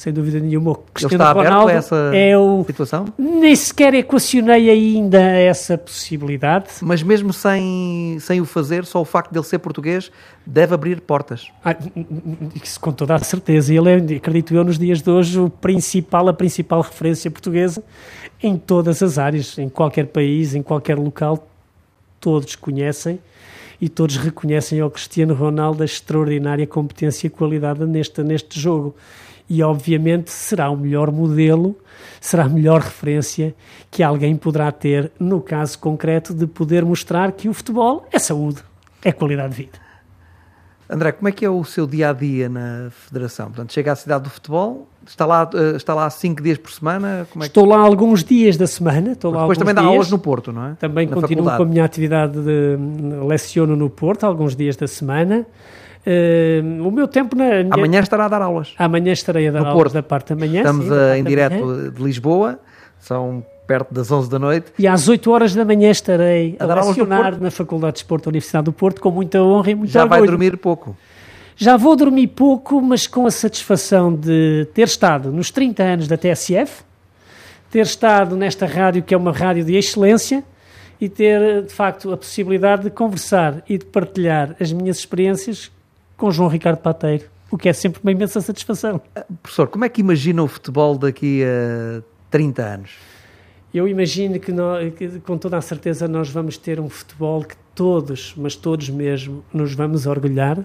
sem 0.00 0.14
dúvida 0.14 0.40
nenhuma. 0.40 0.70
O 0.70 0.76
Cristiano 0.94 1.22
Ele 1.22 1.30
está 1.30 1.42
Ronaldo 1.42 1.70
a 1.70 1.74
essa 1.74 2.10
é 2.14 2.38
o, 2.38 2.64
situação? 2.64 3.04
Nem 3.18 3.54
sequer 3.54 3.92
equacionei 3.92 4.70
ainda 4.70 5.20
essa 5.20 5.76
possibilidade. 5.76 6.68
Mas 6.80 7.02
mesmo 7.02 7.34
sem, 7.34 8.16
sem 8.18 8.40
o 8.40 8.46
fazer, 8.46 8.86
só 8.86 9.02
o 9.02 9.04
facto 9.04 9.30
de 9.30 9.38
ele 9.38 9.44
ser 9.44 9.58
português 9.58 10.10
deve 10.46 10.72
abrir 10.72 11.02
portas. 11.02 11.48
Ah, 11.62 11.76
isso 12.54 12.80
com 12.80 12.92
toda 12.92 13.14
a 13.14 13.18
certeza. 13.18 13.74
Ele 13.74 13.90
é, 13.90 14.16
acredito 14.16 14.54
eu, 14.54 14.64
nos 14.64 14.78
dias 14.78 15.02
de 15.02 15.10
hoje, 15.10 15.38
o 15.38 15.50
principal, 15.50 16.26
a 16.30 16.32
principal 16.32 16.80
referência 16.80 17.30
portuguesa 17.30 17.84
em 18.42 18.56
todas 18.56 19.02
as 19.02 19.18
áreas, 19.18 19.58
em 19.58 19.68
qualquer 19.68 20.06
país, 20.06 20.54
em 20.54 20.62
qualquer 20.62 20.98
local. 20.98 21.46
Todos 22.18 22.56
conhecem 22.56 23.20
e 23.78 23.86
todos 23.86 24.16
reconhecem 24.16 24.80
ao 24.80 24.90
Cristiano 24.90 25.34
Ronaldo 25.34 25.82
a 25.82 25.84
extraordinária 25.84 26.66
competência 26.66 27.26
e 27.26 27.30
qualidade 27.30 27.84
neste, 27.84 28.22
neste 28.22 28.58
jogo 28.58 28.96
e, 29.50 29.64
obviamente, 29.64 30.30
será 30.30 30.70
o 30.70 30.76
melhor 30.76 31.10
modelo, 31.10 31.76
será 32.20 32.44
a 32.44 32.48
melhor 32.48 32.80
referência 32.80 33.52
que 33.90 34.00
alguém 34.00 34.36
poderá 34.36 34.70
ter 34.70 35.10
no 35.18 35.40
caso 35.40 35.76
concreto 35.80 36.32
de 36.32 36.46
poder 36.46 36.84
mostrar 36.84 37.32
que 37.32 37.48
o 37.48 37.52
futebol 37.52 38.06
é 38.12 38.18
saúde, 38.20 38.62
é 39.04 39.10
qualidade 39.10 39.50
de 39.50 39.62
vida. 39.64 39.90
André, 40.88 41.12
como 41.12 41.28
é 41.28 41.32
que 41.32 41.44
é 41.44 41.50
o 41.50 41.64
seu 41.64 41.84
dia 41.84 42.10
a 42.10 42.12
dia 42.12 42.48
na 42.48 42.90
Federação? 42.90 43.46
Portanto, 43.46 43.72
chega 43.72 43.90
à 43.90 43.96
cidade 43.96 44.24
do 44.24 44.30
futebol, 44.30 44.88
está 45.06 45.26
lá, 45.26 45.48
eh, 45.52 45.76
está 45.76 45.94
lá 45.94 46.08
cinco 46.10 46.42
dias 46.42 46.58
por 46.58 46.70
semana? 46.70 47.26
É 47.40 47.46
estou 47.46 47.64
lá 47.64 47.78
alguns 47.78 48.22
dias 48.22 48.56
da 48.56 48.66
semana. 48.68 49.12
Estou 49.12 49.32
lá 49.32 49.40
depois 49.42 49.58
também 49.58 49.74
dá 49.74 49.82
dias. 49.82 49.92
aulas 49.92 50.10
no 50.10 50.18
Porto, 50.18 50.52
não 50.52 50.66
é? 50.66 50.74
Também 50.74 51.06
na 51.06 51.14
continuo 51.14 51.44
faculdade. 51.44 51.56
com 51.56 51.62
a 51.62 51.66
minha 51.66 51.84
atividade 51.84 52.40
de 52.40 52.76
leciono 53.26 53.76
no 53.76 53.90
Porto, 53.90 54.24
alguns 54.24 54.54
dias 54.54 54.76
da 54.76 54.86
semana. 54.86 55.46
Uh, 56.06 56.86
o 56.86 56.90
meu 56.90 57.06
tempo 57.06 57.36
na 57.36 57.62
minha... 57.62 57.74
Amanhã 57.74 58.00
estará 58.00 58.24
a 58.24 58.28
dar 58.28 58.42
aulas. 58.42 58.74
Amanhã 58.78 59.12
estarei 59.12 59.48
a 59.48 59.52
dar 59.52 59.60
no 59.60 59.66
aulas 59.66 59.82
Porto. 59.82 59.94
da 59.94 60.02
parte 60.02 60.34
da 60.34 60.36
manhã. 60.36 60.60
Estamos 60.60 60.86
sim, 60.86 60.94
a, 60.94 61.18
em 61.18 61.24
direto 61.24 61.90
de 61.90 62.02
Lisboa, 62.02 62.58
são 62.98 63.44
perto 63.66 63.94
das 63.94 64.10
11 64.10 64.28
da 64.28 64.38
noite. 64.38 64.72
E 64.78 64.86
às 64.86 65.08
8 65.08 65.30
horas 65.30 65.54
da 65.54 65.64
manhã 65.64 65.90
estarei 65.90 66.56
a, 66.58 66.64
a 66.64 66.84
lecionar 66.86 67.40
na 67.40 67.50
Faculdade 67.50 67.94
de 67.94 67.98
Desporto 68.00 68.24
da 68.24 68.30
Universidade 68.30 68.64
do 68.64 68.72
Porto 68.72 69.00
com 69.00 69.10
muita 69.10 69.42
honra 69.42 69.70
e 69.70 69.74
muito 69.74 69.90
Já 69.90 70.02
orgulho. 70.02 70.20
vai 70.20 70.28
dormir 70.28 70.56
pouco? 70.56 70.96
Já 71.54 71.76
vou 71.76 71.94
dormir 71.94 72.28
pouco, 72.28 72.80
mas 72.80 73.06
com 73.06 73.26
a 73.26 73.30
satisfação 73.30 74.14
de 74.14 74.66
ter 74.72 74.88
estado 74.88 75.30
nos 75.30 75.50
30 75.50 75.82
anos 75.82 76.08
da 76.08 76.16
TSF, 76.16 76.82
ter 77.70 77.82
estado 77.82 78.34
nesta 78.34 78.64
rádio 78.66 79.02
que 79.02 79.14
é 79.14 79.16
uma 79.16 79.30
rádio 79.30 79.64
de 79.64 79.76
excelência 79.76 80.42
e 80.98 81.08
ter, 81.08 81.62
de 81.62 81.72
facto, 81.72 82.12
a 82.12 82.16
possibilidade 82.16 82.84
de 82.84 82.90
conversar 82.90 83.62
e 83.68 83.78
de 83.78 83.84
partilhar 83.84 84.56
as 84.58 84.72
minhas 84.72 84.98
experiências 84.98 85.70
com 86.20 86.30
João 86.30 86.50
Ricardo 86.50 86.76
Pateiro, 86.76 87.24
o 87.50 87.56
que 87.56 87.66
é 87.66 87.72
sempre 87.72 87.98
uma 88.02 88.12
imensa 88.12 88.42
satisfação. 88.42 89.00
Ah, 89.16 89.24
professor, 89.42 89.66
como 89.68 89.86
é 89.86 89.88
que 89.88 90.02
imagina 90.02 90.42
o 90.42 90.46
futebol 90.46 90.98
daqui 90.98 91.42
a 91.42 92.02
30 92.30 92.62
anos? 92.62 92.90
Eu 93.72 93.88
imagino 93.88 94.38
que, 94.38 94.52
nós, 94.52 94.92
que, 94.94 95.08
com 95.20 95.38
toda 95.38 95.56
a 95.56 95.62
certeza 95.62 96.06
nós 96.06 96.28
vamos 96.28 96.58
ter 96.58 96.78
um 96.78 96.90
futebol 96.90 97.42
que 97.42 97.56
todos, 97.74 98.34
mas 98.36 98.54
todos 98.54 98.90
mesmo, 98.90 99.42
nos 99.50 99.72
vamos 99.72 100.06
orgulhar 100.06 100.58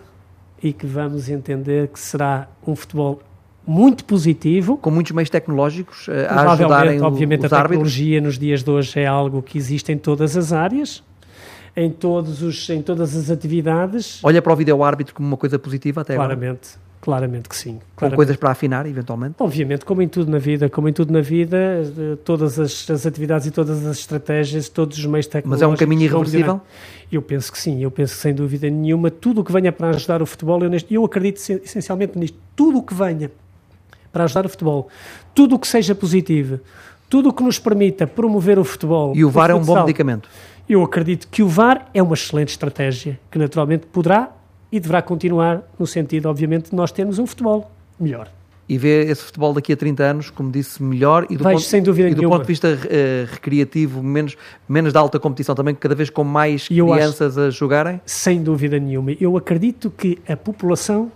e 0.61 0.73
que 0.73 0.85
vamos 0.85 1.29
entender 1.29 1.87
que 1.87 1.99
será 1.99 2.49
um 2.67 2.75
futebol 2.75 3.21
muito 3.65 4.03
positivo. 4.03 4.77
Com 4.77 4.91
muitos 4.91 5.13
meios 5.13 5.29
tecnológicos 5.29 6.09
uh, 6.09 6.11
a 6.27 6.51
ajudarem 6.51 7.01
Obviamente 7.01 7.45
os 7.45 7.53
a 7.53 7.61
tecnologia 7.61 8.17
árbitros. 8.17 8.23
nos 8.23 8.37
dias 8.37 8.61
de 8.61 8.69
hoje 8.69 8.99
é 8.99 9.05
algo 9.05 9.41
que 9.41 9.57
existe 9.57 9.89
em 9.93 9.97
todas 9.97 10.35
as 10.35 10.51
áreas 10.51 11.01
em, 11.75 11.89
todos 11.89 12.41
os, 12.41 12.69
em 12.69 12.81
todas 12.81 13.15
as 13.15 13.29
atividades. 13.29 14.19
Olha 14.23 14.41
para 14.41 14.53
o 14.53 14.55
vídeo-árbitro 14.55 15.13
como 15.13 15.27
uma 15.27 15.37
coisa 15.37 15.59
positiva 15.59 16.01
até 16.01 16.15
claramente, 16.15 16.69
agora? 16.73 16.85
Claramente 17.01 17.47
que 17.47 17.55
sim. 17.55 17.79
Claramente. 17.95 17.99
Com 17.99 18.15
coisas 18.15 18.35
para 18.35 18.49
afinar, 18.49 18.87
eventualmente? 18.87 19.35
Obviamente, 19.37 19.85
como 19.85 20.01
em 20.01 20.07
tudo 20.07 20.31
na 20.31 20.39
vida, 20.39 20.67
como 20.69 20.89
em 20.89 20.93
tudo 20.93 21.13
na 21.13 21.21
vida, 21.21 22.17
todas 22.23 22.57
as, 22.57 22.89
as 22.89 23.05
atividades 23.05 23.45
e 23.45 23.51
todas 23.51 23.85
as 23.85 23.99
estratégias, 23.99 24.69
todos 24.69 24.97
os 24.97 25.05
meios 25.05 25.27
tecnológicos... 25.27 25.61
Mas 25.61 25.61
é 25.61 25.67
um 25.71 25.77
caminho 25.77 26.01
irreversível? 26.01 26.59
Eu 27.11 27.21
penso 27.21 27.51
que 27.51 27.59
sim, 27.59 27.83
eu 27.83 27.91
penso 27.91 28.15
que 28.15 28.21
sem 28.21 28.33
dúvida 28.33 28.67
nenhuma, 28.69 29.11
tudo 29.11 29.41
o 29.41 29.43
que 29.43 29.51
venha 29.51 29.71
para 29.71 29.89
ajudar 29.89 30.21
o 30.23 30.25
futebol, 30.25 30.63
eu, 30.63 30.69
neste, 30.69 30.91
eu 30.91 31.05
acredito 31.05 31.37
essencialmente 31.37 32.17
nisto, 32.17 32.37
tudo 32.55 32.79
o 32.79 32.83
que 32.83 32.95
venha 32.95 33.29
para 34.11 34.23
ajudar 34.23 34.47
o 34.47 34.49
futebol, 34.49 34.87
tudo 35.35 35.55
o 35.55 35.59
que 35.59 35.67
seja 35.67 35.93
positivo, 35.93 36.59
tudo 37.07 37.29
o 37.29 37.33
que 37.33 37.43
nos 37.43 37.59
permita 37.59 38.07
promover 38.07 38.57
o 38.57 38.63
futebol... 38.63 39.15
E 39.15 39.23
o 39.23 39.29
VAR 39.29 39.51
é 39.51 39.53
um 39.53 39.61
bom 39.61 39.79
medicamento? 39.81 40.27
Eu 40.67 40.83
acredito 40.83 41.27
que 41.27 41.43
o 41.43 41.47
VAR 41.47 41.87
é 41.93 42.01
uma 42.01 42.15
excelente 42.15 42.49
estratégia, 42.49 43.19
que 43.29 43.37
naturalmente 43.37 43.85
poderá 43.85 44.31
e 44.71 44.79
deverá 44.79 44.99
continuar 44.99 45.61
no 45.77 45.85
sentido, 45.85 46.27
obviamente, 46.27 46.71
de 46.71 46.75
nós 46.75 46.91
termos 46.91 47.19
um 47.19 47.27
futebol 47.27 47.69
melhor. 47.99 48.31
E 48.67 48.75
vê 48.79 49.03
esse 49.03 49.21
futebol 49.21 49.53
daqui 49.53 49.73
a 49.73 49.77
30 49.77 50.03
anos, 50.03 50.29
como 50.31 50.51
disse, 50.51 50.81
melhor 50.81 51.27
e 51.29 51.37
do, 51.37 51.43
Vejo, 51.43 51.59
ponto, 51.59 51.99
e 51.99 52.15
do 52.15 52.29
ponto 52.29 52.41
de 52.41 52.47
vista 52.47 52.67
uh, 52.69 53.31
recreativo, 53.31 54.01
menos, 54.01 54.35
menos 54.67 54.91
de 54.91 54.97
alta 54.97 55.19
competição 55.19 55.53
também, 55.53 55.75
cada 55.75 55.93
vez 55.93 56.09
com 56.09 56.23
mais 56.23 56.63
e 56.63 56.81
crianças 56.81 57.37
acho, 57.37 57.47
a 57.47 57.49
jogarem? 57.51 58.01
Sem 58.03 58.41
dúvida 58.41 58.79
nenhuma. 58.79 59.11
Eu 59.21 59.37
acredito 59.37 59.91
que 59.91 60.17
a 60.27 60.35
população, 60.35 61.11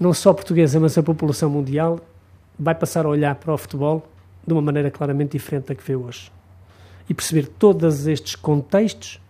não 0.00 0.12
só 0.12 0.32
portuguesa, 0.32 0.80
mas 0.80 0.98
a 0.98 1.02
população 1.02 1.48
mundial, 1.48 2.00
vai 2.58 2.74
passar 2.74 3.06
a 3.06 3.08
olhar 3.08 3.36
para 3.36 3.54
o 3.54 3.56
futebol 3.56 4.04
de 4.44 4.52
uma 4.52 4.60
maneira 4.60 4.90
claramente 4.90 5.30
diferente 5.30 5.66
da 5.66 5.76
que 5.76 5.82
vê 5.84 5.94
hoje 5.94 6.33
e 7.08 7.14
perceber 7.14 7.46
todos 7.46 8.06
estes 8.06 8.34
contextos 8.34 9.20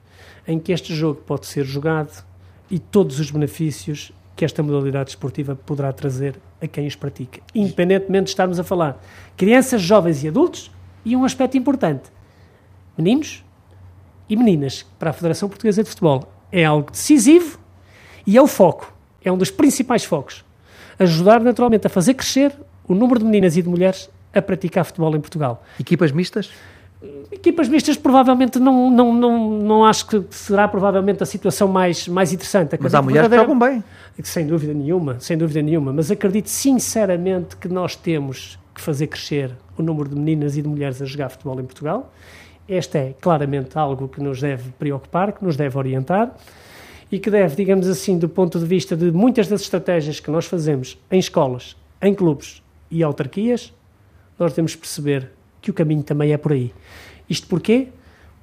em 0.46 0.58
que 0.58 0.72
este 0.72 0.94
jogo 0.94 1.20
pode 1.20 1.46
ser 1.46 1.64
jogado 1.64 2.24
e 2.70 2.78
todos 2.78 3.18
os 3.18 3.30
benefícios 3.30 4.12
que 4.36 4.44
esta 4.44 4.62
modalidade 4.62 5.10
esportiva 5.10 5.54
poderá 5.54 5.92
trazer 5.92 6.36
a 6.60 6.66
quem 6.66 6.86
os 6.86 6.96
pratica. 6.96 7.40
Independentemente 7.54 8.24
de 8.24 8.30
estarmos 8.30 8.58
a 8.58 8.64
falar 8.64 9.02
crianças, 9.36 9.80
jovens 9.80 10.22
e 10.24 10.28
adultos, 10.28 10.70
e 11.04 11.14
um 11.14 11.24
aspecto 11.24 11.56
importante: 11.56 12.10
meninos 12.96 13.44
e 14.28 14.36
meninas, 14.36 14.84
para 14.98 15.10
a 15.10 15.12
Federação 15.12 15.48
Portuguesa 15.48 15.82
de 15.82 15.88
Futebol. 15.88 16.30
É 16.50 16.64
algo 16.64 16.90
decisivo 16.90 17.58
e 18.26 18.36
é 18.36 18.42
o 18.42 18.46
foco, 18.46 18.92
é 19.22 19.30
um 19.30 19.36
dos 19.36 19.50
principais 19.50 20.04
focos. 20.04 20.44
Ajudar 20.98 21.40
naturalmente 21.40 21.86
a 21.86 21.90
fazer 21.90 22.14
crescer 22.14 22.54
o 22.86 22.94
número 22.94 23.18
de 23.18 23.24
meninas 23.24 23.56
e 23.56 23.62
de 23.62 23.68
mulheres 23.68 24.08
a 24.32 24.40
praticar 24.40 24.84
futebol 24.84 25.14
em 25.16 25.20
Portugal. 25.20 25.64
Equipas 25.78 26.12
mistas? 26.12 26.50
Equipas 27.30 27.68
mistas 27.68 27.96
provavelmente 27.96 28.58
não, 28.58 28.90
não, 28.90 29.12
não, 29.12 29.50
não 29.50 29.84
acho 29.84 30.06
que 30.06 30.24
será 30.30 30.68
provavelmente 30.68 31.22
a 31.22 31.26
situação 31.26 31.68
mais, 31.68 32.06
mais 32.08 32.32
interessante. 32.32 32.74
Acredito 32.74 32.84
mas 32.84 32.94
há 32.94 33.02
mulheres 33.02 33.28
que 33.28 33.36
jogam 33.36 33.58
bem. 33.58 33.84
Sem 34.22 34.46
dúvida 34.46 34.72
nenhuma, 34.72 35.18
sem 35.20 35.36
dúvida 35.36 35.60
nenhuma. 35.60 35.92
Mas 35.92 36.10
acredito 36.10 36.48
sinceramente 36.48 37.56
que 37.56 37.68
nós 37.68 37.96
temos 37.96 38.58
que 38.74 38.80
fazer 38.80 39.06
crescer 39.06 39.52
o 39.76 39.82
número 39.82 40.08
de 40.08 40.16
meninas 40.16 40.56
e 40.56 40.62
de 40.62 40.68
mulheres 40.68 41.00
a 41.02 41.04
jogar 41.04 41.28
futebol 41.28 41.60
em 41.60 41.64
Portugal. 41.64 42.12
Este 42.68 42.98
é 42.98 43.14
claramente 43.20 43.78
algo 43.78 44.08
que 44.08 44.22
nos 44.22 44.40
deve 44.40 44.70
preocupar, 44.78 45.32
que 45.32 45.44
nos 45.44 45.56
deve 45.56 45.76
orientar 45.76 46.34
e 47.12 47.18
que 47.18 47.30
deve, 47.30 47.54
digamos 47.54 47.86
assim, 47.88 48.18
do 48.18 48.28
ponto 48.28 48.58
de 48.58 48.64
vista 48.64 48.96
de 48.96 49.10
muitas 49.12 49.48
das 49.48 49.60
estratégias 49.60 50.18
que 50.18 50.30
nós 50.30 50.46
fazemos 50.46 50.98
em 51.10 51.18
escolas, 51.18 51.76
em 52.00 52.14
clubes 52.14 52.62
e 52.90 53.02
autarquias, 53.02 53.72
nós 54.38 54.52
devemos 54.52 54.74
perceber 54.74 55.30
que 55.64 55.70
o 55.70 55.74
caminho 55.74 56.02
também 56.02 56.32
é 56.32 56.36
por 56.36 56.52
aí. 56.52 56.72
Isto 57.28 57.48
porquê? 57.48 57.88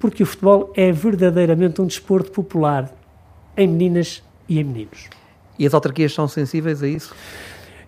porque 0.02 0.24
o 0.24 0.26
futebol 0.26 0.72
é 0.74 0.90
verdadeiramente 0.90 1.80
um 1.80 1.86
desporto 1.86 2.32
popular 2.32 2.92
em 3.56 3.68
meninas 3.68 4.20
e 4.48 4.58
em 4.58 4.64
meninos. 4.64 5.08
E 5.56 5.64
as 5.64 5.72
autarquias 5.72 6.12
são 6.12 6.26
sensíveis 6.26 6.82
a 6.82 6.88
isso? 6.88 7.14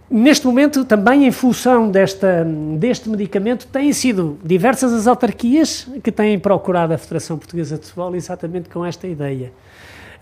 Neste 0.08 0.46
momento, 0.46 0.84
também 0.84 1.26
em 1.26 1.32
função 1.32 1.90
desta, 1.90 2.46
deste 2.78 3.08
medicamento, 3.08 3.66
têm 3.66 3.92
sido 3.92 4.38
diversas 4.44 4.92
as 4.92 5.08
autarquias 5.08 5.88
que 6.04 6.12
têm 6.12 6.38
procurado 6.38 6.94
a 6.94 6.98
Federação 6.98 7.36
Portuguesa 7.36 7.78
de 7.78 7.86
Futebol 7.86 8.14
exatamente 8.14 8.68
com 8.68 8.86
esta 8.86 9.08
ideia. 9.08 9.52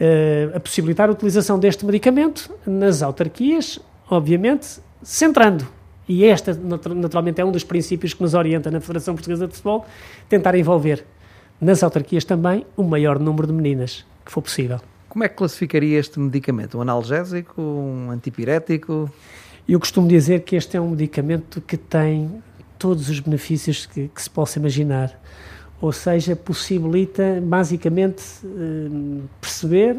Uh, 0.00 0.56
a 0.56 0.60
possibilitar 0.60 1.10
a 1.10 1.12
utilização 1.12 1.58
deste 1.58 1.84
medicamento 1.84 2.50
nas 2.66 3.02
autarquias, 3.02 3.78
obviamente, 4.08 4.80
centrando. 5.02 5.68
E 6.08 6.24
esta, 6.24 6.52
naturalmente, 6.54 7.40
é 7.40 7.44
um 7.44 7.52
dos 7.52 7.64
princípios 7.64 8.12
que 8.12 8.22
nos 8.22 8.34
orienta 8.34 8.70
na 8.70 8.80
Federação 8.80 9.14
Portuguesa 9.14 9.46
de 9.46 9.54
Futebol, 9.54 9.86
tentar 10.28 10.54
envolver 10.54 11.04
nas 11.60 11.82
autarquias 11.82 12.24
também 12.24 12.66
o 12.76 12.82
maior 12.82 13.18
número 13.18 13.46
de 13.46 13.52
meninas 13.52 14.04
que 14.24 14.32
for 14.32 14.42
possível. 14.42 14.80
Como 15.08 15.24
é 15.24 15.28
que 15.28 15.36
classificaria 15.36 15.98
este 15.98 16.18
medicamento? 16.18 16.78
Um 16.78 16.80
analgésico, 16.80 17.60
um 17.60 18.10
antipirético? 18.10 19.10
Eu 19.68 19.78
costumo 19.78 20.08
dizer 20.08 20.40
que 20.40 20.56
este 20.56 20.76
é 20.76 20.80
um 20.80 20.90
medicamento 20.90 21.60
que 21.60 21.76
tem 21.76 22.42
todos 22.78 23.08
os 23.08 23.20
benefícios 23.20 23.86
que, 23.86 24.08
que 24.08 24.22
se 24.22 24.28
possa 24.28 24.58
imaginar. 24.58 25.20
Ou 25.80 25.92
seja, 25.92 26.34
possibilita 26.34 27.40
basicamente 27.42 28.22
eh, 28.44 29.20
perceber, 29.40 29.96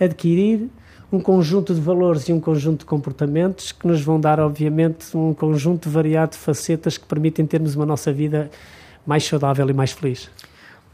adquirir 0.00 0.68
um 1.10 1.20
conjunto 1.20 1.74
de 1.74 1.80
valores 1.80 2.28
e 2.28 2.32
um 2.32 2.40
conjunto 2.40 2.80
de 2.80 2.84
comportamentos 2.84 3.72
que 3.72 3.86
nos 3.86 4.02
vão 4.02 4.20
dar, 4.20 4.38
obviamente, 4.38 5.16
um 5.16 5.32
conjunto 5.32 5.88
variado 5.88 6.32
de 6.32 6.38
facetas 6.38 6.98
que 6.98 7.06
permitem 7.06 7.46
termos 7.46 7.74
uma 7.74 7.86
nossa 7.86 8.12
vida 8.12 8.50
mais 9.06 9.24
saudável 9.24 9.68
e 9.70 9.72
mais 9.72 9.92
feliz. 9.92 10.30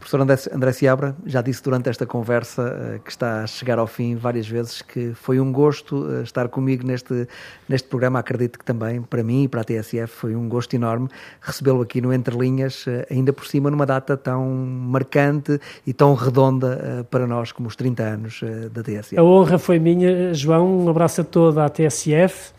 Professor 0.05 0.21
André, 0.53 0.71
Ciabra 0.71 1.15
já 1.25 1.41
disse 1.41 1.63
durante 1.63 1.89
esta 1.89 2.05
conversa 2.05 2.61
uh, 2.61 2.99
que 2.99 3.09
está 3.09 3.41
a 3.41 3.47
chegar 3.47 3.79
ao 3.79 3.87
fim 3.87 4.15
várias 4.15 4.47
vezes 4.47 4.83
que 4.83 5.15
foi 5.15 5.39
um 5.39 5.51
gosto 5.51 5.95
uh, 5.95 6.21
estar 6.21 6.47
comigo 6.47 6.85
neste, 6.85 7.27
neste 7.67 7.87
programa. 7.87 8.19
Acredito 8.19 8.59
que 8.59 8.63
também 8.63 9.01
para 9.01 9.23
mim 9.23 9.45
e 9.45 9.47
para 9.47 9.61
a 9.61 9.63
TSF 9.63 10.05
foi 10.05 10.35
um 10.35 10.47
gosto 10.47 10.75
enorme 10.75 11.09
recebê-lo 11.41 11.81
aqui 11.81 12.01
no 12.01 12.13
Entre 12.13 12.37
Linhas, 12.37 12.85
uh, 12.85 13.03
ainda 13.09 13.33
por 13.33 13.47
cima 13.47 13.71
numa 13.71 13.87
data 13.87 14.15
tão 14.15 14.45
marcante 14.47 15.59
e 15.87 15.91
tão 15.91 16.13
redonda 16.13 17.07
para 17.09 17.25
nós 17.25 17.51
como 17.51 17.67
os 17.67 17.75
30 17.75 18.03
anos 18.03 18.41
da 18.71 18.83
TSF. 18.83 19.17
A 19.17 19.23
honra 19.23 19.57
foi 19.57 19.79
minha, 19.79 20.31
João. 20.35 20.85
Um 20.85 20.87
abraço 20.87 21.21
a 21.21 21.23
toda 21.23 21.65
a 21.65 21.69
TSF 21.69 22.53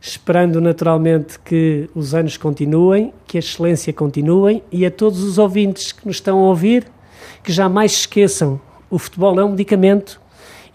esperando 0.00 0.60
naturalmente 0.60 1.38
que 1.40 1.88
os 1.94 2.14
anos 2.14 2.36
continuem, 2.36 3.12
que 3.26 3.36
a 3.36 3.40
excelência 3.40 3.92
continue 3.92 4.62
e 4.72 4.86
a 4.86 4.90
todos 4.90 5.22
os 5.22 5.38
ouvintes 5.38 5.92
que 5.92 6.06
nos 6.06 6.16
estão 6.16 6.38
a 6.38 6.42
ouvir, 6.42 6.86
que 7.42 7.52
jamais 7.52 7.92
esqueçam, 7.92 8.60
o 8.88 8.98
futebol 8.98 9.38
é 9.38 9.44
um 9.44 9.50
medicamento 9.50 10.20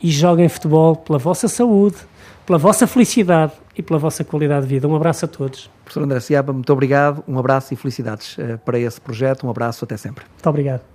e 0.01 0.09
joguem 0.09 0.47
futebol 0.47 0.95
pela 0.95 1.17
vossa 1.17 1.47
saúde, 1.47 1.97
pela 2.45 2.57
vossa 2.57 2.85
felicidade 2.85 3.53
e 3.75 3.81
pela 3.81 3.99
vossa 3.99 4.23
qualidade 4.23 4.67
de 4.67 4.73
vida. 4.75 4.87
Um 4.87 4.95
abraço 4.95 5.25
a 5.25 5.27
todos. 5.27 5.69
Professor 5.83 6.03
André 6.03 6.19
Ciaba, 6.19 6.53
muito 6.53 6.71
obrigado, 6.71 7.23
um 7.27 7.37
abraço 7.37 7.73
e 7.73 7.77
felicidades 7.77 8.37
eh, 8.39 8.57
para 8.57 8.79
esse 8.79 9.01
projeto, 9.01 9.45
um 9.45 9.49
abraço, 9.49 9.83
até 9.83 9.97
sempre. 9.97 10.23
Muito 10.31 10.49
obrigado. 10.49 10.94